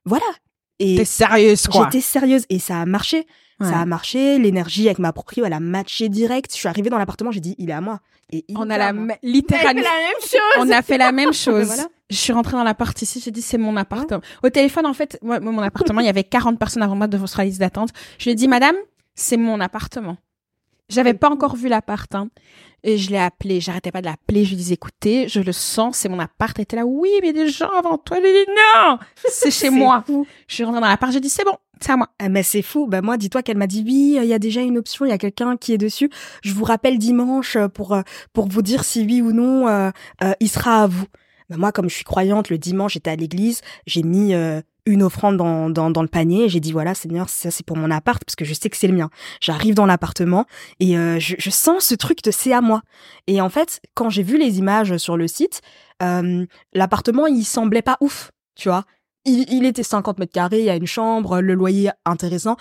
voilà. 0.04 0.24
Et 0.80 0.96
T'es 0.96 1.04
sérieuse, 1.04 1.66
quoi. 1.68 1.84
j'étais 1.84 2.00
sérieuse 2.02 2.44
et 2.50 2.58
ça 2.58 2.80
a 2.80 2.86
marché. 2.86 3.26
Ouais. 3.60 3.70
Ça 3.70 3.80
a 3.80 3.86
marché, 3.86 4.38
l'énergie 4.38 4.86
avec 4.86 4.98
ma 4.98 5.12
proprio, 5.12 5.44
elle 5.44 5.52
a 5.52 5.60
matché 5.60 6.08
direct. 6.08 6.50
Je 6.52 6.56
suis 6.58 6.68
arrivée 6.68 6.90
dans 6.90 6.98
l'appartement, 6.98 7.30
j'ai 7.30 7.40
dit, 7.40 7.54
il 7.58 7.70
est 7.70 7.74
à 7.74 7.80
moi. 7.80 8.00
Et 8.30 8.44
il 8.48 8.56
On 8.58 8.68
a 8.70 8.78
la 8.78 8.92
littéralement. 9.22 9.82
la 9.82 9.88
même 9.90 10.20
chose. 10.22 10.40
On 10.58 10.70
a 10.70 10.82
fait 10.82 10.98
la 10.98 11.12
même 11.12 11.32
chose. 11.32 11.66
voilà. 11.66 11.86
Je 12.10 12.16
suis 12.16 12.32
rentrée 12.32 12.52
dans 12.52 12.64
l'appart 12.64 13.00
ici, 13.00 13.20
j'ai 13.24 13.30
dit 13.30 13.42
c'est 13.42 13.58
mon 13.58 13.76
appartement. 13.76 14.20
Au 14.42 14.50
téléphone, 14.50 14.86
en 14.86 14.92
fait, 14.94 15.18
moi, 15.22 15.40
mon 15.40 15.58
appartement, 15.60 16.00
il 16.00 16.06
y 16.06 16.08
avait 16.08 16.24
40 16.24 16.58
personnes 16.58 16.82
avant 16.82 16.96
moi 16.96 17.06
devant 17.06 17.26
sur 17.26 17.38
la 17.38 17.44
liste 17.44 17.60
d'attente. 17.60 17.90
Je 18.18 18.24
lui 18.24 18.30
ai 18.32 18.34
dit, 18.34 18.48
madame, 18.48 18.74
c'est 19.14 19.36
mon 19.36 19.60
appartement. 19.60 20.16
J'avais 20.88 21.14
pas 21.14 21.30
encore 21.30 21.56
vu 21.56 21.68
l'appart, 21.68 22.14
hein. 22.14 22.28
Et 22.86 22.98
je 22.98 23.10
l'ai 23.10 23.18
appelé, 23.18 23.60
j'arrêtais 23.60 23.90
pas 23.90 24.02
de 24.02 24.06
l'appeler. 24.06 24.44
Je 24.44 24.50
lui 24.50 24.56
disais, 24.56 24.74
écoutez, 24.74 25.26
je 25.28 25.40
le 25.40 25.52
sens, 25.52 25.96
c'est 25.96 26.10
mon 26.10 26.18
appart. 26.18 26.54
Elle 26.58 26.64
était 26.64 26.76
là, 26.76 26.84
oui, 26.84 27.08
mais 27.22 27.32
des 27.32 27.48
gens 27.48 27.70
avant 27.70 27.96
toi. 27.96 28.18
Ai 28.18 28.20
dit, 28.20 28.50
non, 28.50 28.98
c'est 29.26 29.50
chez 29.50 29.70
moi. 29.70 30.04
Je 30.46 30.54
suis 30.54 30.64
rentrée 30.64 30.82
dans 30.82 30.88
l'appart, 30.88 31.10
j'ai 31.10 31.20
dit, 31.20 31.30
c'est 31.30 31.44
bon, 31.44 31.56
c'est 31.80 31.92
à 31.92 31.96
moi. 31.96 32.10
Ah, 32.18 32.28
mais 32.28 32.42
c'est 32.42 32.60
fou. 32.60 32.86
Bah 32.86 33.00
moi, 33.00 33.16
dis-toi 33.16 33.42
qu'elle 33.42 33.56
m'a 33.56 33.66
dit 33.66 33.82
oui, 33.86 34.18
il 34.20 34.28
y 34.28 34.34
a 34.34 34.38
déjà 34.38 34.60
une 34.60 34.76
option, 34.76 35.06
il 35.06 35.08
y 35.08 35.12
a 35.12 35.18
quelqu'un 35.18 35.56
qui 35.56 35.72
est 35.72 35.78
dessus. 35.78 36.10
Je 36.42 36.52
vous 36.52 36.64
rappelle 36.64 36.98
dimanche 36.98 37.56
euh, 37.56 37.68
pour 37.68 37.94
euh, 37.94 38.02
pour 38.32 38.48
vous 38.48 38.62
dire 38.62 38.84
si 38.84 39.04
oui 39.04 39.22
ou 39.22 39.32
non 39.32 39.66
euh, 39.66 39.90
euh, 40.22 40.32
il 40.40 40.48
sera 40.48 40.82
à 40.82 40.86
vous. 40.86 41.06
Bah, 41.48 41.56
moi, 41.58 41.72
comme 41.72 41.88
je 41.88 41.94
suis 41.94 42.04
croyante, 42.04 42.50
le 42.50 42.58
dimanche 42.58 42.94
j'étais 42.94 43.10
à 43.10 43.16
l'église, 43.16 43.60
j'ai 43.86 44.02
mis 44.02 44.34
euh, 44.34 44.60
une 44.86 45.02
offrande 45.02 45.36
dans, 45.36 45.70
dans, 45.70 45.90
dans 45.90 46.02
le 46.02 46.08
panier. 46.08 46.48
J'ai 46.48 46.60
dit 46.60 46.72
voilà 46.72 46.94
Seigneur, 46.94 47.28
ça 47.28 47.50
c'est 47.50 47.64
pour 47.64 47.76
mon 47.76 47.90
appart 47.90 48.22
parce 48.24 48.36
que 48.36 48.44
je 48.44 48.54
sais 48.54 48.70
que 48.70 48.76
c'est 48.76 48.88
le 48.88 48.94
mien. 48.94 49.10
J'arrive 49.40 49.74
dans 49.74 49.86
l'appartement 49.86 50.46
et 50.80 50.96
euh, 50.98 51.18
je, 51.18 51.36
je 51.38 51.50
sens 51.50 51.84
ce 51.84 51.94
truc 51.94 52.22
de 52.22 52.30
c'est 52.30 52.52
à 52.52 52.60
moi. 52.60 52.82
Et 53.26 53.40
en 53.40 53.48
fait, 53.48 53.80
quand 53.94 54.10
j'ai 54.10 54.22
vu 54.22 54.38
les 54.38 54.58
images 54.58 54.96
sur 54.98 55.16
le 55.16 55.26
site, 55.26 55.62
euh, 56.02 56.44
l'appartement 56.72 57.26
il 57.26 57.44
semblait 57.44 57.82
pas 57.82 57.96
ouf, 58.00 58.30
tu 58.56 58.68
vois 58.68 58.84
il, 59.24 59.46
il 59.50 59.64
était 59.64 59.82
50 59.82 60.18
mètres 60.18 60.32
carrés, 60.32 60.60
il 60.60 60.66
y 60.66 60.70
a 60.70 60.76
une 60.76 60.86
chambre, 60.86 61.40
le 61.40 61.54
loyer 61.54 61.90
intéressant. 62.04 62.56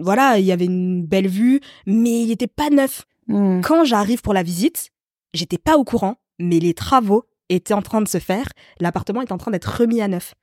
Voilà, 0.00 0.38
il 0.38 0.44
y 0.44 0.52
avait 0.52 0.66
une 0.66 1.04
belle 1.04 1.28
vue, 1.28 1.60
mais 1.86 2.22
il 2.22 2.30
était 2.30 2.46
pas 2.46 2.70
neuf. 2.70 3.04
Hmm. 3.26 3.60
Quand 3.60 3.84
j'arrive 3.84 4.22
pour 4.22 4.34
la 4.34 4.42
visite, 4.42 4.90
j'étais 5.34 5.58
pas 5.58 5.76
au 5.76 5.84
courant, 5.84 6.16
mais 6.38 6.60
les 6.60 6.74
travaux 6.74 7.24
étaient 7.48 7.74
en 7.74 7.82
train 7.82 8.00
de 8.00 8.08
se 8.08 8.18
faire. 8.18 8.46
L'appartement 8.80 9.22
est 9.22 9.32
en 9.32 9.38
train 9.38 9.50
d'être 9.50 9.80
remis 9.80 10.00
à 10.00 10.08
neuf. 10.08 10.34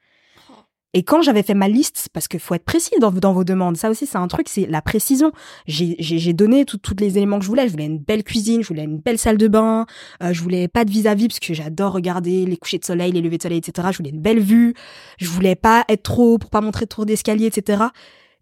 Et 0.97 1.03
quand 1.03 1.21
j'avais 1.21 1.43
fait 1.43 1.53
ma 1.55 1.67
liste, 1.67 2.08
parce 2.13 2.29
qu'il 2.29 2.39
faut 2.39 2.55
être 2.55 2.63
précis 2.63 2.95
dans, 3.01 3.12
vos 3.12 3.43
demandes, 3.43 3.75
ça 3.75 3.89
aussi 3.89 4.05
c'est 4.05 4.17
un 4.17 4.29
truc, 4.29 4.47
c'est 4.47 4.65
la 4.65 4.81
précision. 4.81 5.34
J'ai 5.67 6.31
donné 6.31 6.63
tous 6.63 6.79
les 6.97 7.17
éléments 7.17 7.38
que 7.38 7.43
je 7.43 7.49
voulais. 7.49 7.67
Je 7.67 7.71
voulais 7.73 7.86
une 7.86 7.99
belle 7.99 8.23
cuisine, 8.23 8.63
je 8.63 8.69
voulais 8.69 8.86
une 8.86 8.99
belle 8.99 9.17
salle 9.17 9.38
de 9.38 9.49
bain, 9.49 9.86
euh, 10.23 10.31
je 10.31 10.41
voulais 10.41 10.69
pas 10.69 10.86
de 10.86 10.91
vis-à-vis 10.91 11.27
parce 11.27 11.41
que 11.41 11.53
j'adore 11.53 11.91
regarder 11.91 12.45
les 12.45 12.55
couchers 12.55 12.77
de 12.77 12.86
soleil, 12.86 13.12
les 13.12 13.19
levées 13.19 13.36
de 13.36 13.43
soleil, 13.43 13.58
etc. 13.58 13.89
Je 13.91 13.97
voulais 13.97 14.12
une 14.12 14.21
belle 14.21 14.39
vue. 14.39 14.73
Je 15.17 15.27
voulais 15.27 15.55
pas 15.55 15.84
être 15.89 16.03
trop 16.03 16.38
pour 16.38 16.49
pas 16.49 16.62
montrer 16.62 16.88
trop 16.88 17.03
d'escalier, 17.03 17.47
etc. 17.47 17.84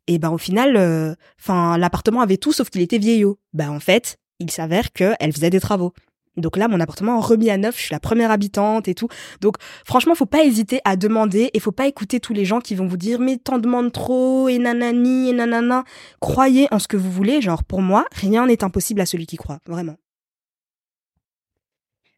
Et 0.06 0.20
ben 0.20 0.30
au 0.30 0.38
final, 0.38 0.78
euh, 0.78 1.16
enfin 1.40 1.80
l'appartement 1.80 2.22
avait 2.22 2.38
tout 2.38 2.54
sauf 2.54 2.70
qu'il 2.70 2.82
était 2.82 3.00
vieillot. 3.00 3.40
Ben 3.54 3.72
en 3.72 3.80
fait, 3.80 4.18
il 4.38 4.52
s'avère 4.52 4.94
que 4.94 5.16
elle 5.20 5.34
faisait 5.34 5.50
des 5.50 5.60
travaux. 5.60 5.92
Donc 6.36 6.58
là, 6.58 6.68
mon 6.68 6.80
appartement 6.80 7.20
remis 7.20 7.50
à 7.52 7.58
neuf, 7.58 7.78
je 7.78 7.84
suis 7.84 7.92
la 7.94 8.00
première 8.00 8.32
habitante 8.32 8.88
et 8.88 8.96
tout. 8.96 9.08
Donc 9.42 9.58
franchement, 9.86 10.16
faut 10.16 10.26
pas 10.26 10.44
hésiter 10.44 10.82
à 10.84 10.96
demander 10.96 11.52
et 11.54 11.60
faut 11.60 11.72
pas 11.72 11.86
écouter 11.88 12.20
tous 12.20 12.34
les 12.34 12.44
gens 12.46 12.60
qui 12.60 12.74
vont 12.74 12.88
vous 12.88 12.98
dire 12.98 13.20
mais 13.20 13.38
t'en 13.38 13.60
demandes 13.60 13.92
trop 13.92 14.50
et 14.50 14.58
nanani 14.58 15.30
et 15.30 15.34
nanana. 15.34 15.84
Croyez 16.20 16.68
en 16.72 16.80
ce 16.80 16.88
que 16.88 16.98
vous 16.98 17.12
voulez. 17.12 17.40
Genre 17.42 17.64
pour 17.64 17.82
moi, 17.82 18.06
rien 18.14 18.48
n'est 18.48 18.64
impossible 18.64 19.02
à 19.02 19.06
celui 19.06 19.28
qui 19.28 19.38
croit, 19.38 19.60
vraiment. 19.68 19.96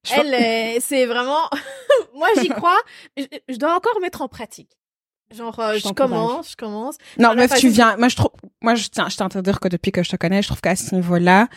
Je- 0.06 0.14
Elle, 0.14 0.34
euh, 0.34 0.80
c'est 0.82 1.06
vraiment. 1.06 1.50
Moi, 2.16 2.28
j'y 2.40 2.48
crois. 2.50 2.78
mais 3.18 3.28
Je, 3.50 3.54
je 3.56 3.58
dois 3.58 3.76
encore 3.76 4.00
mettre 4.02 4.22
en 4.22 4.28
pratique. 4.28 4.70
Genre, 5.34 5.60
euh, 5.60 5.78
Je 5.80 5.90
commence, 5.94 6.52
je 6.52 6.56
commence. 6.56 6.96
Non, 7.18 7.34
meuf, 7.36 7.52
tu 7.60 7.70
viens. 7.70 7.98
Moi, 7.98 8.08
je 8.10 8.16
trouve. 8.16 8.30
Moi, 8.62 8.76
je 8.76 8.88
tiens, 8.88 9.10
je 9.10 9.16
tiens 9.18 9.26
à 9.26 9.30
te 9.30 9.40
dire 9.40 9.60
que 9.60 9.68
depuis 9.68 9.92
que 9.92 10.04
je 10.04 10.10
te 10.12 10.16
connais, 10.16 10.42
je 10.44 10.48
trouve 10.48 10.62
qu'à 10.62 10.76
ce 10.76 10.94
niveau-là, 10.94 11.48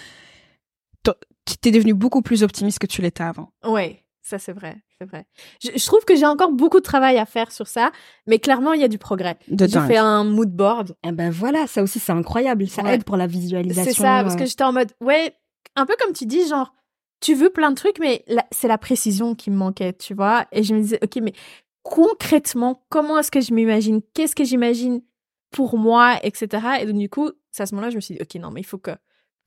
t'es 1.57 1.71
devenu 1.71 1.95
beaucoup 1.95 2.21
plus 2.23 2.43
optimiste 2.43 2.79
que 2.79 2.87
tu 2.87 3.01
l'étais 3.01 3.23
avant. 3.23 3.53
Ouais, 3.65 4.05
ça 4.23 4.39
c'est 4.39 4.53
vrai, 4.53 4.77
c'est 4.99 5.09
vrai. 5.09 5.25
Je, 5.63 5.71
je 5.77 5.87
trouve 5.87 6.05
que 6.05 6.15
j'ai 6.17 6.27
encore 6.27 6.53
beaucoup 6.53 6.79
de 6.79 6.85
travail 6.85 7.17
à 7.19 7.25
faire 7.25 7.51
sur 7.53 7.67
ça, 7.67 7.91
mais 8.27 8.39
clairement 8.39 8.73
il 8.75 8.81
y 8.81 8.85
a 8.85 8.89
du 8.89 8.99
progrès. 8.99 9.39
De 9.49 9.67
J'ai 9.67 9.81
fait 9.81 9.97
un 9.97 10.25
mood 10.25 10.51
board. 10.51 10.97
Et 11.07 11.13
ben 11.13 11.31
voilà, 11.31 11.67
ça 11.67 11.83
aussi 11.83 11.99
c'est 11.99 12.13
incroyable. 12.13 12.67
Ça 12.69 12.83
Ouais. 12.83 12.95
aide 12.95 13.05
pour 13.05 13.17
la 13.17 13.27
visualisation. 13.27 13.93
C'est 13.93 13.99
ça, 14.03 14.23
parce 14.23 14.35
euh. 14.35 14.39
que 14.39 14.45
j'étais 14.47 14.65
en 14.65 14.73
mode, 14.73 14.93
ouais, 15.01 15.33
un 15.77 15.87
peu 15.87 15.95
comme 15.99 16.13
tu 16.13 16.27
dis, 16.27 16.47
genre, 16.47 16.75
tu 17.21 17.35
veux 17.35 17.51
plein 17.51 17.71
de 17.71 17.77
trucs, 17.77 17.99
mais 17.99 18.25
c'est 18.53 18.69
la 18.69 18.79
précision 18.79 19.35
qui 19.35 19.51
me 19.51 19.57
manquait, 19.57 19.93
tu 19.93 20.15
vois? 20.15 20.47
Et 20.53 20.63
je 20.63 20.75
me 20.75 20.81
disais, 20.81 20.99
ok, 21.03 21.17
mais 21.23 21.33
concrètement, 21.83 22.85
comment 22.91 23.19
est-ce 23.19 23.31
que 23.31 23.41
je 23.41 23.53
m'imagine? 23.53 24.01
Qu'est-ce 24.15 24.37
que 24.37 24.45
j'imagine 24.45 25.01
pour 25.51 25.79
moi, 25.79 26.17
etc. 26.23 26.49
Et 26.81 26.87
donc, 26.87 26.99
du 26.99 27.09
coup, 27.09 27.31
c'est 27.51 27.63
à 27.63 27.67
ce 27.67 27.75
moment-là, 27.75 27.91
je 27.91 27.97
me 27.97 28.01
suis 28.01 28.15
dit, 28.15 28.21
ok, 28.23 28.35
non, 28.41 28.51
mais 28.51 28.61
il 28.61 28.65
faut 28.65 28.79
que, 28.79 28.91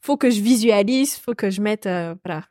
faut 0.01 0.17
que 0.17 0.29
je 0.29 0.41
visualise, 0.41 1.15
faut 1.15 1.33
que 1.33 1.49
je 1.49 1.61
mette, 1.61 1.85
euh, 1.85 2.15
voilà. 2.25 2.43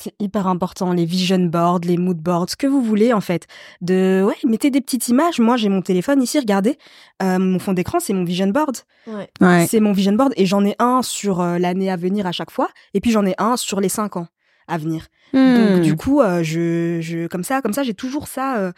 C'est 0.00 0.14
hyper 0.20 0.46
important, 0.46 0.92
les 0.92 1.04
vision 1.04 1.40
boards, 1.40 1.80
les 1.82 1.96
mood 1.96 2.18
boards, 2.18 2.50
ce 2.50 2.56
que 2.56 2.68
vous 2.68 2.80
voulez 2.82 3.12
en 3.12 3.20
fait. 3.20 3.48
De 3.80 4.22
ouais, 4.24 4.36
mettez 4.48 4.70
des 4.70 4.80
petites 4.80 5.08
images. 5.08 5.40
Moi, 5.40 5.56
j'ai 5.56 5.68
mon 5.68 5.82
téléphone 5.82 6.22
ici, 6.22 6.38
regardez. 6.38 6.78
Euh, 7.20 7.40
mon 7.40 7.58
fond 7.58 7.72
d'écran, 7.72 7.98
c'est 7.98 8.12
mon 8.12 8.22
vision 8.22 8.46
board. 8.46 8.76
Ouais. 9.08 9.28
Ouais. 9.40 9.66
C'est 9.68 9.80
mon 9.80 9.90
vision 9.90 10.12
board 10.12 10.32
et 10.36 10.46
j'en 10.46 10.64
ai 10.64 10.76
un 10.78 11.02
sur 11.02 11.40
euh, 11.40 11.58
l'année 11.58 11.90
à 11.90 11.96
venir 11.96 12.28
à 12.28 12.32
chaque 12.32 12.52
fois 12.52 12.68
et 12.94 13.00
puis 13.00 13.10
j'en 13.10 13.26
ai 13.26 13.34
un 13.38 13.56
sur 13.56 13.80
les 13.80 13.88
cinq 13.88 14.16
ans 14.16 14.28
à 14.68 14.78
venir. 14.78 15.08
Donc 15.32 15.80
Hmm. 15.80 15.80
du 15.82 15.96
coup, 15.96 16.20
euh, 16.20 16.42
je, 16.44 17.00
je 17.02 17.26
comme 17.26 17.42
ça, 17.44 17.60
comme 17.60 17.72
ça, 17.72 17.82
j'ai 17.82 17.92
toujours 17.94 18.28
ça, 18.28 18.56
euh, 18.58 18.72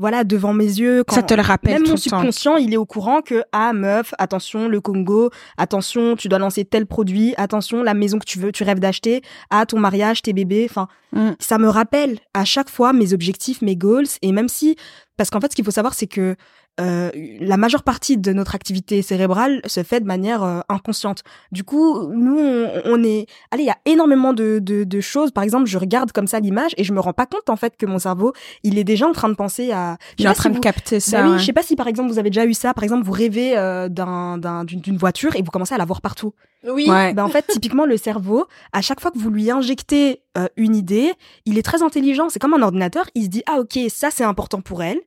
voilà, 0.00 0.24
devant 0.24 0.54
mes 0.54 0.64
yeux. 0.64 1.04
Quand, 1.06 1.14
ça 1.14 1.22
te 1.22 1.34
le 1.34 1.42
rappelle 1.42 1.74
même 1.74 1.82
tout 1.82 1.90
mon 1.90 1.94
temps. 1.94 2.00
subconscient, 2.00 2.56
il 2.56 2.72
est 2.72 2.78
au 2.78 2.86
courant 2.86 3.20
que 3.20 3.44
ah 3.52 3.72
meuf, 3.74 4.14
attention 4.18 4.66
le 4.66 4.80
Congo, 4.80 5.30
attention 5.58 6.16
tu 6.16 6.28
dois 6.28 6.38
lancer 6.38 6.64
tel 6.64 6.86
produit, 6.86 7.34
attention 7.36 7.82
la 7.82 7.92
maison 7.94 8.18
que 8.18 8.24
tu 8.24 8.38
veux, 8.38 8.50
tu 8.50 8.64
rêves 8.64 8.80
d'acheter, 8.80 9.20
ah 9.50 9.66
ton 9.66 9.78
mariage, 9.78 10.22
tes 10.22 10.32
bébés, 10.32 10.66
enfin 10.68 10.88
Mm. 11.12 11.30
ça 11.40 11.58
me 11.58 11.68
rappelle 11.68 12.20
à 12.34 12.44
chaque 12.44 12.70
fois 12.70 12.92
mes 12.92 13.12
objectifs, 13.12 13.62
mes 13.62 13.74
goals 13.74 14.06
et 14.22 14.30
même 14.30 14.48
si 14.48 14.76
parce 15.16 15.28
qu'en 15.28 15.40
fait 15.40 15.50
ce 15.50 15.56
qu'il 15.56 15.64
faut 15.64 15.72
savoir 15.72 15.94
c'est 15.94 16.06
que 16.06 16.36
euh, 16.80 17.10
la 17.40 17.56
majeure 17.56 17.82
partie 17.82 18.16
de 18.16 18.32
notre 18.32 18.54
activité 18.54 19.02
cérébrale 19.02 19.60
se 19.66 19.82
fait 19.82 20.00
de 20.00 20.06
manière 20.06 20.42
euh, 20.42 20.60
inconsciente. 20.68 21.22
Du 21.52 21.62
coup, 21.64 22.08
nous, 22.12 22.38
on, 22.38 22.70
on 22.86 23.02
est... 23.04 23.26
Allez, 23.50 23.64
il 23.64 23.66
y 23.66 23.70
a 23.70 23.76
énormément 23.84 24.32
de, 24.32 24.60
de, 24.62 24.84
de 24.84 25.00
choses. 25.00 25.30
Par 25.30 25.44
exemple, 25.44 25.66
je 25.66 25.76
regarde 25.76 26.12
comme 26.12 26.26
ça 26.26 26.40
l'image 26.40 26.72
et 26.78 26.84
je 26.84 26.92
me 26.94 27.00
rends 27.00 27.12
pas 27.12 27.26
compte, 27.26 27.50
en 27.50 27.56
fait, 27.56 27.76
que 27.76 27.84
mon 27.86 27.98
cerveau, 27.98 28.32
il 28.62 28.78
est 28.78 28.84
déjà 28.84 29.06
en 29.06 29.12
train 29.12 29.28
de 29.28 29.34
penser 29.34 29.72
à... 29.72 29.98
Je 30.18 30.22
Il 30.22 30.22
sais 30.22 30.24
est 30.24 30.28
en 30.28 30.30
pas 30.30 30.34
train 30.36 30.42
si 30.44 30.48
de 30.50 30.54
vous- 30.54 30.60
capter 30.60 30.96
bah 30.96 31.00
ça. 31.00 31.24
oui, 31.24 31.30
ouais. 31.32 31.38
je 31.38 31.44
sais 31.44 31.52
pas 31.52 31.62
si 31.62 31.76
par 31.76 31.86
exemple 31.88 32.10
vous 32.10 32.18
avez 32.18 32.30
déjà 32.30 32.46
eu 32.46 32.54
ça. 32.54 32.72
Par 32.72 32.84
exemple, 32.84 33.04
vous 33.04 33.12
rêvez 33.12 33.58
euh, 33.58 33.88
d'un, 33.88 34.38
d'un- 34.38 34.64
d'une, 34.64 34.80
d'une 34.80 34.96
voiture 34.96 35.36
et 35.36 35.42
vous 35.42 35.50
commencez 35.50 35.74
à 35.74 35.78
la 35.78 35.84
voir 35.84 36.00
partout. 36.00 36.32
Oui. 36.66 36.88
Ouais. 36.88 37.12
Ben 37.14 37.24
en 37.24 37.28
fait, 37.28 37.46
typiquement 37.48 37.84
le 37.86 37.96
cerveau, 37.96 38.46
à 38.72 38.80
chaque 38.80 39.00
fois 39.00 39.10
que 39.10 39.18
vous 39.18 39.30
lui 39.30 39.50
injectez 39.50 40.22
euh, 40.38 40.46
une 40.56 40.76
idée, 40.76 41.12
il 41.46 41.58
est 41.58 41.62
très 41.62 41.82
intelligent. 41.82 42.28
C'est 42.30 42.38
comme 42.38 42.54
un 42.54 42.62
ordinateur. 42.62 43.04
Il 43.14 43.24
se 43.24 43.28
dit 43.28 43.42
ah 43.46 43.60
ok 43.60 43.78
ça 43.88 44.10
c'est 44.10 44.24
important 44.24 44.60
pour 44.60 44.82
elle. 44.82 45.00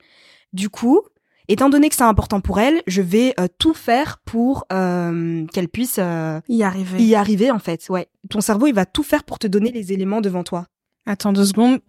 Du 0.51 0.69
coup, 0.69 1.01
étant 1.47 1.69
donné 1.69 1.89
que 1.89 1.95
c'est 1.95 2.03
important 2.03 2.41
pour 2.41 2.59
elle, 2.59 2.81
je 2.87 3.01
vais 3.01 3.33
euh, 3.39 3.47
tout 3.57 3.73
faire 3.73 4.19
pour 4.25 4.65
euh, 4.71 5.45
qu'elle 5.47 5.69
puisse 5.69 5.97
euh, 5.99 6.39
Y 6.47 6.63
arriver. 6.63 7.03
y 7.03 7.15
arriver 7.15 7.51
en 7.51 7.59
fait. 7.59 7.87
Ouais, 7.89 8.07
ton 8.29 8.41
cerveau 8.41 8.67
il 8.67 8.73
va 8.73 8.85
tout 8.85 9.03
faire 9.03 9.23
pour 9.23 9.39
te 9.39 9.47
donner 9.47 9.71
les 9.71 9.93
éléments 9.93 10.21
devant 10.21 10.43
toi. 10.43 10.67
Attends 11.05 11.33
deux 11.33 11.45
secondes. 11.45 11.79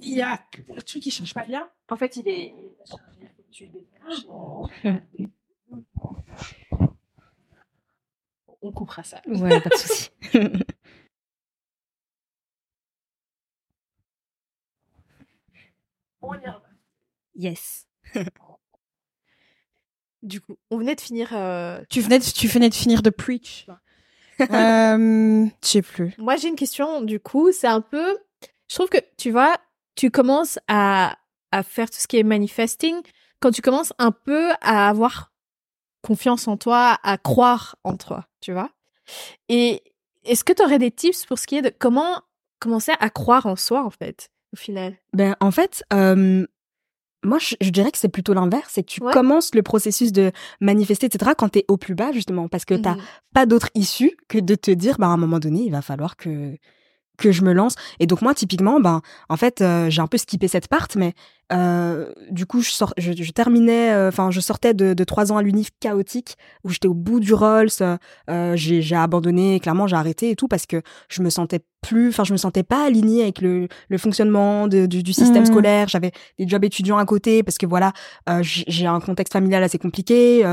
Il 0.00 0.14
y 0.16 0.22
a 0.22 0.40
le 0.74 0.82
truc 0.82 1.02
qui 1.02 1.10
change 1.10 1.34
pas 1.34 1.44
bien. 1.44 1.68
En 1.90 1.96
fait, 1.96 2.16
il 2.16 2.28
est 2.28 2.54
On 8.62 8.70
coupera 8.72 9.02
ça. 9.02 9.20
Ouais, 9.26 9.60
pas 9.60 9.70
de 9.70 9.74
souci. 9.74 10.10
On 16.20 16.34
y 16.34 16.36
revient. 16.46 16.76
yes. 17.34 17.86
Du 20.22 20.40
coup, 20.40 20.56
on 20.70 20.78
venait 20.78 20.94
de 20.94 21.00
finir. 21.00 21.30
euh, 21.32 21.80
Tu 21.90 22.00
venais 22.00 22.18
de, 22.18 22.24
tu 22.24 22.46
venais 22.48 22.68
de 22.68 22.74
finir 22.74 23.02
de 23.02 23.10
preach. 23.10 23.66
euh, 24.40 25.46
je 25.62 25.68
sais 25.68 25.82
plus. 25.82 26.14
Moi, 26.18 26.36
j'ai 26.36 26.48
une 26.48 26.56
question. 26.56 27.02
Du 27.02 27.20
coup, 27.20 27.52
c'est 27.52 27.66
un 27.66 27.80
peu. 27.80 28.18
Je 28.68 28.74
trouve 28.74 28.88
que 28.88 28.98
tu 29.18 29.30
vois, 29.30 29.56
tu 29.94 30.10
commences 30.10 30.58
à 30.68 31.16
à 31.54 31.62
faire 31.62 31.90
tout 31.90 31.98
ce 31.98 32.06
qui 32.06 32.16
est 32.16 32.22
manifesting 32.22 32.94
quand 33.40 33.50
tu 33.50 33.60
commences 33.60 33.92
un 33.98 34.10
peu 34.10 34.52
à 34.62 34.88
avoir 34.88 35.32
confiance 36.02 36.48
en 36.48 36.56
toi, 36.56 36.98
à 37.02 37.18
croire 37.18 37.76
en 37.84 37.96
toi, 37.96 38.26
tu 38.40 38.52
vois. 38.52 38.70
Et 39.50 39.82
est-ce 40.24 40.44
que 40.44 40.52
tu 40.54 40.62
aurais 40.62 40.78
des 40.78 40.90
tips 40.90 41.26
pour 41.26 41.38
ce 41.38 41.46
qui 41.46 41.56
est 41.56 41.62
de 41.62 41.70
comment 41.78 42.22
commencer 42.58 42.92
à 43.00 43.10
croire 43.10 43.44
en 43.46 43.56
soi 43.56 43.84
en 43.84 43.90
fait, 43.90 44.30
au 44.54 44.56
final? 44.56 44.96
Ben 45.12 45.36
en 45.40 45.50
fait, 45.50 45.84
euh, 45.92 46.46
moi 47.24 47.38
je, 47.38 47.54
je 47.60 47.70
dirais 47.70 47.90
que 47.90 47.98
c'est 47.98 48.08
plutôt 48.08 48.34
l'inverse, 48.34 48.68
c'est 48.72 48.82
que 48.82 48.90
tu 48.90 49.02
Ouais. 49.02 49.12
commences 49.12 49.54
le 49.54 49.62
processus 49.62 50.12
de 50.12 50.32
manifester, 50.60 51.06
etc. 51.06 51.32
quand 51.36 51.48
t'es 51.50 51.64
au 51.68 51.76
plus 51.76 51.94
bas 51.94 52.12
justement, 52.12 52.48
parce 52.48 52.64
que 52.64 52.74
t'as 52.74 52.94
Mhm. 52.94 53.02
pas 53.34 53.46
d'autre 53.46 53.68
issue 53.74 54.16
que 54.28 54.38
de 54.38 54.54
te 54.54 54.70
dire, 54.70 54.96
bah, 54.98 55.06
à 55.06 55.10
un 55.10 55.16
moment 55.16 55.38
donné, 55.38 55.62
il 55.62 55.70
va 55.70 55.82
falloir 55.82 56.16
que 56.16 56.56
que 57.18 57.30
je 57.30 57.42
me 57.42 57.52
lance. 57.52 57.74
Et 58.00 58.06
donc 58.06 58.22
moi, 58.22 58.34
typiquement, 58.34 58.80
ben, 58.80 59.00
en 59.28 59.36
fait, 59.36 59.60
euh, 59.60 59.90
j'ai 59.90 60.00
un 60.00 60.06
peu 60.08 60.16
skippé 60.18 60.48
cette 60.48 60.66
part, 60.66 60.88
mais 60.96 61.12
euh, 61.52 62.12
du 62.30 62.46
coup, 62.46 62.60
je, 62.62 62.70
sors, 62.70 62.92
je, 62.98 63.12
je 63.12 63.30
terminais, 63.32 63.92
euh, 63.92 64.08
enfin, 64.08 64.30
je 64.30 64.40
sortais 64.40 64.74
de, 64.74 64.94
de 64.94 65.04
trois 65.04 65.32
ans 65.32 65.36
à 65.36 65.42
l'unif 65.42 65.68
chaotique 65.80 66.36
où 66.64 66.70
j'étais 66.70 66.88
au 66.88 66.94
bout 66.94 67.20
du 67.20 67.34
Rolls. 67.34 67.68
euh, 68.30 68.52
j'ai 68.56 68.96
abandonné, 68.96 69.60
clairement, 69.60 69.86
j'ai 69.86 69.96
arrêté 69.96 70.30
et 70.30 70.36
tout 70.36 70.48
parce 70.48 70.66
que 70.66 70.82
je 71.08 71.22
me 71.22 71.30
sentais 71.30 71.60
plus, 71.82 72.10
enfin, 72.10 72.22
je 72.22 72.32
me 72.32 72.36
sentais 72.36 72.62
pas 72.62 72.86
alignée 72.86 73.22
avec 73.22 73.40
le, 73.40 73.66
le 73.88 73.98
fonctionnement 73.98 74.68
de- 74.68 74.86
du, 74.86 75.02
du 75.02 75.12
système 75.12 75.42
Mhm. 75.42 75.46
scolaire. 75.46 75.88
J'avais 75.88 76.12
des 76.38 76.46
jobs 76.46 76.62
étudiants 76.64 76.96
à 76.98 77.04
côté 77.04 77.42
parce 77.42 77.58
que 77.58 77.66
voilà, 77.66 77.92
j'ai 78.40 78.86
un 78.86 79.00
contexte 79.00 79.32
familial 79.32 79.64
assez 79.64 79.78
compliqué. 79.78 80.44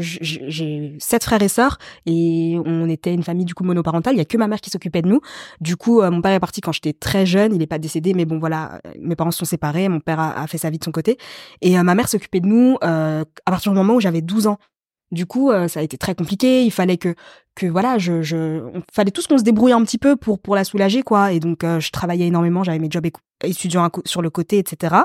J'ai 0.00 0.94
sept 0.98 1.24
frères 1.24 1.42
et 1.42 1.48
sœurs 1.48 1.78
et 2.06 2.56
on 2.66 2.88
était 2.88 3.14
une 3.14 3.22
famille 3.22 3.44
du 3.46 3.54
coup 3.54 3.64
monoparentale. 3.64 4.14
Il 4.14 4.18
y 4.18 4.20
a 4.20 4.24
que 4.26 4.36
ma 4.36 4.46
mère 4.46 4.60
qui 4.60 4.70
s'occupait 4.70 5.02
de 5.02 5.08
nous. 5.08 5.20
Du 5.60 5.76
coup, 5.76 6.02
mon 6.02 6.20
père 6.20 6.32
est 6.32 6.40
parti 6.40 6.60
quand 6.60 6.72
j'étais 6.72 6.92
très 6.92 7.24
jeune. 7.26 7.54
Il 7.54 7.62
est 7.62 7.66
pas 7.66 7.78
décédé, 7.78 8.12
mais 8.14 8.24
bon 8.26 8.38
voilà, 8.38 8.80
mes 9.00 9.16
parents 9.16 9.30
se 9.30 9.38
sont 9.38 9.44
séparés. 9.44 9.88
Mon 9.88 10.00
père 10.00 10.20
a, 10.20 10.42
a 10.42 10.43
fait 10.46 10.58
sa 10.58 10.70
vie 10.70 10.78
de 10.78 10.84
son 10.84 10.92
côté 10.92 11.18
et 11.60 11.78
euh, 11.78 11.82
ma 11.82 11.94
mère 11.94 12.08
s'occupait 12.08 12.40
de 12.40 12.46
nous 12.46 12.78
euh, 12.84 13.24
à 13.46 13.50
partir 13.50 13.72
du 13.72 13.78
moment 13.78 13.94
où 13.94 14.00
j'avais 14.00 14.20
12 14.20 14.46
ans. 14.46 14.58
Du 15.14 15.26
coup, 15.26 15.50
euh, 15.50 15.68
ça 15.68 15.80
a 15.80 15.82
été 15.82 15.96
très 15.96 16.14
compliqué. 16.14 16.64
Il 16.64 16.70
fallait 16.70 16.98
que 16.98 17.14
que 17.54 17.66
voilà, 17.66 17.98
je 17.98 18.20
je 18.22 18.62
on, 18.74 18.82
fallait 18.92 19.12
tous 19.12 19.26
qu'on 19.26 19.38
se 19.38 19.44
débrouille 19.44 19.72
un 19.72 19.82
petit 19.84 19.98
peu 19.98 20.16
pour 20.16 20.38
pour 20.38 20.54
la 20.56 20.64
soulager 20.64 21.02
quoi. 21.02 21.32
Et 21.32 21.40
donc 21.40 21.64
euh, 21.64 21.80
je 21.80 21.90
travaillais 21.90 22.26
énormément. 22.26 22.64
J'avais 22.64 22.78
mes 22.78 22.90
jobs 22.90 23.06
étudiants 23.42 23.88
sur 24.04 24.22
le 24.22 24.30
côté, 24.30 24.58
etc. 24.58 24.96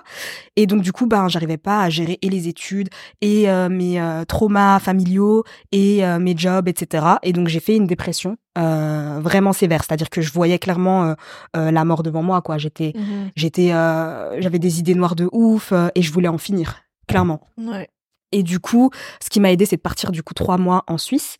Et 0.56 0.66
donc 0.66 0.82
du 0.82 0.92
coup, 0.92 1.06
ben 1.06 1.28
j'arrivais 1.30 1.58
pas 1.58 1.84
à 1.84 1.90
gérer 1.90 2.18
et 2.22 2.30
les 2.30 2.48
études 2.48 2.90
et 3.22 3.50
euh, 3.50 3.70
mes 3.70 4.02
traumas 4.28 4.80
familiaux 4.80 5.44
et 5.72 6.02
mes 6.20 6.36
jobs, 6.36 6.68
etc. 6.68 7.06
Et 7.24 7.34
donc 7.34 7.48
j'ai 7.48 7.60
fait 7.60 7.76
une 7.76 7.88
dépression 7.88 8.38
euh, 8.60 9.20
vraiment 9.22 9.54
sévère, 9.54 9.84
c'est-à-dire 9.84 10.10
que 10.10 10.22
je 10.22 10.32
voyais 10.32 10.60
clairement 10.60 11.06
euh, 11.06 11.14
euh, 11.56 11.72
la 11.72 11.86
mort 11.86 12.04
devant 12.04 12.24
moi, 12.24 12.42
quoi. 12.42 12.58
J'étais, 12.58 12.94
j'étais, 13.36 13.72
euh, 13.72 14.42
j'avais 14.42 14.60
des 14.60 14.80
idées 14.80 14.96
noires 14.96 15.16
de 15.16 15.30
ouf 15.32 15.74
et 15.96 16.02
je 16.02 16.12
voulais 16.12 16.28
en 16.28 16.38
finir, 16.38 16.82
clairement. 17.08 17.42
Ouais. 17.58 17.90
Et 18.32 18.44
du 18.44 18.60
coup, 18.60 18.92
ce 19.22 19.30
qui 19.30 19.40
m'a 19.40 19.52
aidé, 19.52 19.66
c'est 19.66 19.78
de 19.78 19.82
partir 19.82 20.12
du 20.12 20.24
coup 20.24 20.34
trois 20.34 20.58
mois 20.58 20.84
en 20.88 20.98
Suisse. 20.98 21.38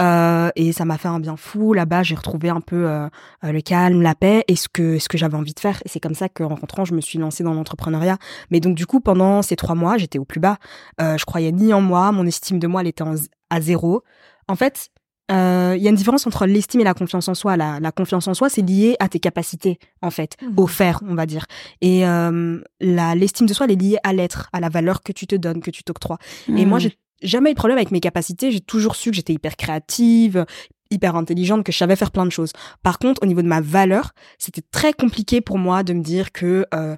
Euh, 0.00 0.50
et 0.56 0.72
ça 0.72 0.84
m'a 0.86 0.96
fait 0.96 1.08
un 1.08 1.20
bien 1.20 1.36
fou. 1.36 1.74
Là-bas, 1.74 2.02
j'ai 2.02 2.14
retrouvé 2.14 2.48
un 2.48 2.60
peu 2.60 2.88
euh, 2.88 3.06
euh, 3.44 3.52
le 3.52 3.60
calme, 3.60 4.00
la 4.00 4.14
paix 4.14 4.44
et 4.48 4.56
ce 4.56 4.68
que 4.68 4.98
ce 4.98 5.08
que 5.08 5.18
j'avais 5.18 5.36
envie 5.36 5.52
de 5.52 5.60
faire. 5.60 5.82
Et 5.84 5.88
c'est 5.88 6.00
comme 6.00 6.14
ça 6.14 6.28
qu'en 6.28 6.54
rentrant, 6.54 6.84
je 6.84 6.94
me 6.94 7.00
suis 7.00 7.18
lancée 7.18 7.44
dans 7.44 7.52
l'entrepreneuriat. 7.52 8.16
Mais 8.50 8.60
donc 8.60 8.74
du 8.74 8.86
coup, 8.86 9.00
pendant 9.00 9.42
ces 9.42 9.56
trois 9.56 9.74
mois, 9.74 9.98
j'étais 9.98 10.18
au 10.18 10.24
plus 10.24 10.40
bas. 10.40 10.56
Euh, 11.00 11.18
je 11.18 11.24
croyais 11.26 11.52
ni 11.52 11.74
en 11.74 11.82
moi, 11.82 12.12
mon 12.12 12.26
estime 12.26 12.58
de 12.58 12.66
moi, 12.66 12.80
elle 12.80 12.88
était 12.88 13.04
à 13.50 13.60
zéro. 13.60 14.02
En 14.48 14.56
fait, 14.56 14.90
euh, 15.30 15.74
il 15.76 15.82
y 15.82 15.86
a 15.86 15.90
une 15.90 15.96
différence 15.96 16.26
entre 16.26 16.46
l'estime 16.46 16.80
et 16.80 16.84
la 16.84 16.94
confiance 16.94 17.28
en 17.28 17.34
soi. 17.34 17.56
La, 17.56 17.78
la 17.80 17.92
confiance 17.92 18.26
en 18.28 18.34
soi, 18.34 18.48
c'est 18.48 18.62
lié 18.62 18.96
à 19.00 19.08
tes 19.08 19.20
capacités, 19.20 19.78
en 20.02 20.10
fait, 20.10 20.36
Mhm. 20.42 20.54
au 20.56 20.66
faire, 20.66 21.00
on 21.08 21.14
va 21.14 21.26
dire. 21.26 21.46
Et 21.80 22.06
euh, 22.06 22.60
la 22.80 23.14
l'estime 23.14 23.46
de 23.46 23.54
soi, 23.54 23.66
elle 23.66 23.72
est 23.72 23.80
liée 23.82 23.98
à 24.02 24.12
l'être, 24.12 24.48
à 24.52 24.60
la 24.60 24.68
valeur 24.68 25.02
que 25.02 25.12
tu 25.12 25.26
te 25.26 25.36
donnes, 25.36 25.60
que 25.60 25.70
tu 25.70 25.84
t'octroies. 25.84 26.18
Et 26.48 26.66
moi, 26.66 26.78
j'ai 26.78 26.96
jamais 27.22 27.50
eu 27.50 27.54
de 27.54 27.58
problème 27.58 27.78
avec 27.78 27.90
mes 27.90 28.00
capacités. 28.00 28.50
J'ai 28.50 28.60
toujours 28.60 28.96
su 28.96 29.10
que 29.10 29.16
j'étais 29.16 29.32
hyper 29.34 29.56
créative, 29.56 30.46
hyper 30.90 31.14
intelligente, 31.16 31.62
que 31.64 31.70
je 31.70 31.78
savais 31.78 31.94
faire 31.96 32.10
plein 32.10 32.26
de 32.26 32.32
choses. 32.32 32.52
Par 32.82 32.98
contre, 32.98 33.22
au 33.22 33.26
niveau 33.26 33.42
de 33.42 33.46
ma 33.46 33.60
valeur, 33.60 34.10
c'était 34.38 34.62
très 34.72 34.92
compliqué 34.92 35.40
pour 35.40 35.58
moi 35.58 35.82
de 35.84 35.92
me 35.92 36.02
dire 36.02 36.32
que, 36.32 36.66
euh, 36.74 36.96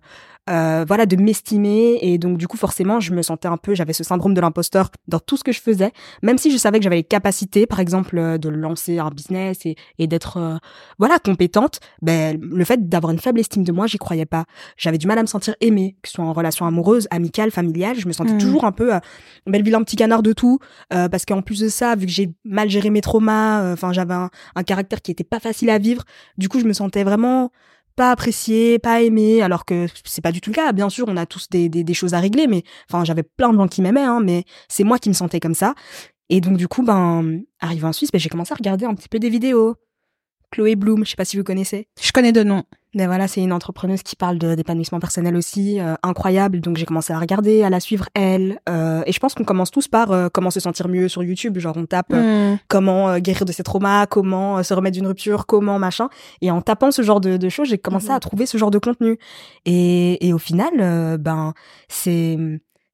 euh, 0.50 0.84
voilà, 0.86 1.06
de 1.06 1.16
m'estimer. 1.16 1.98
Et 2.02 2.18
donc, 2.18 2.36
du 2.38 2.48
coup, 2.48 2.56
forcément, 2.56 2.98
je 3.00 3.12
me 3.14 3.22
sentais 3.22 3.48
un 3.48 3.56
peu, 3.56 3.74
j'avais 3.74 3.92
ce 3.92 4.02
syndrome 4.04 4.34
de 4.34 4.40
l'imposteur 4.40 4.90
dans 5.08 5.20
tout 5.20 5.36
ce 5.36 5.44
que 5.44 5.52
je 5.52 5.60
faisais. 5.60 5.92
Même 6.22 6.38
si 6.38 6.50
je 6.50 6.56
savais 6.56 6.78
que 6.78 6.84
j'avais 6.84 6.96
les 6.96 7.04
capacités, 7.04 7.66
par 7.66 7.80
exemple, 7.80 8.18
euh, 8.18 8.38
de 8.38 8.48
lancer 8.48 8.98
un 8.98 9.10
business 9.10 9.64
et, 9.66 9.76
et 9.98 10.06
d'être, 10.06 10.36
euh, 10.38 10.56
voilà, 10.98 11.18
compétente, 11.18 11.80
ben, 12.02 12.38
le 12.40 12.64
fait 12.64 12.88
d'avoir 12.88 13.12
une 13.12 13.18
faible 13.20 13.38
estime 13.40 13.62
de 13.64 13.72
moi, 13.72 13.86
j'y 13.86 13.98
croyais 13.98 14.26
pas. 14.26 14.44
J'avais 14.76 14.98
du 14.98 15.06
mal 15.06 15.18
à 15.18 15.22
me 15.22 15.26
sentir 15.28 15.54
aimée, 15.60 15.96
que 16.02 16.08
ce 16.08 16.14
soit 16.14 16.24
en 16.24 16.32
relation 16.32 16.66
amoureuse, 16.66 17.06
amicale, 17.10 17.50
familiale. 17.50 17.96
Je 17.98 18.08
me 18.08 18.12
sentais 18.12 18.32
Mhm. 18.32 18.38
toujours 18.38 18.64
un 18.64 18.72
peu, 18.72 18.94
euh, 18.94 18.98
belle 19.46 19.62
vilain 19.62 19.82
petit 19.82 19.96
canard 19.96 20.22
de 20.22 20.32
tout. 20.32 20.58
Euh, 20.92 21.08
parce 21.08 21.24
qu'en 21.24 21.42
plus 21.42 21.60
de 21.60 21.68
ça, 21.68 21.94
vu 21.94 22.06
que 22.06 22.12
j'ai 22.12 22.30
mal 22.44 22.68
géré 22.68 22.90
mes 22.90 23.00
traumas, 23.00 23.72
enfin 23.72 23.92
j'avais 23.92 24.14
un, 24.14 24.30
un 24.56 24.62
caractère 24.62 25.00
qui 25.02 25.10
était 25.10 25.24
pas 25.24 25.38
facile 25.40 25.70
à 25.70 25.78
vivre. 25.78 26.02
Du 26.38 26.48
coup, 26.48 26.58
je 26.60 26.64
me 26.64 26.72
sentais 26.72 27.04
vraiment 27.04 27.50
pas 27.96 28.10
appréciée, 28.10 28.78
pas 28.78 29.02
aimée, 29.02 29.42
alors 29.42 29.64
que 29.64 29.86
c'est 30.04 30.22
pas 30.22 30.32
du 30.32 30.40
tout 30.40 30.50
le 30.50 30.54
cas. 30.54 30.72
Bien 30.72 30.88
sûr, 30.88 31.06
on 31.08 31.16
a 31.16 31.26
tous 31.26 31.48
des 31.50 31.94
choses 31.94 32.14
à 32.14 32.20
régler, 32.20 32.46
mais 32.46 32.62
enfin 32.88 33.04
j'avais 33.04 33.22
plein 33.22 33.52
de 33.52 33.58
gens 33.58 33.68
qui 33.68 33.82
m'aimaient, 33.82 34.00
hein, 34.00 34.20
mais 34.22 34.44
c'est 34.68 34.84
moi 34.84 34.98
qui 34.98 35.08
me 35.08 35.14
sentais 35.14 35.40
comme 35.40 35.54
ça. 35.54 35.74
Et 36.28 36.40
donc 36.40 36.56
du 36.56 36.68
coup, 36.68 36.82
ben 36.82 37.42
arrivé 37.60 37.86
en 37.86 37.92
Suisse, 37.92 38.10
ben, 38.10 38.18
j'ai 38.18 38.28
commencé 38.28 38.52
à 38.52 38.56
regarder 38.56 38.86
un 38.86 38.94
petit 38.94 39.08
peu 39.08 39.18
des 39.18 39.28
vidéos. 39.28 39.76
Chloé 40.50 40.76
Bloom, 40.76 41.04
je 41.04 41.10
sais 41.10 41.16
pas 41.16 41.24
si 41.24 41.36
vous 41.36 41.44
connaissez. 41.44 41.88
Je 42.00 42.12
connais 42.12 42.32
de 42.32 42.42
nom. 42.42 42.64
Mais 42.94 43.06
voilà, 43.06 43.26
c'est 43.26 43.40
une 43.40 43.52
entrepreneuse 43.54 44.02
qui 44.02 44.16
parle 44.16 44.38
d'épanouissement 44.38 45.00
personnel 45.00 45.34
aussi, 45.36 45.80
euh, 45.80 45.94
incroyable. 46.02 46.60
Donc 46.60 46.76
j'ai 46.76 46.84
commencé 46.84 47.12
à 47.12 47.18
regarder, 47.18 47.62
à 47.62 47.70
la 47.70 47.80
suivre 47.80 48.06
elle. 48.14 48.60
Euh, 48.68 49.02
et 49.06 49.12
je 49.12 49.18
pense 49.18 49.34
qu'on 49.34 49.44
commence 49.44 49.70
tous 49.70 49.88
par 49.88 50.12
euh, 50.12 50.28
comment 50.32 50.50
se 50.50 50.60
sentir 50.60 50.88
mieux 50.88 51.08
sur 51.08 51.22
YouTube. 51.22 51.58
Genre 51.58 51.74
on 51.76 51.86
tape 51.86 52.12
euh, 52.12 52.52
Hmm. 52.52 52.58
comment 52.68 53.08
euh, 53.08 53.18
guérir 53.18 53.44
de 53.46 53.52
ses 53.52 53.62
traumas, 53.62 54.06
comment 54.06 54.58
euh, 54.58 54.62
se 54.62 54.74
remettre 54.74 54.94
d'une 54.96 55.06
rupture, 55.06 55.46
comment 55.46 55.78
machin. 55.78 56.08
Et 56.42 56.50
en 56.50 56.60
tapant 56.60 56.90
ce 56.90 57.00
genre 57.02 57.20
de, 57.20 57.36
de 57.38 57.48
choses, 57.48 57.68
j'ai 57.68 57.78
commencé 57.78 58.08
Mhm. 58.08 58.14
à 58.14 58.20
trouver 58.20 58.46
ce 58.46 58.58
genre 58.58 58.70
de 58.70 58.78
contenu. 58.78 59.18
Et, 59.64 60.26
et 60.26 60.32
au 60.32 60.38
final, 60.38 61.18
ben 61.18 61.54
c'est 61.88 62.36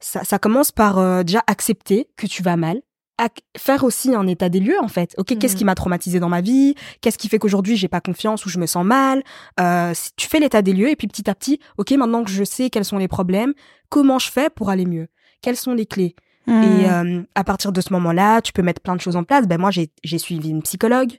ça, 0.00 0.22
ça 0.22 0.38
commence 0.38 0.70
par 0.70 0.98
euh, 0.98 1.22
déjà 1.24 1.42
accepter 1.48 2.08
que 2.16 2.26
tu 2.26 2.42
vas 2.44 2.56
mal. 2.56 2.80
Ac- 3.18 3.42
faire 3.56 3.82
aussi 3.82 4.14
un 4.14 4.26
état 4.28 4.48
des 4.48 4.60
lieux 4.60 4.78
en 4.80 4.86
fait. 4.88 5.14
Ok, 5.18 5.36
qu'est-ce 5.38 5.54
Mhm. 5.54 5.58
qui 5.58 5.64
m'a 5.64 5.74
traumatisé 5.74 6.20
dans 6.20 6.28
ma 6.28 6.40
vie? 6.40 6.74
Qu'est-ce 7.00 7.18
qui 7.18 7.28
fait 7.28 7.38
qu'aujourd'hui 7.40 7.76
j'ai 7.76 7.88
pas 7.88 8.00
confiance 8.00 8.46
ou 8.46 8.48
je 8.48 8.58
me 8.58 8.66
sens 8.66 8.84
mal? 8.84 9.22
Euh, 9.58 9.92
si 9.94 10.10
Tu 10.16 10.28
fais 10.28 10.38
l'état 10.38 10.62
des 10.62 10.72
lieux 10.72 10.88
et 10.88 10.94
puis 10.96 11.08
petit 11.08 11.28
à 11.28 11.34
petit, 11.34 11.58
ok, 11.78 11.90
maintenant 11.92 12.22
que 12.22 12.30
je 12.30 12.44
sais 12.44 12.70
quels 12.70 12.84
sont 12.84 12.98
les 12.98 13.08
problèmes, 13.08 13.54
comment 13.88 14.18
je 14.20 14.30
fais 14.30 14.50
pour 14.50 14.70
aller 14.70 14.86
mieux? 14.86 15.08
Quelles 15.42 15.56
sont 15.56 15.74
les 15.74 15.86
clés? 15.86 16.14
Et 16.62 16.88
euh, 16.88 17.22
à 17.34 17.44
partir 17.44 17.72
de 17.72 17.80
ce 17.82 17.92
moment-là, 17.92 18.40
tu 18.40 18.52
peux 18.54 18.62
mettre 18.62 18.80
plein 18.80 18.96
de 18.96 19.00
choses 19.02 19.16
en 19.16 19.24
place. 19.24 19.46
Ben 19.46 19.60
moi, 19.60 19.70
j'ai 19.70 19.90
j'ai 20.02 20.16
suivi 20.18 20.48
une 20.48 20.62
psychologue, 20.62 21.12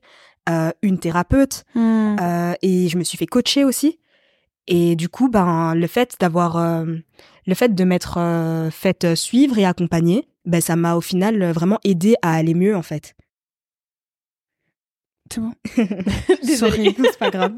euh, 0.49 0.71
une 0.81 0.97
thérapeute, 0.99 1.65
Hmm. 1.75 2.15
euh, 2.19 2.53
et 2.63 2.87
je 2.87 2.97
me 2.97 3.03
suis 3.03 3.15
fait 3.17 3.27
coacher 3.27 3.63
aussi. 3.63 3.99
Et 4.67 4.95
du 4.95 5.07
coup, 5.09 5.29
ben 5.29 5.75
le 5.75 5.85
fait 5.87 6.15
d'avoir, 6.19 6.57
euh, 6.57 6.85
le 7.45 7.53
fait 7.55 7.75
de 7.75 7.83
m'être 7.83 8.17
euh, 8.17 8.71
fait 8.71 9.15
suivre 9.15 9.57
et 9.59 9.65
accompagner, 9.65 10.27
ben 10.49 10.61
ça 10.61 10.75
m'a 10.75 10.95
au 10.95 11.01
final 11.01 11.41
euh, 11.41 11.51
vraiment 11.53 11.79
aidé 11.83 12.15
à 12.21 12.33
aller 12.33 12.53
mieux 12.53 12.75
en 12.75 12.81
fait. 12.81 13.15
C'est 15.31 15.41
bon. 15.41 15.53
Désolée. 16.43 16.95
C'est 17.03 17.17
pas 17.19 17.29
grave. 17.29 17.53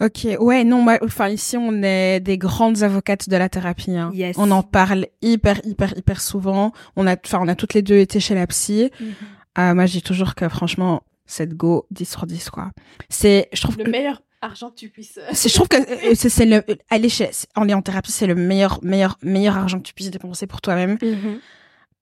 Ok, 0.00 0.26
ouais, 0.40 0.64
non, 0.64 0.80
moi, 0.82 0.98
enfin 1.02 1.28
ici 1.28 1.56
on 1.58 1.82
est 1.82 2.20
des 2.20 2.38
grandes 2.38 2.82
avocates 2.82 3.28
de 3.28 3.36
la 3.36 3.48
thérapie. 3.48 3.92
hein. 3.96 4.10
Yes. 4.14 4.36
On 4.38 4.50
en 4.50 4.62
parle 4.62 5.06
hyper, 5.20 5.60
hyper, 5.64 5.96
hyper 5.96 6.20
souvent. 6.20 6.72
On 6.96 7.06
a, 7.06 7.16
enfin, 7.24 7.38
on 7.42 7.48
a 7.48 7.54
toutes 7.54 7.74
les 7.74 7.82
deux 7.82 7.98
été 7.98 8.18
chez 8.18 8.34
la 8.34 8.46
psy. 8.46 8.90
Euh, 9.58 9.74
moi, 9.74 9.84
je 9.86 9.92
dis 9.92 10.02
toujours 10.02 10.34
que 10.34 10.48
franchement, 10.48 11.02
cette 11.26 11.54
go 11.54 11.86
10 11.90 12.08
sur 12.10 12.26
10 12.26 12.48
quoi. 12.50 12.70
C'est, 13.10 13.48
je 13.52 13.60
trouve 13.60 13.76
Le 13.76 13.84
que 13.84 13.90
meilleur. 13.90 14.22
argent 14.40 14.70
que 14.70 14.76
tu 14.76 14.88
puisses. 14.88 15.18
C'est- 15.34 15.50
Je 15.50 15.54
trouve 15.54 15.68
que 15.68 15.76
euh, 15.76 16.14
c'est 16.14 16.30
c'est 16.30 16.46
le 16.46 16.64
aller 16.88 17.10
chez 17.10 17.28
aller 17.54 17.74
en 17.74 17.82
thérapie, 17.82 18.10
c'est 18.10 18.26
le 18.26 18.34
meilleur 18.34 18.82
meilleur 18.82 19.18
meilleur 19.22 19.56
argent 19.58 19.78
que 19.78 19.84
tu 19.84 19.92
puisses 19.92 20.10
dépenser 20.10 20.46
pour 20.46 20.62
toi-même. 20.62 20.96
Mhm. 21.02 21.38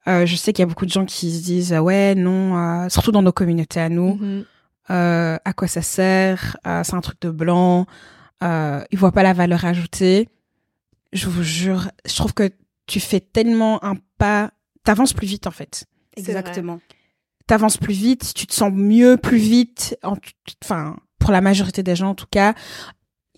Euh, 0.09 0.25
je 0.27 0.35
sais 0.37 0.53
qu'il 0.53 0.63
y 0.63 0.65
a 0.65 0.67
beaucoup 0.67 0.87
de 0.87 0.91
gens 0.91 1.05
qui 1.05 1.31
se 1.37 1.43
disent 1.43 1.73
ah 1.73 1.83
ouais 1.83 2.15
non, 2.15 2.57
euh, 2.57 2.89
surtout 2.89 3.13
dans 3.13 3.23
nos 3.23 3.33
communautés 3.33 3.81
à 3.81 3.89
nous, 3.91 4.15
Mhm. 4.15 4.45
euh, 4.91 5.37
à 5.45 5.53
quoi 5.53 5.69
ça 5.69 5.83
sert 5.83 6.57
Euh, 6.67 6.83
C'est 6.85 6.95
un 6.95 7.01
truc 7.01 7.21
de 7.21 7.31
blanc. 7.31 7.87
Euh, 8.43 8.83
ils 8.91 8.99
voient 8.99 9.13
pas 9.13 9.23
la 9.23 9.35
valeur 9.35 9.65
ajoutée. 9.67 10.29
Je 11.13 11.29
vous 11.29 11.43
jure, 11.43 11.91
je 12.07 12.15
trouve 12.17 12.33
que 12.33 12.51
tu 12.87 12.99
fais 13.01 13.21
tellement 13.21 13.85
un 13.85 13.95
pas, 14.17 14.51
t'avances 14.85 15.13
plus 15.13 15.27
vite 15.27 15.47
en 15.47 15.51
fait. 15.51 15.85
Exactement. 16.17 16.81
T'avances 17.47 17.77
plus 17.77 17.95
vite, 17.95 18.33
tu 18.35 18.47
te 18.47 18.55
sens 18.55 18.73
mieux 18.73 19.17
plus 19.17 19.39
vite. 19.39 19.99
en- 20.03 20.17
Enfin, 20.65 20.97
pour 21.19 21.33
la 21.33 21.41
majorité 21.43 21.83
des 21.83 21.95
gens 21.97 22.11
en 22.11 22.15
tout 22.15 22.27
cas, 22.31 22.55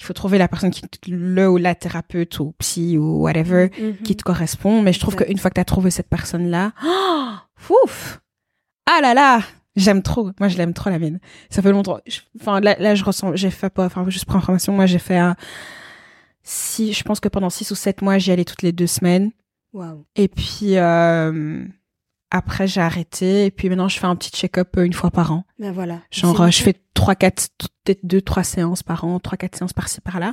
il 0.02 0.04
faut 0.04 0.12
trouver 0.14 0.36
la 0.36 0.48
personne 0.48 0.72
qui 0.72 0.82
le 1.12 1.48
ou 1.48 1.58
la 1.58 1.76
thérapeute 1.76 2.40
ou 2.40 2.54
psy 2.58 2.98
ou 2.98 3.22
whatever 3.22 3.70
Mhm. 3.78 3.98
qui 3.98 4.16
te 4.16 4.24
correspond. 4.24 4.82
Mais 4.82 4.92
je 4.92 4.98
trouve 4.98 5.14
qu'une 5.14 5.38
fois 5.38 5.48
que 5.50 5.54
tu 5.54 5.60
as 5.60 5.64
trouvé 5.64 5.92
cette 5.92 6.08
personne-là, 6.08 6.72
oh, 6.84 7.74
ouf, 7.84 8.20
ah 8.86 9.00
là 9.00 9.14
là, 9.14 9.42
j'aime 9.76 10.02
trop. 10.02 10.30
Moi, 10.40 10.48
je 10.48 10.58
l'aime 10.58 10.74
trop 10.74 10.90
la 10.90 10.98
mienne. 10.98 11.20
Ça 11.50 11.62
fait 11.62 11.70
longtemps. 11.70 12.00
Enfin, 12.40 12.58
là, 12.60 12.74
là, 12.80 12.96
je 12.96 13.04
ressens, 13.04 13.36
j'ai 13.36 13.50
fait 13.50 13.70
pas, 13.70 13.84
enfin, 13.86 14.04
juste 14.08 14.24
pour 14.24 14.34
information, 14.34 14.72
moi, 14.72 14.86
j'ai 14.86 14.98
fait 14.98 15.18
un, 15.18 15.36
si, 16.42 16.92
je 16.92 17.04
pense 17.04 17.20
que 17.20 17.28
pendant 17.28 17.50
six 17.50 17.70
ou 17.70 17.76
sept 17.76 18.02
mois, 18.02 18.18
j'y 18.18 18.32
allais 18.32 18.44
toutes 18.44 18.62
les 18.62 18.72
deux 18.72 18.88
semaines. 18.88 19.30
Waouh. 19.72 20.04
Et 20.16 20.26
puis, 20.26 20.76
euh, 20.78 21.64
après, 22.32 22.66
j'ai 22.66 22.80
arrêté. 22.80 23.44
Et 23.44 23.50
puis 23.50 23.68
maintenant, 23.68 23.88
je 23.88 23.98
fais 23.98 24.06
un 24.06 24.16
petit 24.16 24.30
check-up 24.30 24.76
euh, 24.78 24.84
une 24.84 24.94
fois 24.94 25.10
par 25.10 25.32
an. 25.32 25.44
Ben 25.58 25.70
voilà. 25.70 26.00
Genre, 26.10 26.40
euh, 26.40 26.50
je 26.50 26.62
fais 26.62 26.74
trois, 26.94 27.14
quatre, 27.14 27.48
peut-être 27.84 28.04
deux, 28.04 28.22
trois 28.22 28.42
séances 28.42 28.82
par 28.82 29.04
an, 29.04 29.20
trois, 29.20 29.36
quatre 29.36 29.56
séances 29.56 29.74
par-ci, 29.74 30.00
par-là. 30.00 30.32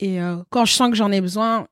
Et 0.00 0.20
euh, 0.20 0.38
quand 0.48 0.64
je 0.64 0.72
sens 0.72 0.90
que 0.90 0.96
j'en 0.96 1.12
ai 1.12 1.20
besoin, 1.20 1.68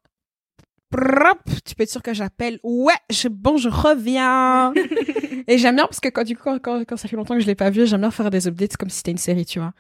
prrrop, 0.91 1.39
tu 1.65 1.75
peux 1.75 1.85
être 1.85 1.91
sûr 1.91 2.03
que 2.03 2.13
j'appelle. 2.13 2.61
Ouais, 2.63 2.93
je, 3.11 3.29
bon, 3.29 3.57
je 3.57 3.71
reviens. 3.71 4.75
Et 5.49 5.59
j'aime 5.59 5.77
bien 5.77 5.87
parce 5.87 5.99
que 5.99 6.09
quand, 6.11 6.25
du 6.25 6.37
coup, 6.37 6.45
quand, 6.45 6.59
quand, 6.61 6.85
quand 6.87 6.97
ça 6.99 7.09
fait 7.09 7.17
longtemps 7.17 7.35
que 7.35 7.41
je 7.41 7.47
l'ai 7.47 7.55
pas 7.55 7.71
vu, 7.71 7.87
j'aime 7.87 8.03
bien 8.03 8.11
faire 8.11 8.31
des 8.31 8.47
updates 8.47 8.77
comme 8.77 8.91
si 8.91 8.99
c'était 8.99 9.11
une 9.13 9.17
série, 9.17 9.47
tu 9.47 9.59
vois. 9.59 9.73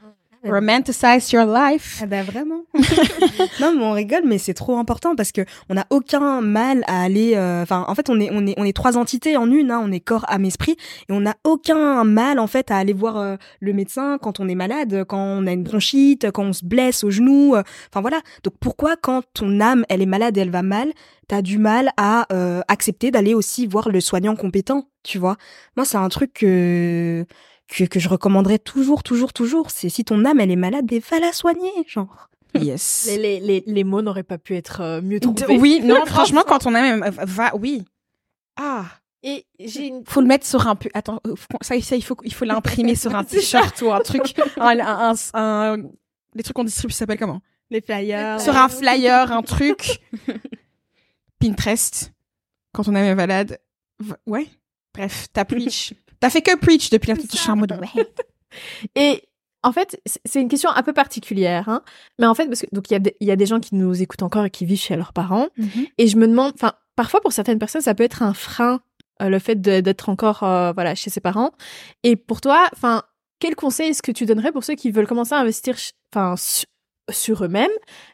Romanticize 0.44 1.30
your 1.32 1.44
life. 1.46 2.00
Ah 2.02 2.06
bah 2.06 2.22
vraiment. 2.22 2.64
non, 3.60 3.74
mais 3.76 3.84
on 3.84 3.92
rigole, 3.92 4.22
mais 4.26 4.38
c'est 4.38 4.54
trop 4.54 4.76
important 4.76 5.14
parce 5.14 5.30
que 5.32 5.42
on 5.68 5.74
n'a 5.74 5.86
aucun 5.90 6.40
mal 6.40 6.82
à 6.88 7.02
aller. 7.02 7.34
euh, 7.36 7.62
Enfin, 7.62 7.84
en 7.86 7.94
fait, 7.94 8.10
on 8.10 8.18
est 8.18 8.28
on 8.32 8.46
est 8.46 8.54
on 8.56 8.64
est 8.64 8.72
trois 8.76 8.96
entités 8.98 9.36
en 9.36 9.50
une. 9.50 9.70
Hein, 9.70 9.80
on 9.84 9.92
est 9.92 10.00
corps, 10.00 10.24
âme, 10.28 10.44
esprit, 10.44 10.76
et 11.08 11.12
on 11.12 11.20
n'a 11.20 11.36
aucun 11.44 12.02
mal 12.04 12.38
en 12.38 12.46
fait 12.48 12.70
à 12.70 12.76
aller 12.76 12.92
voir 12.92 13.16
euh, 13.18 13.36
le 13.60 13.72
médecin 13.72 14.18
quand 14.20 14.40
on 14.40 14.48
est 14.48 14.54
malade, 14.56 15.04
quand 15.08 15.18
on 15.22 15.46
a 15.46 15.52
une 15.52 15.62
bronchite, 15.62 16.30
quand 16.32 16.44
on 16.44 16.52
se 16.52 16.64
blesse 16.64 17.04
au 17.04 17.10
genou. 17.10 17.54
euh, 17.54 17.62
Enfin 17.92 18.00
voilà. 18.00 18.20
Donc 18.42 18.54
pourquoi 18.60 18.96
quand 18.96 19.22
ton 19.34 19.60
âme 19.60 19.84
elle 19.88 20.02
est 20.02 20.06
malade 20.06 20.36
et 20.36 20.40
elle 20.40 20.50
va 20.50 20.62
mal, 20.62 20.92
t'as 21.28 21.42
du 21.42 21.58
mal 21.58 21.90
à 21.96 22.26
euh, 22.32 22.62
accepter 22.68 23.10
d'aller 23.12 23.34
aussi 23.34 23.66
voir 23.66 23.90
le 23.90 24.00
soignant 24.00 24.34
compétent, 24.34 24.88
tu 25.04 25.18
vois? 25.18 25.36
Moi, 25.76 25.84
c'est 25.86 25.96
un 25.98 26.08
truc 26.08 26.32
que 26.34 27.24
que, 27.72 27.84
que 27.84 27.98
je 28.00 28.08
recommanderais 28.08 28.58
toujours, 28.58 29.02
toujours, 29.02 29.32
toujours. 29.32 29.70
C'est 29.70 29.88
si 29.88 30.04
ton 30.04 30.24
âme 30.24 30.40
elle 30.40 30.50
est 30.50 30.56
malade, 30.56 30.86
ben, 30.86 31.00
va 31.10 31.18
la 31.20 31.32
soigner, 31.32 31.72
genre. 31.86 32.28
Yes. 32.60 33.06
Les, 33.08 33.16
les, 33.16 33.40
les, 33.40 33.64
les 33.66 33.84
mots 33.84 34.02
n'auraient 34.02 34.22
pas 34.22 34.36
pu 34.36 34.54
être 34.56 34.82
euh, 34.82 35.00
mieux 35.00 35.20
trouvés. 35.20 35.56
Oui, 35.56 35.80
non, 35.84 36.04
franchement, 36.04 36.42
quand 36.46 36.66
on 36.66 36.74
a 36.74 36.82
même, 36.82 37.02
va, 37.08 37.50
oui. 37.56 37.82
Ah. 38.56 38.84
Et 39.22 39.46
j'ai 39.58 39.86
une. 39.86 40.04
faut 40.04 40.20
le 40.20 40.26
mettre 40.26 40.44
sur 40.46 40.66
un 40.66 40.74
peu 40.74 40.90
attends 40.94 41.20
euh, 41.28 41.34
ça, 41.60 41.80
ça 41.80 41.94
il 41.96 42.02
faut 42.02 42.16
il 42.24 42.34
faut 42.34 42.44
l'imprimer 42.44 42.96
sur 42.96 43.14
un 43.14 43.22
t-shirt 43.32 43.80
ou 43.80 43.92
un 43.92 44.00
truc 44.00 44.34
un, 44.58 44.78
un, 44.80 45.10
un, 45.10 45.14
un- 45.32 45.76
les 46.34 46.42
trucs 46.42 46.56
qu'on 46.56 46.64
distribue 46.64 46.92
ça 46.92 46.98
s'appelle 47.00 47.20
comment? 47.20 47.40
Les 47.70 47.80
flyers. 47.80 48.40
sur 48.40 48.56
un 48.56 48.68
flyer 48.68 49.30
un 49.30 49.42
truc 49.42 50.00
Pinterest 51.38 52.12
quand 52.72 52.88
on 52.88 52.94
est 52.94 53.14
malade 53.14 53.58
ouais 54.26 54.48
bref 54.92 55.28
t'as 55.32 55.44
preach 55.44 55.94
t'as 56.22 56.30
fait 56.30 56.40
que 56.40 56.56
preach 56.56 56.88
depuis 56.88 57.08
la 57.08 57.14
petite 57.16 57.36
chambre 57.36 57.66
de 57.66 57.74
ouais 57.74 58.06
Et 58.96 59.22
en 59.62 59.72
fait, 59.72 60.00
c'est 60.24 60.40
une 60.40 60.48
question 60.48 60.70
un 60.70 60.82
peu 60.82 60.92
particulière, 60.92 61.68
hein. 61.68 61.82
Mais 62.18 62.26
en 62.26 62.34
fait, 62.34 62.46
parce 62.46 62.62
que 62.62 62.66
donc 62.72 62.90
il 62.90 62.94
y, 62.94 62.96
a 62.96 62.98
des- 62.98 63.16
il 63.20 63.28
y 63.28 63.30
a 63.30 63.36
des 63.36 63.46
gens 63.46 63.60
qui 63.60 63.74
nous 63.74 64.02
écoutent 64.02 64.22
encore 64.22 64.44
et 64.46 64.50
qui 64.50 64.64
vivent 64.64 64.80
chez 64.80 64.96
leurs 64.96 65.12
parents. 65.12 65.48
Et 65.98 66.06
je 66.08 66.16
me 66.16 66.26
demande, 66.26 66.52
enfin, 66.54 66.72
parfois 66.96 67.20
pour 67.20 67.32
certaines 67.32 67.58
personnes, 67.58 67.82
ça 67.82 67.94
peut 67.94 68.02
être 68.04 68.22
un 68.22 68.34
frein, 68.34 68.80
euh, 69.22 69.28
le 69.28 69.38
fait 69.38 69.60
d'être 69.60 70.08
encore, 70.08 70.42
euh, 70.42 70.72
voilà, 70.72 70.94
chez 70.94 71.10
ses 71.10 71.20
parents. 71.20 71.52
Et 72.02 72.16
pour 72.16 72.40
toi, 72.40 72.68
enfin, 72.74 73.02
quel 73.38 73.54
conseil 73.54 73.90
est-ce 73.90 74.02
que 74.02 74.12
tu 74.12 74.26
donnerais 74.26 74.50
pour 74.52 74.64
ceux 74.64 74.74
qui 74.74 74.90
veulent 74.90 75.06
commencer 75.06 75.34
à 75.34 75.38
investir, 75.38 75.76
enfin, 76.12 76.34
su- 76.36 76.66
sur 77.10 77.44
eux-mêmes, 77.44 77.70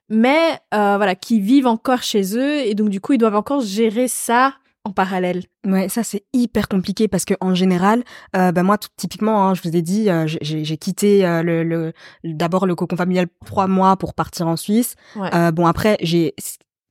mais 0.09 0.59
euh, 0.74 0.96
voilà, 0.96 1.14
qui 1.14 1.40
vivent 1.40 1.66
encore 1.66 2.02
chez 2.02 2.36
eux 2.36 2.56
et 2.61 2.74
donc 2.74 2.88
du 2.88 3.00
coup 3.02 3.12
ils 3.12 3.18
doivent 3.18 3.36
encore 3.36 3.61
gérer 3.61 4.09
ça 4.09 4.54
en 4.89 4.93
parallèle. 4.93 5.45
Ouais, 5.66 5.89
ça 5.89 6.03
c'est 6.03 6.24
hyper 6.32 6.68
compliqué 6.68 7.09
parce 7.09 7.24
que 7.24 7.34
en 7.41 7.55
général, 7.55 8.03
euh, 8.36 8.53
bah 8.53 8.62
moi 8.62 8.78
tout- 8.78 8.89
typiquement, 8.97 9.47
hein, 9.49 9.55
je 9.55 9.62
vous 9.62 9.76
ai 9.76 9.82
dit, 9.82 10.09
euh, 10.11 10.26
j'ai- 10.26 10.76
quitté 10.78 11.26
euh, 11.26 11.43
le, 11.43 11.62
le 11.64 11.93
d'abord 12.24 12.66
le 12.66 12.74
cocon 12.74 12.97
familial 12.97 13.26
pour 13.28 13.47
trois 13.47 13.66
mois 13.66 13.97
pour 13.97 14.14
partir 14.14 14.47
en 14.49 14.57
Suisse. 14.57 14.95
Ouais. 15.16 15.28
Euh, 15.34 15.51
bon 15.51 15.66
après, 15.66 15.97
j'ai 16.01 16.34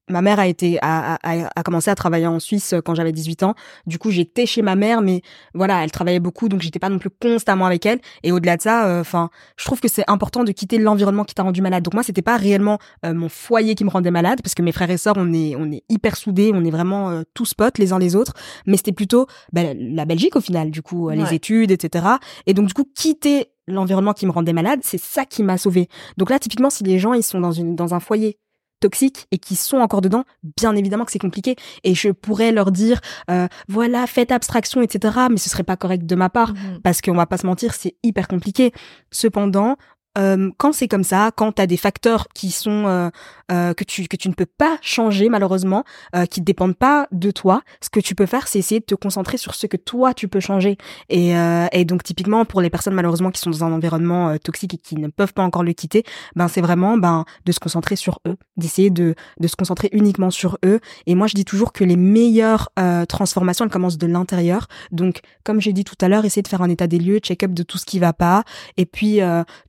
ma 0.10 0.22
mère 0.22 0.39
a 0.39 0.47
été 0.47 0.80
a, 0.82 1.16
a, 1.16 1.49
a- 1.55 1.64
commencé 1.64 1.89
à 1.89 1.95
travailler 1.95 2.28
en 2.28 2.39
Suisse 2.39 2.74
euh, 2.74 2.82
quand 2.82 2.95
j'avais 2.95 3.12
18 3.12 3.43
ans. 3.43 3.55
Du 3.86 3.99
coup, 3.99 4.12
j'étais 4.12 4.45
chez 4.45 4.62
ma 4.62 4.76
mère, 4.76 5.01
mais 5.01 5.22
voilà, 5.53 5.84
elle 5.84 5.91
travaillait 5.91 6.20
beaucoup, 6.20 6.49
donc 6.49 6.62
j'étais 6.62 6.80
pas 6.80 6.89
non 6.89 6.99
plus 6.99 7.10
constamment 7.10 7.66
avec 7.66 7.86
elle. 7.86 7.99
Et 8.24 8.32
au-delà 8.32 8.58
de 8.58 8.62
ça, 8.62 8.99
enfin, 8.99 9.30
je 9.58 9.66
trouve 9.66 9.80
que 9.80 9.88
c'est 9.88 10.03
important 10.08 10.43
de 10.43 10.51
quitter 10.51 10.78
l'environnement 10.78 11.24
qui 11.24 11.36
t'a 11.36 11.43
rendu 11.43 11.62
malade. 11.62 11.84
Donc 11.84 11.93
moi, 11.93 12.03
c'était 12.03 12.22
pas 12.22 12.38
réellement 12.38 12.78
euh, 13.05 13.14
mon 13.14 13.30
foyer 13.30 13.76
qui 13.76 13.84
me 13.84 13.89
rendait 13.89 14.12
malade, 14.12 14.39
parce 14.41 14.55
que 14.55 14.62
mes 14.62 14.72
frères 14.72 14.89
et 14.89 14.97
sœurs, 14.97 15.16
on 15.18 15.34
est 15.34 15.55
on 15.58 15.72
est 15.72 15.84
hyper 15.89 16.16
soudés, 16.16 16.51
on 16.53 16.64
est 16.64 16.72
vraiment 16.72 17.10
euh, 17.10 17.24
tous 17.34 17.53
potes 17.53 17.78
les 17.78 17.93
uns 17.93 17.99
les 17.99 18.16
autres. 18.16 18.34
Mais 18.66 18.78
c'était 18.78 18.91
plutôt 18.93 19.28
bah, 19.51 19.62
la 19.76 20.05
Belgique 20.05 20.36
au 20.36 20.41
final, 20.41 20.72
du 20.72 20.82
coup, 20.82 21.10
euh, 21.10 21.14
les 21.16 21.34
études, 21.36 21.72
etc. 21.72 22.05
Et 22.45 22.53
donc 22.53 22.68
du 22.68 22.74
coup, 22.74 22.86
quitter 22.95 23.47
l'environnement 23.68 24.14
qui 24.14 24.26
me 24.26 24.32
rendait 24.32 24.53
malade, 24.53 24.80
c'est 24.84 24.99
ça 24.99 25.26
qui 25.26 25.43
m'a 25.43 25.58
sauvée. 25.58 25.89
Donc 26.18 26.30
là, 26.30 26.39
typiquement, 26.39 26.70
si 26.70 26.84
les 26.84 26.99
gens 26.99 27.14
ils 27.14 27.24
sont 27.24 27.39
dans 27.41 27.51
une 27.51 27.76
dans 27.76 27.93
un 27.93 27.99
foyer 27.99 28.38
toxiques 28.80 29.28
et 29.32 29.38
qui 29.38 29.55
sont 29.55 29.78
encore 29.78 30.01
dedans, 30.01 30.23
bien 30.57 30.75
évidemment 30.75 31.05
que 31.05 31.11
c'est 31.11 31.19
compliqué. 31.19 31.55
Et 31.84 31.95
je 31.95 32.09
pourrais 32.09 32.51
leur 32.51 32.71
dire, 32.71 32.99
euh, 33.30 33.47
voilà, 33.67 34.07
faites 34.07 34.32
abstraction, 34.32 34.82
etc. 34.82 35.28
Mais 35.30 35.38
ce 35.38 35.49
serait 35.49 35.63
pas 35.63 35.78
correct 35.78 36.05
de 36.05 36.15
ma 36.15 36.30
part 36.30 36.53
Mhm. 36.53 36.82
parce 36.84 37.01
qu'on 37.01 37.13
va 37.15 37.25
pas 37.25 37.38
se 37.38 37.45
mentir, 37.45 37.73
c'est 37.73 37.95
hyper 38.03 38.28
compliqué. 38.28 38.71
Cependant, 39.11 39.75
euh, 40.18 40.49
quand 40.57 40.74
c'est 40.74 40.88
comme 40.88 41.03
ça, 41.03 41.32
quand 41.36 41.53
tu 41.53 41.61
as 41.61 41.68
des 41.68 41.78
facteurs 41.78 42.28
qui 42.34 42.51
sont 42.51 42.86
euh, 42.88 43.09
euh, 43.51 43.74
que 43.74 43.84
tu 43.84 44.07
que 44.07 44.18
tu 44.18 44.30
ne 44.30 44.34
peux 44.34 44.45
pas 44.45 44.78
changer 44.82 45.30
malheureusement, 45.30 45.84
euh, 46.15 46.26
qui 46.26 46.41
ne 46.41 46.45
dépendent 46.45 46.76
pas 46.76 47.07
de 47.11 47.32
toi, 47.32 47.61
ce 47.82 47.89
que 47.89 47.99
tu 47.99 48.15
peux 48.15 48.26
faire, 48.26 48.47
c'est 48.47 48.59
essayer 48.59 48.80
de 48.80 48.86
te 48.86 48.95
concentrer 48.95 49.38
sur 49.38 49.55
ce 49.55 49.68
que 49.68 49.78
toi 49.78 50.13
tu 50.13 50.28
peux 50.28 50.39
changer. 50.39 50.78
Et, 51.09 51.38
euh, 51.38 51.68
et 51.72 51.86
donc 51.86 52.03
typiquement 52.03 52.45
pour 52.45 52.61
les 52.61 52.70
personnes 52.70 52.93
malheureusement 52.93 53.32
qui 53.32 53.39
sont 53.39 53.49
dans 53.49 53.63
un 53.63 53.72
environnement 53.72 54.38
toxique 54.38 54.74
et 54.74 54.78
qui 54.78 54.95
ne 54.95 55.07
peuvent 55.07 55.34
pas 55.34 55.43
encore 55.43 55.63
le 55.63 55.74
quitter, 55.74 56.03
ben 56.36 56.47
c'est 56.47 56.61
vraiment 56.61 56.97
ben 56.97 57.26
de 57.45 57.51
se 57.51 57.59
concentrer 57.59 57.95
sur 57.95 58.20
eux, 58.28 58.38
d'essayer 58.57 58.89
de 58.89 59.15
de 59.39 59.47
se 59.47 59.55
concentrer 59.55 59.89
uniquement 59.91 60.32
sur 60.32 60.57
eux. 60.65 60.80
Et 61.05 61.15
moi 61.15 61.28
je 61.28 61.36
dis 61.36 61.45
toujours 61.45 61.74
que 61.74 61.84
les 61.84 61.97
meilleures 61.97 62.70
transformations 63.07 63.65
elles 63.65 63.72
commencent 63.72 63.97
de 63.97 64.07
l'intérieur. 64.07 64.68
Donc 64.91 65.22
comme 65.43 65.61
j'ai 65.61 65.74
dit 65.74 65.84
tout 65.84 65.95
à 66.01 66.07
l'heure, 66.07 66.26
essayer 66.26 66.41
de 66.41 66.47
faire 66.47 66.61
un 66.61 66.70
état 66.70 66.88
des 66.88 66.99
lieux, 66.99 67.20
check-up 67.20 67.51
de 67.51 67.63
tout 67.63 67.78
ce 67.78 67.86
qui 67.86 67.99
va 67.99 68.13
pas, 68.13 68.43
et 68.78 68.86
puis 68.86 69.20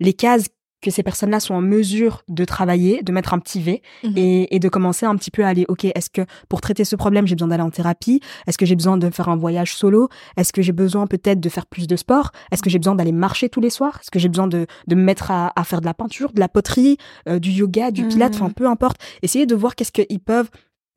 les 0.01 0.13
cases 0.15 0.38
que 0.81 0.91
ces 0.91 1.03
personnes-là 1.03 1.41
sont 1.41 1.55
en 1.55 1.61
mesure 1.61 2.23
de 2.29 2.45
travailler, 2.45 3.03
de 3.03 3.11
mettre 3.13 3.35
un 3.35 3.39
petit 3.41 3.61
V 3.61 3.83
Mhm. 4.05 4.13
et, 4.17 4.55
et 4.55 4.59
de 4.61 4.69
commencer 4.69 5.07
un 5.07 5.17
petit 5.17 5.31
peu 5.31 5.45
à 5.45 5.49
aller, 5.49 5.65
ok, 5.69 5.85
est-ce 5.87 6.09
que 6.11 6.23
pour 6.49 6.61
traiter 6.61 6.85
ce 6.85 6.95
problème, 6.97 7.27
j'ai 7.27 7.35
besoin 7.35 7.49
d'aller 7.49 7.63
en 7.65 7.71
thérapie? 7.71 8.21
Est-ce 8.47 8.57
que 8.59 8.65
j'ai 8.67 8.77
besoin 8.77 8.97
de 8.97 9.11
faire 9.11 9.29
un 9.29 9.37
voyage 9.37 9.75
solo? 9.75 10.09
Est-ce 10.37 10.53
que 10.53 10.63
j'ai 10.63 10.73
besoin 10.73 11.07
peut-être 11.07 11.41
de 11.41 11.49
faire 11.49 11.67
plus 11.67 11.87
de 11.89 11.97
sport? 11.97 12.31
Est-ce 12.53 12.63
que 12.63 12.71
j'ai 12.71 12.79
besoin 12.79 12.95
d'aller 12.95 13.13
marcher 13.13 13.49
tous 13.49 13.61
les 13.61 13.71
soirs? 13.71 13.99
Est-ce 14.01 14.11
que 14.11 14.19
j'ai 14.21 14.29
besoin 14.29 14.47
de, 14.47 14.67
de 14.87 14.95
me 14.95 15.03
mettre 15.03 15.31
à, 15.31 15.53
à 15.57 15.65
faire 15.65 15.81
de 15.81 15.87
la 15.87 15.95
peinture, 15.95 16.33
de 16.33 16.41
la 16.41 16.49
poterie, 16.49 16.97
euh, 17.29 17.39
du 17.39 17.51
yoga, 17.51 17.91
du 17.91 18.07
pilate, 18.07 18.35
Mhm. 18.37 18.43
enfin 18.43 18.51
peu 18.53 18.67
importe. 18.69 18.99
Essayer 19.23 19.47
de 19.47 19.55
voir 19.57 19.75
qu'est-ce 19.75 19.93
qu'ils 19.93 20.21
peuvent 20.21 20.51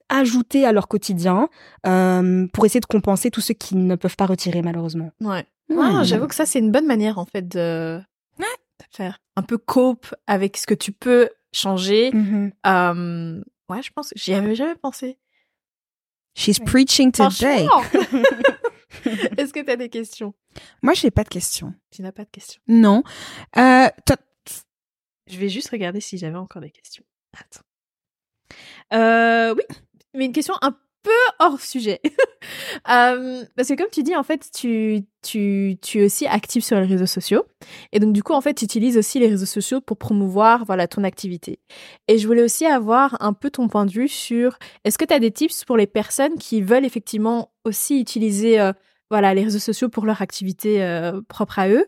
ajouter 0.10 0.66
à 0.66 0.72
leur 0.74 0.88
quotidien 0.88 1.48
euh, 1.88 2.48
pour 2.54 2.66
essayer 2.66 2.82
de 2.82 2.86
compenser 2.86 3.32
tous 3.32 3.42
ceux 3.42 3.54
qui 3.54 3.76
ne 3.76 3.96
peuvent 3.96 4.16
pas 4.18 4.26
retirer 4.26 4.62
malheureusement. 4.62 5.12
Ouais. 5.22 5.46
Ah, 5.80 6.04
J'avoue 6.04 6.28
que 6.28 6.36
ça, 6.36 6.46
c'est 6.46 6.60
une 6.60 6.72
bonne 6.72 6.86
manière, 6.86 7.18
en 7.18 7.26
fait, 7.26 7.48
de 7.48 8.02
faire 8.92 9.20
un 9.36 9.42
peu 9.44 9.58
cope 9.58 10.14
avec 10.28 10.58
ce 10.58 10.68
que 10.68 10.74
tu 10.74 10.92
peux 10.92 11.30
changer. 11.54 12.12
Euh, 12.66 13.42
ouais, 13.70 13.82
je 13.82 13.92
pense 13.92 14.10
que 14.10 14.20
j'y 14.20 14.34
avais 14.34 14.56
jamais 14.56 14.76
pensé. 14.76 15.18
she's 16.36 16.60
preaching 16.60 17.12
today. 17.12 17.68
Est-ce 19.38 19.54
que 19.54 19.62
tu 19.62 19.72
as 19.72 19.78
des 19.78 19.90
questions? 19.90 20.34
Moi 20.82 20.94
j'ai 20.94 21.12
pas 21.12 21.24
de 21.24 21.30
questions 21.30 21.74
Tu 21.92 22.02
n'as 22.02 22.12
pas 22.12 22.26
de 22.26 22.30
questions? 22.30 22.62
non 22.68 23.04
euh, 23.58 23.88
Je 25.28 25.38
vais 25.38 25.50
juste 25.50 25.70
regarder 25.70 26.02
si 26.02 26.18
j'avais 26.18 26.38
encore 26.38 26.62
des 26.62 26.72
questions. 26.72 27.04
Attends. 27.34 27.66
Euh, 28.94 29.56
oui, 29.56 29.64
mais 30.14 30.26
une 30.26 30.34
question 30.34 30.56
un 30.62 30.78
peu 31.04 31.10
hors 31.40 31.60
sujet. 31.60 32.02
Euh, 32.90 33.46
parce 33.56 33.68
que 33.68 33.76
comme 33.76 33.90
tu 33.92 34.02
dis, 34.02 34.16
en 34.16 34.24
fait, 34.24 34.50
tu, 34.52 35.06
tu, 35.22 35.78
tu 35.80 36.00
es 36.00 36.06
aussi 36.06 36.26
active 36.26 36.64
sur 36.64 36.80
les 36.80 36.88
réseaux 36.88 37.06
sociaux. 37.06 37.46
Et 37.92 38.00
donc, 38.00 38.14
du 38.14 38.24
coup, 38.24 38.34
en 38.34 38.42
fait, 38.42 38.56
tu 38.56 38.66
utilises 38.66 38.98
aussi 38.98 39.20
les 39.20 39.28
réseaux 39.28 39.46
sociaux 39.46 39.80
pour 39.80 39.98
promouvoir, 39.98 40.66
voilà, 40.66 40.88
ton 40.88 41.04
activité. 41.04 41.60
Et 42.08 42.18
je 42.18 42.26
voulais 42.26 42.42
aussi 42.42 42.66
avoir 42.66 43.16
un 43.22 43.34
peu 43.34 43.52
ton 43.52 43.68
point 43.68 43.86
de 43.86 43.92
vue 43.92 44.08
sur, 44.08 44.58
est-ce 44.84 44.98
que 44.98 45.06
tu 45.06 45.14
as 45.14 45.20
des 45.20 45.30
tips 45.30 45.64
pour 45.66 45.78
les 45.78 45.86
personnes 45.86 46.40
qui 46.40 46.64
veulent 46.64 46.84
effectivement 46.84 47.54
aussi 47.64 48.00
utiliser, 48.00 48.60
euh, 48.60 48.74
voilà, 49.12 49.36
les 49.36 49.44
réseaux 49.44 49.60
sociaux 49.60 49.90
pour 49.90 50.08
leur 50.08 50.24
activité 50.24 50.84
euh, 50.84 51.22
propre 51.28 51.60
à 51.60 51.70
eux? 51.70 51.86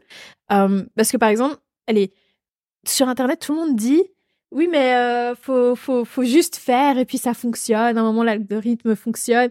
Parce 0.49 1.11
que, 1.11 1.17
par 1.17 1.29
exemple, 1.29 1.57
allez, 1.87 2.13
sur 2.85 3.07
Internet, 3.09 3.39
tout 3.39 3.53
le 3.53 3.59
monde 3.59 3.75
dit, 3.75 4.03
oui, 4.53 4.67
mais 4.71 4.93
euh, 4.93 5.35
faut, 5.35 5.75
faut, 5.75 6.05
faut 6.05 6.23
juste 6.23 6.57
faire 6.57 6.97
et 6.99 7.05
puis 7.05 7.17
ça 7.17 7.33
fonctionne. 7.33 7.97
À 7.97 8.01
un 8.01 8.03
moment, 8.03 8.23
l'algorithme 8.23 8.95
fonctionne. 8.95 9.49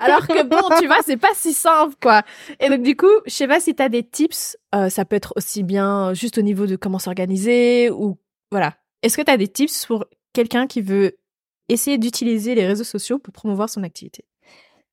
Alors 0.00 0.26
que 0.26 0.42
bon, 0.42 0.60
tu 0.80 0.86
vois, 0.86 0.98
c'est 1.04 1.18
pas 1.18 1.34
si 1.34 1.52
simple, 1.52 1.94
quoi. 2.00 2.22
Et 2.58 2.70
donc, 2.70 2.82
du 2.82 2.96
coup, 2.96 3.06
je 3.26 3.32
sais 3.32 3.46
pas 3.46 3.60
si 3.60 3.74
tu 3.74 3.82
as 3.82 3.88
des 3.88 4.02
tips. 4.02 4.56
Euh, 4.74 4.88
ça 4.88 5.04
peut 5.04 5.16
être 5.16 5.34
aussi 5.36 5.62
bien 5.62 6.14
juste 6.14 6.38
au 6.38 6.42
niveau 6.42 6.66
de 6.66 6.76
comment 6.76 6.98
s'organiser 6.98 7.90
ou 7.90 8.16
voilà. 8.50 8.74
Est-ce 9.02 9.16
que 9.16 9.22
tu 9.22 9.30
as 9.30 9.36
des 9.36 9.48
tips 9.48 9.84
pour 9.86 10.06
quelqu'un 10.32 10.66
qui 10.66 10.80
veut 10.80 11.18
essayer 11.68 11.98
d'utiliser 11.98 12.54
les 12.54 12.66
réseaux 12.66 12.84
sociaux 12.84 13.18
pour 13.18 13.32
promouvoir 13.32 13.68
son 13.68 13.82
activité? 13.82 14.24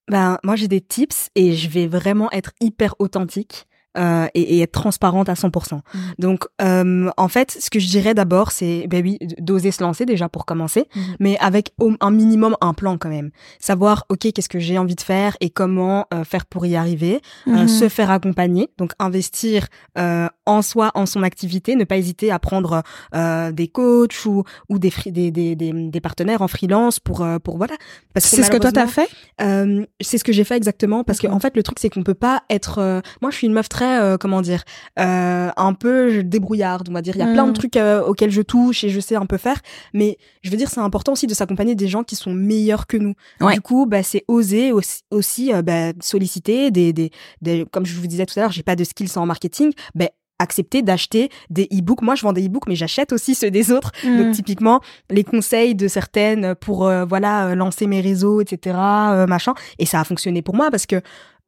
Ben, 0.09 0.37
moi, 0.43 0.55
j'ai 0.55 0.67
des 0.67 0.81
tips 0.81 1.29
et 1.35 1.53
je 1.53 1.69
vais 1.69 1.87
vraiment 1.87 2.29
être 2.31 2.51
hyper 2.59 2.93
authentique. 2.99 3.67
Euh, 3.97 4.27
et, 4.33 4.57
et, 4.57 4.61
être 4.61 4.73
transparente 4.73 5.29
à 5.29 5.35
100%. 5.35 5.75
Mmh. 5.75 5.99
Donc, 6.19 6.45
euh, 6.61 7.09
en 7.15 7.27
fait, 7.29 7.55
ce 7.59 7.69
que 7.69 7.79
je 7.79 7.87
dirais 7.87 8.13
d'abord, 8.13 8.51
c'est, 8.51 8.87
ben 8.89 9.01
oui, 9.01 9.17
d'oser 9.39 9.71
se 9.71 9.81
lancer 9.81 10.05
déjà 10.05 10.27
pour 10.27 10.45
commencer, 10.45 10.87
Mmh. 10.95 10.99
mais 11.21 11.37
avec 11.39 11.71
au- 11.79 11.93
un 12.01 12.11
minimum 12.11 12.57
un 12.59 12.73
plan 12.73 12.97
quand 12.97 13.07
même. 13.09 13.31
Savoir, 13.59 14.05
ok, 14.09 14.31
qu'est-ce 14.33 14.49
que 14.49 14.59
j'ai 14.59 14.77
envie 14.77 14.95
de 14.95 15.01
faire 15.01 15.37
et 15.39 15.49
comment 15.49 16.07
euh, 16.13 16.23
faire 16.25 16.45
pour 16.45 16.65
y 16.65 16.75
arriver. 16.75 17.21
Euh, 17.47 17.51
Mhm. 17.51 17.67
se 17.69 17.87
faire 17.89 18.11
accompagner, 18.11 18.69
donc 18.77 18.91
investir 18.99 19.67
euh, 19.97 20.27
en 20.45 20.61
soi, 20.61 20.91
en 20.95 21.05
son 21.05 21.23
activité, 21.23 21.75
ne 21.75 21.83
pas 21.85 21.97
hésiter 21.97 22.31
à 22.31 22.39
prendre 22.39 22.83
euh, 23.15 23.51
des 23.51 23.67
coachs 23.69 24.25
ou, 24.25 24.43
ou 24.69 24.77
des, 24.77 24.91
des, 25.05 25.31
des, 25.31 25.55
des, 25.55 25.71
des 25.73 26.01
partenaires 26.01 26.41
en 26.41 26.47
freelance 26.47 26.99
pour, 26.99 27.25
pour 27.43 27.57
voilà. 27.57 27.75
Parce 28.13 28.25
C'est 28.25 28.43
ce 28.43 28.51
que 28.51 28.57
toi 28.57 28.71
t'as 28.71 28.87
fait? 28.87 29.07
euh, 29.41 29.85
c'est 30.01 30.17
ce 30.17 30.23
que 30.23 30.31
j'ai 30.33 30.43
fait 30.43 30.57
exactement 30.57 31.03
parce 31.03 31.19
que 31.19 31.27
en 31.27 31.39
fait 31.39 31.55
le 31.55 31.63
truc 31.63 31.79
c'est 31.79 31.89
qu'on 31.89 32.03
peut 32.03 32.13
pas 32.13 32.43
être 32.49 32.79
euh, 32.79 33.01
moi 33.21 33.31
je 33.31 33.37
suis 33.37 33.47
une 33.47 33.53
meuf 33.53 33.69
très 33.69 33.84
euh, 33.85 34.17
comment 34.17 34.41
dire 34.41 34.63
euh, 34.99 35.49
un 35.55 35.73
peu 35.73 36.23
débrouillarde 36.23 36.87
on 36.89 36.93
va 36.93 37.01
dire. 37.01 37.15
Il 37.15 37.19
y 37.19 37.23
a 37.23 37.31
plein 37.33 37.45
de 37.45 37.51
Mm. 37.51 37.53
trucs 37.53 37.77
euh, 37.77 38.03
auxquels 38.03 38.31
je 38.31 38.41
touche 38.41 38.83
et 38.83 38.89
je 38.89 38.99
sais 38.99 39.15
un 39.15 39.25
peu 39.25 39.37
faire. 39.37 39.59
Mais 39.93 40.17
je 40.43 40.51
veux 40.51 40.57
dire 40.57 40.69
c'est 40.69 40.79
important 40.79 41.13
aussi 41.13 41.27
de 41.27 41.33
s'accompagner 41.33 41.75
des 41.75 41.87
gens 41.87 42.03
qui 42.03 42.15
sont 42.15 42.33
meilleurs 42.33 42.87
que 42.87 42.97
nous. 42.97 43.13
Ouais. 43.41 43.53
du 43.53 43.61
coup 43.61 43.85
bah 43.85 44.03
c'est 44.03 44.23
oser 44.27 44.71
aussi, 44.71 45.01
aussi 45.11 45.51
bah, 45.63 45.91
solliciter 46.01 46.71
des, 46.71 46.93
des 46.93 47.11
des 47.41 47.65
comme 47.71 47.85
je 47.85 47.95
vous 47.99 48.07
disais 48.07 48.25
tout 48.25 48.37
à 48.39 48.41
l'heure 48.43 48.51
j'ai 48.51 48.63
pas 48.63 48.75
de 48.75 48.83
skills 48.83 49.17
en 49.17 49.25
marketing. 49.25 49.71
Ben 49.93 50.09
accepter 50.39 50.81
d'acheter 50.81 51.29
des 51.49 51.67
e-books. 51.71 52.01
Moi 52.01 52.15
je 52.15 52.23
vends 52.23 52.33
des 52.33 52.45
e-books 52.47 52.67
mais 52.67 52.75
j'achète 52.75 53.13
aussi 53.13 53.35
ceux 53.35 53.51
des 53.51 53.71
autres. 53.71 53.91
Mm. 54.03 54.17
donc 54.17 54.33
typiquement 54.35 54.81
les 55.09 55.23
conseils 55.23 55.75
de 55.75 55.87
certaines 55.87 56.55
pour 56.55 56.87
euh, 56.87 57.05
voilà 57.05 57.47
euh, 57.47 57.55
lancer 57.55 57.87
mes 57.87 58.01
réseaux 58.01 58.41
etc 58.41 58.75
euh, 58.77 59.27
machin. 59.27 59.53
Et 59.79 59.85
ça 59.85 59.99
a 59.99 60.03
fonctionné 60.03 60.41
pour 60.41 60.55
moi 60.55 60.69
parce 60.71 60.85
que 60.85 61.01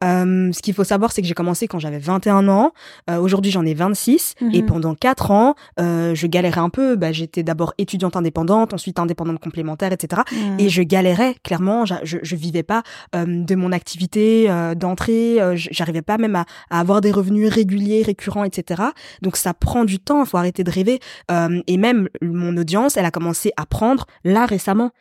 euh, 0.04 0.52
ce 0.54 0.62
qu'il 0.62 0.74
faut 0.74 0.84
savoir 0.84 1.12
c'est 1.12 1.22
que 1.22 1.28
j'ai 1.28 1.34
commencé 1.34 1.68
quand 1.68 1.80
j'avais 1.80 1.98
21 2.00 2.48
ans. 2.48 2.72
Euh, 3.10 3.18
aujourd'hui 3.20 3.52
j'en 3.52 3.66
ai 3.66 3.74
26 3.74 4.36
et 4.54 4.62
Mhm. 4.62 4.66
pendant 4.68 4.95
4 4.95 5.32
ans 5.32 5.56
euh, 5.80 6.14
je 6.14 6.28
galérais 6.28 6.60
un 6.62 6.70
peu. 6.70 6.95
Bah, 6.95 7.12
j'étais 7.12 7.43
d'abord 7.43 7.74
étudiante 7.78 8.16
indépendante 8.16 8.74
ensuite 8.74 9.00
indépendante 9.00 9.39
complémentaire 9.39 9.91
etc 9.91 10.22
et 10.60 10.70
je 10.70 10.82
galérais 10.84 11.36
clairement. 11.43 11.86
Je, 11.86 12.18
je 12.22 12.36
vivais 12.36 12.64
pas 12.64 12.84
euh, 13.16 13.26
de 13.43 13.56
mon 13.56 13.72
activité 13.72 14.50
euh, 14.50 14.76
d'entrée. 14.76 15.41
Euh, 15.41 15.54
j'arrivais 15.56 16.02
pas 16.04 16.18
même 16.18 16.36
à, 16.36 16.45
à 16.70 16.80
avoir 16.80 17.02
des 17.02 17.12
revenus 17.12 17.50
réguliers 17.52 18.04
récurrents 18.04 18.43
etc 18.43 18.84
donc 19.22 19.36
ça 19.38 19.54
prend 19.54 19.84
du 19.86 20.00
temps. 20.00 20.24
Faut 20.26 20.38
arrêter 20.38 20.64
de 20.64 20.72
rêver. 20.72 21.00
Euh, 21.32 21.62
et 21.68 21.78
même 21.78 22.08
mon 22.22 22.56
audience 22.58 22.98
elle 22.98 23.06
a 23.06 23.12
commencé 23.12 23.52
à 23.58 23.66
prendre 23.66 24.06
là 24.24 24.45
récemment. 24.45 24.91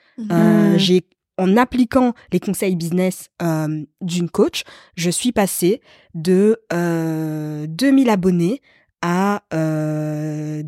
J'ai 0.76 1.04
en 1.38 1.56
appliquant 1.56 2.14
les 2.32 2.40
conseils 2.40 2.76
business 2.76 3.28
euh, 3.42 3.84
d'une 4.00 4.30
coach, 4.30 4.62
je 4.96 5.10
suis 5.10 5.32
passée 5.32 5.80
de 6.14 6.60
euh, 6.72 7.66
2000 7.68 8.10
abonnés 8.10 8.62
à 9.02 9.42
euh, 9.52 10.62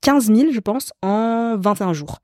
15 0.00 0.32
000, 0.34 0.52
je 0.52 0.60
pense, 0.60 0.92
en 1.02 1.56
21 1.58 1.92
jours. 1.92 2.18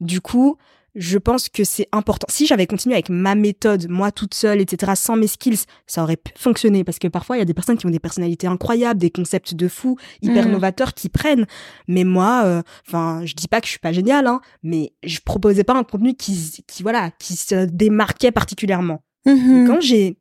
Du 0.00 0.20
coup, 0.20 0.56
je 0.94 1.18
pense 1.18 1.48
que 1.48 1.64
c'est 1.64 1.88
important. 1.92 2.26
Si 2.30 2.46
j'avais 2.46 2.66
continué 2.66 2.94
avec 2.94 3.08
ma 3.08 3.34
méthode, 3.34 3.88
moi 3.90 4.12
toute 4.12 4.32
seule, 4.34 4.60
etc., 4.60 4.92
sans 4.94 5.16
mes 5.16 5.26
skills, 5.26 5.58
ça 5.86 6.02
aurait 6.04 6.16
pu 6.16 6.32
fonctionner 6.36 6.84
parce 6.84 6.98
que 7.00 7.08
parfois 7.08 7.36
il 7.36 7.40
y 7.40 7.42
a 7.42 7.44
des 7.46 7.54
personnes 7.54 7.76
qui 7.76 7.86
ont 7.86 7.90
des 7.90 7.98
personnalités 7.98 8.46
incroyables, 8.46 9.00
des 9.00 9.10
concepts 9.10 9.54
de 9.54 9.66
fou, 9.68 9.96
hyper 10.22 10.46
Mhm. 10.46 10.52
novateurs 10.52 10.94
qui 10.94 11.08
prennent. 11.08 11.46
Mais 11.88 12.04
moi, 12.04 12.62
enfin, 12.86 13.22
je 13.24 13.34
dis 13.34 13.48
pas 13.48 13.60
que 13.60 13.66
je 13.66 13.70
suis 13.72 13.80
pas 13.80 13.92
géniale, 13.92 14.26
hein, 14.26 14.40
mais 14.62 14.92
je 15.02 15.18
proposais 15.24 15.64
pas 15.64 15.74
un 15.74 15.82
contenu 15.84 16.14
qui, 16.14 16.62
qui 16.66 16.82
voilà, 16.82 17.10
qui 17.18 17.34
se 17.36 17.64
démarquait 17.66 18.30
particulièrement. 18.32 19.02
Mhm. 19.26 19.64
Et 19.64 19.66
Quand 19.66 19.80
j'ai 19.80 20.16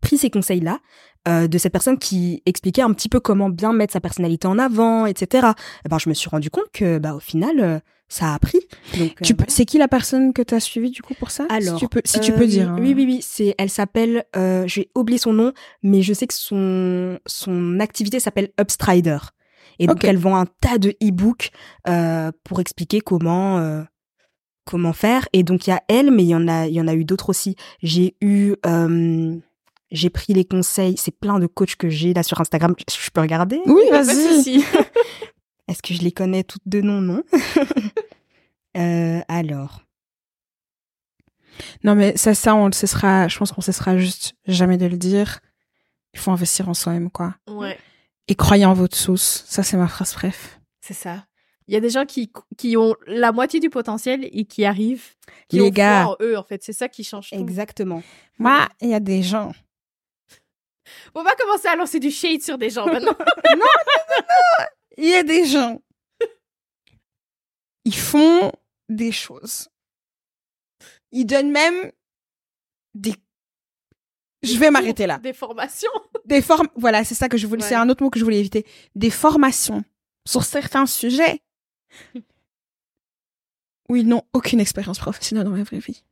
pris 0.00 0.16
ces 0.18 0.30
conseils-là, 0.30 0.80
euh, 1.28 1.48
de 1.48 1.58
cette 1.58 1.72
personne 1.72 1.98
qui 1.98 2.42
expliquait 2.46 2.82
un 2.82 2.92
petit 2.92 3.08
peu 3.08 3.20
comment 3.20 3.48
bien 3.50 3.72
mettre 3.72 3.92
sa 3.92 4.00
personnalité 4.00 4.46
en 4.48 4.58
avant, 4.58 5.06
etc. 5.06 5.48
eh 5.84 5.88
ben, 5.88 5.98
je 5.98 6.08
me 6.08 6.14
suis 6.14 6.28
rendu 6.28 6.50
compte 6.50 6.70
que, 6.72 6.98
bah, 6.98 7.14
au 7.14 7.20
final, 7.20 7.60
euh, 7.60 7.78
ça 8.08 8.34
a 8.34 8.38
pris. 8.38 8.58
Donc, 8.98 9.10
euh, 9.10 9.24
Tu 9.24 9.34
peux- 9.34 9.44
voilà. 9.44 9.52
C'est 9.52 9.64
qui 9.66 9.78
la 9.78 9.86
personne 9.88 10.32
que 10.32 10.42
tu 10.42 10.54
as 10.54 10.60
suivie 10.60 10.90
du 10.90 11.02
coup 11.02 11.14
pour 11.14 11.30
ça? 11.30 11.46
Alors, 11.48 11.78
si 11.78 11.84
tu 11.84 11.88
peux, 11.88 12.00
si 12.04 12.18
tu 12.20 12.32
peux 12.32 12.46
dire. 12.46 12.70
hein. 12.70 12.76
Oui, 12.80 12.94
oui, 12.96 13.04
oui. 13.06 13.20
C'est, 13.22 13.54
elle 13.58 13.70
s'appelle, 13.70 14.24
j'ai 14.66 14.90
oublié 14.96 15.18
son 15.18 15.32
nom, 15.32 15.52
mais 15.82 16.02
je 16.02 16.12
sais 16.12 16.26
que 16.26 16.34
son, 16.34 17.18
son 17.26 17.78
activité 17.80 18.18
s'appelle 18.18 18.50
Upstrider. 18.60 19.18
Et 19.78 19.86
donc, 19.86 20.02
elle 20.04 20.18
vend 20.18 20.36
un 20.36 20.46
tas 20.60 20.78
de 20.78 20.90
e-books 21.02 21.50
euh, 21.88 22.32
pour 22.44 22.60
expliquer 22.60 23.00
comment, 23.00 23.58
euh, 23.58 23.82
comment 24.66 24.92
faire. 24.92 25.28
Et 25.32 25.42
donc, 25.42 25.66
il 25.66 25.70
y 25.70 25.72
a 25.72 25.82
elle, 25.88 26.10
mais 26.10 26.22
il 26.24 26.28
y 26.28 26.34
en 26.34 26.48
a, 26.48 26.66
il 26.66 26.74
y 26.74 26.80
en 26.80 26.88
a 26.88 26.94
eu 26.94 27.04
d'autres 27.04 27.28
aussi. 27.30 27.56
J'ai 27.82 28.14
eu, 28.20 28.54
euh, 28.66 29.36
j'ai 29.90 30.10
pris 30.10 30.32
les 30.32 30.44
conseils. 30.44 30.96
C'est 30.96 31.16
plein 31.16 31.38
de 31.38 31.46
coachs 31.46 31.76
que 31.76 31.88
j'ai 31.88 32.14
là 32.14 32.22
sur 32.22 32.40
Instagram. 32.40 32.74
Je 32.90 33.10
peux 33.10 33.20
regarder? 33.20 33.60
Oui, 33.66 33.82
vas-y. 33.90 34.62
Est-ce 35.68 35.82
que 35.82 35.94
je 35.94 36.02
les 36.02 36.12
connais 36.12 36.42
toutes 36.44 36.66
de 36.66 36.80
nom 36.80 37.00
Non? 37.00 37.22
euh, 38.76 39.20
alors. 39.28 39.82
Non, 41.84 41.94
mais 41.94 42.16
ça, 42.16 42.34
ça, 42.34 42.54
on 42.54 42.66
le 42.66 42.72
cessera. 42.72 43.28
Je 43.28 43.38
pense 43.38 43.52
qu'on 43.52 43.60
cessera 43.60 43.96
juste 43.98 44.34
jamais 44.46 44.78
de 44.78 44.86
le 44.86 44.96
dire. 44.96 45.40
Il 46.14 46.18
faut 46.20 46.30
investir 46.30 46.68
en 46.68 46.74
soi-même, 46.74 47.10
quoi. 47.10 47.36
Ouais, 47.48 47.78
Et 48.28 48.34
croyez 48.34 48.64
en 48.64 48.74
votre 48.74 48.96
sauce. 48.96 49.44
Ça, 49.46 49.62
c'est 49.62 49.76
ma 49.76 49.86
phrase 49.88 50.14
bref. 50.14 50.60
c'est 50.80 50.94
ça. 50.94 51.24
Il 51.68 51.74
y 51.74 51.76
a 51.76 51.80
des 51.80 51.90
gens 51.90 52.04
qui, 52.04 52.32
qui 52.58 52.76
ont 52.76 52.96
la 53.06 53.30
moitié 53.30 53.60
du 53.60 53.70
potentiel 53.70 54.28
et 54.32 54.44
qui 54.44 54.64
arrivent, 54.64 55.04
qui 55.48 55.56
Les 55.58 55.62
ont 55.62 55.68
gars. 55.68 56.02
foi 56.02 56.16
en 56.20 56.24
eux, 56.24 56.36
en 56.36 56.42
fait. 56.42 56.64
C'est 56.64 56.72
ça 56.72 56.88
qui 56.88 57.04
change 57.04 57.30
tout. 57.30 57.36
Exactement. 57.36 58.02
Moi, 58.40 58.66
il 58.80 58.88
y 58.88 58.94
a 58.94 58.98
des 58.98 59.22
gens. 59.22 59.52
On 61.14 61.22
va 61.22 61.34
commencer 61.34 61.68
à 61.68 61.76
lancer 61.76 62.00
du 62.00 62.10
shade 62.10 62.42
sur 62.42 62.58
des 62.58 62.70
gens 62.70 62.86
maintenant. 62.92 63.16
Il 64.96 65.08
y 65.08 65.14
a 65.14 65.22
des 65.22 65.46
gens. 65.46 65.80
Ils 67.84 67.96
font 67.96 68.52
des 68.88 69.12
choses. 69.12 69.68
Ils 71.12 71.24
donnent 71.24 71.50
même 71.50 71.90
des. 72.94 73.14
Je 74.42 74.56
vais 74.56 74.70
m'arrêter 74.70 75.06
là. 75.06 75.18
Des 75.18 75.32
formations. 75.32 75.90
Des 76.24 76.42
formes. 76.42 76.68
Voilà, 76.76 77.04
c'est 77.04 77.14
ça 77.14 77.28
que 77.28 77.36
je 77.36 77.46
voulais. 77.46 77.62
Ouais. 77.62 77.68
C'est 77.68 77.74
un 77.74 77.88
autre 77.88 78.02
mot 78.02 78.10
que 78.10 78.18
je 78.18 78.24
voulais 78.24 78.40
éviter. 78.40 78.66
Des 78.94 79.10
formations 79.10 79.84
sur 80.26 80.44
certains 80.44 80.86
sujets 80.86 81.42
où 83.88 83.96
ils 83.96 84.06
n'ont 84.06 84.22
aucune 84.32 84.60
expérience 84.60 84.98
professionnelle 84.98 85.44
dans 85.44 85.56
la 85.56 85.64
vraie 85.64 85.78
vie. 85.78 86.02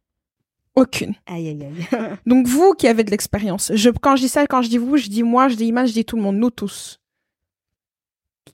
Aucune. 0.80 1.14
Aïe, 1.26 1.48
aïe, 1.48 1.64
aïe. 1.64 1.98
Donc 2.26 2.46
vous 2.46 2.72
qui 2.72 2.88
avez 2.88 3.04
de 3.04 3.10
l'expérience, 3.10 3.72
je, 3.74 3.90
quand 3.90 4.16
je 4.16 4.22
dis 4.22 4.28
ça, 4.28 4.46
quand 4.46 4.62
je 4.62 4.68
dis 4.68 4.78
vous, 4.78 4.96
je 4.96 5.08
dis 5.08 5.22
moi, 5.22 5.48
je 5.48 5.56
dis 5.56 5.66
Iman, 5.66 5.86
je 5.86 5.92
dis 5.92 6.04
tout 6.04 6.16
le 6.16 6.22
monde, 6.22 6.36
nous 6.36 6.50
tous, 6.50 7.00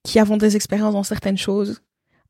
qui 0.02 0.18
avons 0.18 0.36
des 0.36 0.56
expériences 0.56 0.94
dans 0.94 1.02
certaines 1.02 1.38
choses, 1.38 1.82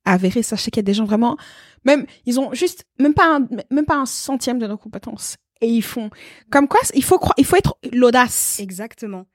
avérées, 0.04 0.42
sachez 0.42 0.70
qu'il 0.70 0.80
y 0.80 0.84
a 0.84 0.90
des 0.90 0.94
gens 0.94 1.04
vraiment, 1.04 1.36
même, 1.84 2.06
ils 2.26 2.38
ont 2.38 2.52
juste, 2.52 2.84
même 2.98 3.14
pas 3.14 3.36
un, 3.36 3.48
même 3.70 3.86
pas 3.86 3.96
un 3.96 4.06
centième 4.06 4.58
de 4.58 4.66
nos 4.66 4.76
compétences. 4.76 5.36
Et 5.60 5.68
ils 5.68 5.82
font, 5.82 6.10
comme 6.50 6.68
quoi, 6.68 6.80
il 6.94 7.04
faut 7.04 7.18
croire, 7.18 7.34
il 7.38 7.44
faut 7.44 7.56
être 7.56 7.76
l'audace. 7.92 8.58
Exactement. 8.60 9.26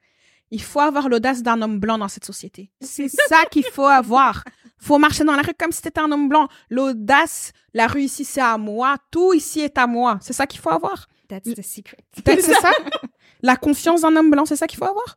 Il 0.52 0.62
faut 0.62 0.80
avoir 0.80 1.08
l'audace 1.08 1.42
d'un 1.42 1.62
homme 1.62 1.78
blanc 1.78 1.98
dans 1.98 2.08
cette 2.08 2.24
société. 2.24 2.70
C'est 2.80 3.08
ça 3.08 3.44
qu'il 3.50 3.64
faut 3.64 3.86
avoir. 3.86 4.44
Faut 4.80 4.98
marcher 4.98 5.24
dans 5.24 5.36
la 5.36 5.42
rue 5.42 5.54
comme 5.58 5.72
si 5.72 5.82
t'étais 5.82 6.00
un 6.00 6.10
homme 6.10 6.28
blanc. 6.28 6.48
L'audace, 6.70 7.52
la 7.74 7.86
rue 7.86 8.02
ici, 8.02 8.24
c'est 8.24 8.40
à 8.40 8.56
moi. 8.58 8.96
Tout 9.10 9.34
ici 9.34 9.60
est 9.60 9.76
à 9.78 9.86
moi. 9.86 10.18
C'est 10.22 10.32
ça 10.32 10.46
qu'il 10.46 10.60
faut 10.60 10.70
avoir. 10.70 11.06
That's 11.28 11.54
the 11.54 11.62
secret. 11.62 11.98
C'est 12.24 12.54
ça? 12.54 12.72
La 13.42 13.56
confiance 13.56 14.02
d'un 14.02 14.14
homme 14.16 14.30
blanc, 14.30 14.44
c'est 14.44 14.56
ça 14.56 14.66
qu'il 14.66 14.78
faut 14.78 14.84
avoir? 14.84 15.16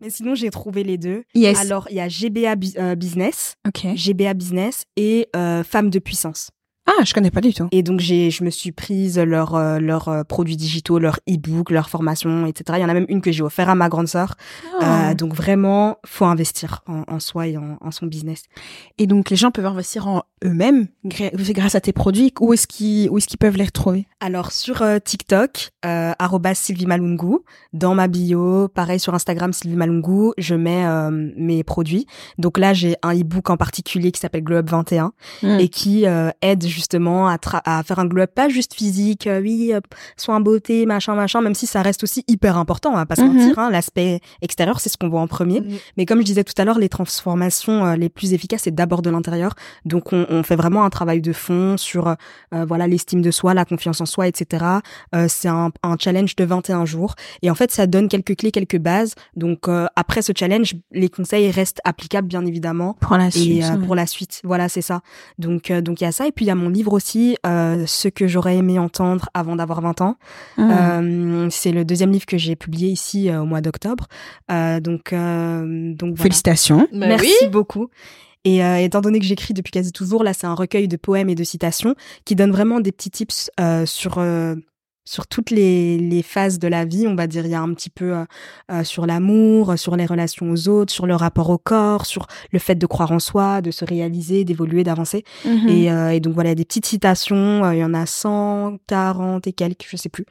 Mais 0.00 0.10
sinon, 0.10 0.34
j'ai 0.34 0.50
trouvé 0.50 0.84
les 0.84 0.96
deux. 0.96 1.24
Yes. 1.34 1.58
Alors, 1.58 1.88
il 1.90 1.96
y 1.96 2.00
a 2.00 2.08
GBA 2.08 2.54
euh, 2.78 2.94
Business, 2.94 3.56
ok. 3.66 3.94
GBA 3.96 4.34
Business 4.34 4.84
et 4.96 5.28
euh, 5.34 5.64
Femmes 5.64 5.90
de 5.90 5.98
puissance. 5.98 6.50
Ah, 6.88 7.04
je 7.04 7.12
connais 7.12 7.30
pas 7.30 7.40
du 7.42 7.52
tout. 7.52 7.68
Et 7.70 7.82
donc 7.82 8.00
j'ai, 8.00 8.30
je 8.30 8.42
me 8.44 8.50
suis 8.50 8.72
prise 8.72 9.18
leurs 9.18 9.54
euh, 9.54 9.78
leurs 9.78 10.08
euh, 10.08 10.24
produits 10.24 10.56
digitaux, 10.56 10.98
leurs 10.98 11.20
e-books, 11.28 11.70
leurs 11.70 11.90
formations, 11.90 12.46
etc. 12.46 12.78
Il 12.78 12.82
y 12.82 12.84
en 12.84 12.88
a 12.88 12.94
même 12.94 13.06
une 13.08 13.20
que 13.20 13.30
j'ai 13.30 13.42
offert 13.42 13.68
à 13.68 13.74
ma 13.74 13.88
grande 13.88 14.08
sœur. 14.08 14.36
Ah. 14.80 15.10
Euh, 15.10 15.14
donc 15.14 15.34
vraiment, 15.34 15.98
faut 16.06 16.24
investir 16.24 16.82
en, 16.86 17.02
en 17.06 17.20
soi 17.20 17.46
et 17.48 17.56
en, 17.56 17.76
en 17.80 17.90
son 17.90 18.06
business. 18.06 18.44
Et 18.96 19.06
donc 19.06 19.30
les 19.30 19.36
gens 19.36 19.50
peuvent 19.50 19.66
investir 19.66 20.08
en 20.08 20.22
eux-mêmes 20.44 20.88
grâce 21.04 21.74
à 21.74 21.80
tes 21.80 21.92
produits. 21.92 22.32
Où 22.40 22.52
est-ce 22.52 22.66
qu'ils 22.66 23.10
où 23.10 23.18
est-ce 23.18 23.26
qu'ils 23.26 23.38
peuvent 23.38 23.56
les 23.56 23.64
retrouver? 23.64 24.06
Alors 24.20 24.52
sur 24.52 24.82
TikTok, 25.04 25.70
Sylvie 26.54 26.86
Malungu, 26.86 27.38
dans 27.72 27.94
ma 27.94 28.08
bio, 28.08 28.68
pareil 28.68 28.98
sur 28.98 29.14
Instagram 29.14 29.52
Sylvie 29.52 29.76
Malungu, 29.76 30.32
je 30.38 30.54
mets 30.54 30.86
mes 31.36 31.64
produits. 31.64 32.06
Donc 32.38 32.56
là 32.58 32.72
j'ai 32.72 32.96
un 33.02 33.14
e-book 33.14 33.50
en 33.50 33.56
particulier 33.56 34.10
qui 34.12 34.20
s'appelle 34.20 34.44
Glow 34.44 34.58
Up 34.58 34.70
21 34.70 35.12
Mm. 35.42 35.58
et 35.60 35.68
qui 35.68 36.04
aide 36.42 36.64
justement 36.78 37.28
à, 37.28 37.38
faire 37.82 37.98
un 37.98 38.06
glow 38.06 38.24
pas 38.32 38.48
juste 38.48 38.72
physique, 38.74 39.26
euh, 39.26 39.40
oui, 39.40 39.72
euh, 39.74 39.80
soin 40.16 40.40
beauté, 40.40 40.86
machin, 40.86 41.14
machin, 41.14 41.40
même 41.40 41.54
si 41.54 41.66
ça 41.66 41.82
reste 41.82 42.02
aussi 42.04 42.24
hyper 42.28 42.56
important, 42.56 42.90
on 42.92 42.96
va 42.96 43.04
pas 43.06 43.16
se 43.16 43.22
Mhm. 43.22 43.34
mentir, 43.34 43.58
hein, 43.58 43.70
l'aspect 43.70 44.20
extérieur 44.42 44.80
c'est 44.80 44.88
ce 44.88 44.96
qu'on 44.96 45.08
voit 45.08 45.20
en 45.20 45.26
premier. 45.26 45.62
Mais 45.96 46.06
comme 46.06 46.20
je 46.20 46.24
disais 46.24 46.44
tout 46.44 46.54
à 46.56 46.64
l'heure, 46.64 46.78
les 46.78 46.88
transformations 46.88 47.84
euh, 47.84 47.96
les 47.96 48.08
plus 48.08 48.32
efficaces 48.32 48.62
c'est 48.64 48.74
d'abord 48.74 49.02
de 49.02 49.10
l'intérieur. 49.10 49.54
Donc 49.84 50.12
on, 50.12 50.24
on 50.30 50.42
fait 50.42 50.56
vraiment 50.56 50.84
un 50.84 50.90
travail 50.90 51.20
de 51.20 51.32
fond 51.32 51.76
sur 51.76 52.08
euh, 52.08 52.64
voilà 52.66 52.86
l'estime 52.86 53.20
de 53.22 53.30
soi, 53.30 53.52
la 53.54 53.64
confiance 53.64 54.00
en 54.00 54.06
soi, 54.06 54.28
etc. 54.28 54.64
C'est 55.28 55.48
un, 55.48 55.70
un 55.82 55.96
challenge 55.98 56.36
de 56.36 56.44
21 56.44 56.84
jours 56.84 57.14
et 57.42 57.50
en 57.50 57.54
fait 57.54 57.70
ça 57.72 57.86
donne 57.86 58.08
quelques 58.08 58.36
clés, 58.36 58.50
quelques 58.52 58.78
bases. 58.78 59.14
Donc 59.36 59.66
après 59.96 60.22
ce 60.22 60.32
challenge, 60.36 60.74
les 60.92 61.08
conseils 61.08 61.50
restent 61.50 61.80
applicables 61.84 62.28
bien 62.28 62.44
évidemment 62.46 62.94
Pour 63.00 63.16
la 63.16 63.30
suite. 63.30 63.64
ouais. 63.64 63.78
pour 63.86 63.94
la 63.94 64.06
suite. 64.06 64.40
Voilà, 64.44 64.68
c'est 64.68 64.82
ça. 64.82 65.00
Donc 65.38 65.72
donc 65.72 66.00
il 66.00 66.04
y 66.04 66.06
a 66.06 66.12
ça 66.12 66.26
et 66.26 66.32
puis 66.32 66.44
il 66.44 66.48
y 66.48 66.50
a 66.50 66.54
mon 66.54 66.67
livre 66.68 66.92
aussi 66.92 67.36
euh, 67.46 67.84
ce 67.86 68.08
que 68.08 68.26
j'aurais 68.26 68.56
aimé 68.56 68.78
entendre 68.78 69.28
avant 69.34 69.56
d'avoir 69.56 69.80
20 69.80 70.00
ans. 70.00 70.16
Mm. 70.56 70.70
Euh, 70.70 71.48
c'est 71.50 71.72
le 71.72 71.84
deuxième 71.84 72.10
livre 72.10 72.26
que 72.26 72.38
j'ai 72.38 72.56
publié 72.56 72.88
ici 72.88 73.30
euh, 73.30 73.42
au 73.42 73.44
mois 73.46 73.60
d'octobre. 73.60 74.06
Euh, 74.50 74.80
donc 74.80 75.12
euh, 75.12 75.94
donc 75.94 76.10
voilà. 76.10 76.22
Félicitations. 76.22 76.88
Bah 76.92 77.06
Merci 77.08 77.32
oui. 77.42 77.48
beaucoup. 77.48 77.88
Et 78.44 78.64
euh, 78.64 78.76
étant 78.78 79.00
donné 79.00 79.18
que 79.18 79.26
j'écris 79.26 79.52
depuis 79.52 79.72
quasi 79.72 79.92
toujours, 79.92 80.22
là, 80.24 80.32
c'est 80.32 80.46
un 80.46 80.54
recueil 80.54 80.88
de 80.88 80.96
poèmes 80.96 81.28
et 81.28 81.34
de 81.34 81.44
citations 81.44 81.94
qui 82.24 82.34
donne 82.34 82.50
vraiment 82.50 82.80
des 82.80 82.92
petits 82.92 83.10
tips 83.10 83.50
euh, 83.60 83.84
sur 83.84 84.18
euh, 84.18 84.54
sur 85.08 85.26
toutes 85.26 85.50
les, 85.50 85.96
les 85.96 86.22
phases 86.22 86.58
de 86.58 86.68
la 86.68 86.84
vie. 86.84 87.06
On 87.08 87.14
va 87.14 87.26
dire, 87.26 87.46
il 87.46 87.50
y 87.50 87.54
a 87.54 87.62
un 87.62 87.72
petit 87.72 87.88
peu 87.88 88.14
euh, 88.14 88.24
euh, 88.70 88.84
sur 88.84 89.06
l'amour, 89.06 89.78
sur 89.78 89.96
les 89.96 90.04
relations 90.04 90.50
aux 90.50 90.68
autres, 90.68 90.92
sur 90.92 91.06
le 91.06 91.14
rapport 91.14 91.48
au 91.48 91.56
corps, 91.56 92.04
sur 92.04 92.26
le 92.52 92.58
fait 92.58 92.74
de 92.74 92.84
croire 92.86 93.10
en 93.10 93.18
soi, 93.18 93.62
de 93.62 93.70
se 93.70 93.86
réaliser, 93.86 94.44
d'évoluer, 94.44 94.84
d'avancer. 94.84 95.24
Mhm. 95.46 95.68
Et, 95.68 95.90
euh, 95.90 96.10
et 96.10 96.20
donc 96.20 96.34
voilà, 96.34 96.54
des 96.54 96.66
petites 96.66 96.84
citations. 96.84 97.64
euh, 97.64 97.74
Il 97.74 97.78
y 97.78 97.84
en 97.84 97.94
a 97.94 98.04
140 98.04 99.46
et 99.46 99.52
quelques, 99.54 99.86
je 99.88 99.96
sais 99.96 100.10
plus. 100.10 100.26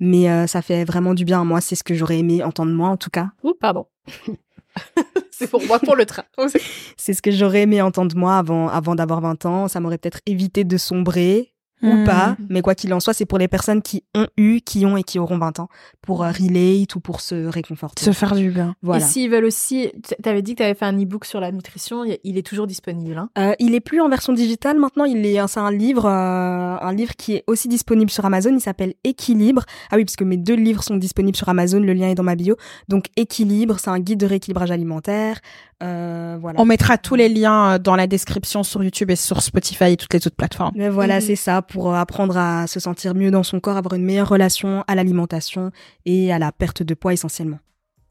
Mais 0.00 0.30
euh, 0.30 0.46
ça 0.46 0.62
fait 0.62 0.84
vraiment 0.84 1.12
du 1.12 1.26
bien 1.26 1.42
à 1.42 1.44
moi. 1.44 1.60
C'est 1.60 1.74
ce 1.74 1.84
que 1.84 1.92
j'aurais 1.94 2.18
aimé 2.18 2.42
entendre 2.42 2.72
moi, 2.72 2.88
en 2.88 2.96
tout 2.96 3.10
cas. 3.10 3.28
Ouh, 3.42 3.52
pardon. 3.52 3.86
c'est 5.30 5.50
pour 5.50 5.62
moi 5.66 5.78
pour 5.78 5.94
le 5.94 6.06
train. 6.06 6.24
C'est 6.96 7.12
ce 7.12 7.20
que 7.20 7.30
j'aurais 7.30 7.62
aimé 7.62 7.82
entendre 7.82 8.16
moi 8.16 8.38
avant, 8.38 8.68
avant 8.68 8.94
d'avoir 8.94 9.20
20 9.20 9.44
ans. 9.44 9.68
Ça 9.68 9.80
m'aurait 9.80 9.98
peut-être 9.98 10.20
évité 10.24 10.64
de 10.64 10.76
sombrer 10.78 11.51
ou 11.82 11.92
Mm. 11.92 12.04
pas. 12.04 12.36
Mais 12.48 12.62
quoi 12.62 12.74
qu'il 12.74 12.92
en 12.94 13.00
soit, 13.00 13.12
c'est 13.12 13.26
pour 13.26 13.38
les 13.38 13.48
personnes 13.48 13.82
qui 13.82 14.04
ont 14.14 14.26
eu, 14.36 14.60
qui 14.60 14.86
ont 14.86 14.96
et 14.96 15.02
qui 15.02 15.18
auront 15.18 15.38
20 15.38 15.58
ans 15.60 15.68
pour 16.00 16.22
euh, 16.24 16.30
relate 16.30 16.94
ou 16.94 17.00
pour 17.00 17.20
se 17.20 17.46
réconforter. 17.46 18.04
Se 18.04 18.12
faire 18.12 18.34
du 18.34 18.50
bien. 18.50 18.74
Voilà. 18.82 19.04
Et 19.04 19.08
s'ils 19.08 19.30
veulent 19.30 19.44
aussi, 19.44 19.90
t'avais 20.22 20.42
dit 20.42 20.54
que 20.54 20.58
t'avais 20.58 20.74
fait 20.74 20.84
un 20.84 20.96
e-book 21.00 21.24
sur 21.24 21.40
la 21.40 21.50
nutrition, 21.52 22.04
il 22.04 22.18
il 22.24 22.38
est 22.38 22.46
toujours 22.46 22.66
disponible. 22.66 23.18
Hein. 23.18 23.28
Euh, 23.38 23.54
il 23.58 23.74
est 23.74 23.80
plus 23.80 24.00
en 24.00 24.08
version 24.08 24.32
digitale 24.32 24.78
maintenant. 24.78 25.04
Il 25.04 25.24
est, 25.26 25.46
c'est 25.48 25.60
un 25.60 25.70
livre, 25.72 26.06
euh, 26.06 26.76
un 26.80 26.92
livre 26.94 27.14
qui 27.16 27.34
est 27.34 27.44
aussi 27.46 27.68
disponible 27.68 28.10
sur 28.10 28.24
Amazon. 28.24 28.50
Il 28.54 28.60
s'appelle 28.60 28.94
Équilibre. 29.04 29.64
Ah 29.90 29.96
oui, 29.96 30.04
parce 30.04 30.16
que 30.16 30.24
mes 30.24 30.36
deux 30.36 30.54
livres 30.54 30.82
sont 30.82 30.96
disponibles 30.96 31.36
sur 31.36 31.48
Amazon. 31.48 31.80
Le 31.80 31.92
lien 31.92 32.08
est 32.08 32.14
dans 32.14 32.22
ma 32.22 32.36
bio. 32.36 32.56
Donc 32.88 33.06
Équilibre, 33.16 33.78
c'est 33.78 33.90
un 33.90 33.98
guide 33.98 34.20
de 34.20 34.26
rééquilibrage 34.26 34.70
alimentaire. 34.70 35.40
Euh, 35.82 36.36
voilà. 36.40 36.60
On 36.60 36.64
mettra 36.64 36.96
tous 36.98 37.14
les 37.16 37.28
liens 37.28 37.72
euh, 37.72 37.78
dans 37.78 37.96
la 37.96 38.06
description 38.06 38.62
sur 38.62 38.82
YouTube 38.84 39.10
et 39.10 39.16
sur 39.16 39.42
Spotify 39.42 39.92
et 39.92 39.96
toutes 39.96 40.12
les 40.14 40.24
autres 40.26 40.36
plateformes. 40.36 40.72
Mais 40.76 40.88
voilà, 40.88 41.16
Mhm. 41.16 41.20
c'est 41.22 41.36
ça, 41.36 41.60
pour 41.62 41.92
euh, 41.92 41.96
apprendre 41.98 42.36
à 42.36 42.66
se 42.66 42.78
sentir 42.80 43.14
mieux 43.14 43.30
dans 43.30 43.42
son 43.42 43.58
corps, 43.60 43.76
avoir 43.76 43.94
une 43.94 44.04
meilleure 44.04 44.28
relation 44.28 44.84
à 44.86 44.94
l'alimentation 44.94 45.72
et 46.06 46.32
à 46.32 46.38
la 46.38 46.52
perte 46.52 46.82
de 46.82 46.94
poids 46.94 47.12
essentiellement. 47.12 47.58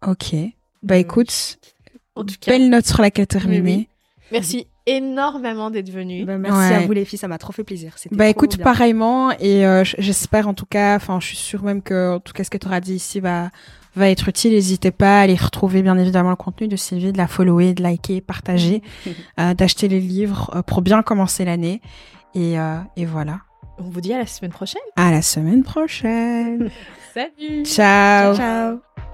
Ok. 0.05 0.35
Bah 0.83 0.95
Mm. 0.95 0.99
écoute, 0.99 1.59
En 2.15 2.25
tout 2.25 2.35
cas, 2.41 2.51
belle 2.51 2.69
note 2.69 2.85
sur 2.85 3.01
laquelle 3.01 3.27
terminer. 3.27 3.61
Oui, 3.75 3.87
merci 4.31 4.67
énormément 4.85 5.69
d'être 5.69 5.89
venu. 5.89 6.25
Bah, 6.25 6.37
merci 6.37 6.57
Ouais. 6.69 6.75
à 6.75 6.85
vous 6.85 6.91
les 6.93 7.05
filles, 7.05 7.19
ça 7.19 7.27
m'a 7.27 7.37
trop 7.37 7.53
fait 7.53 7.63
plaisir. 7.63 7.95
Bah 8.11 8.23
trop 8.25 8.31
écoute, 8.31 8.55
bien. 8.57 8.63
pareillement, 8.63 9.31
et 9.39 9.65
euh, 9.65 9.83
j'espère 9.83 10.47
en 10.47 10.53
tout 10.53 10.65
cas, 10.65 10.95
enfin 10.95 11.19
je 11.19 11.27
suis 11.27 11.37
sûre 11.37 11.63
même 11.63 11.81
que 11.81 12.15
en 12.15 12.19
tout 12.19 12.33
cas 12.33 12.43
ce 12.43 12.49
que 12.49 12.57
tu 12.57 12.67
auras 12.67 12.79
dit 12.79 12.95
ici 12.95 13.19
va, 13.19 13.49
va 13.95 14.09
être 14.09 14.27
utile. 14.27 14.53
N'hésitez 14.53 14.91
pas 14.91 15.19
à 15.19 15.21
aller 15.21 15.35
retrouver 15.35 15.81
bien 15.81 15.97
évidemment 15.97 16.29
le 16.31 16.35
contenu 16.35 16.67
de 16.67 16.75
Sylvie, 16.75 17.11
de 17.11 17.17
la 17.17 17.27
follower, 17.27 17.73
de 17.73 17.83
liker, 17.83 18.21
partager, 18.21 18.81
euh, 19.39 19.53
d'acheter 19.53 19.87
les 19.87 19.99
livres 19.99 20.51
euh, 20.55 20.61
pour 20.61 20.81
bien 20.81 21.01
commencer 21.03 21.45
l'année. 21.45 21.81
Et, 22.33 22.57
euh, 22.59 22.77
et 22.95 23.05
voilà. 23.05 23.39
On 23.77 23.83
vous 23.89 24.01
dit 24.01 24.13
à 24.13 24.17
la 24.19 24.25
semaine 24.27 24.51
prochaine. 24.51 24.81
À 24.95 25.11
la 25.11 25.21
semaine 25.21 25.63
prochaine. 25.63 26.69
Salut 27.13 27.65
Ciao. 27.65 28.35
Ciao. 28.35 29.10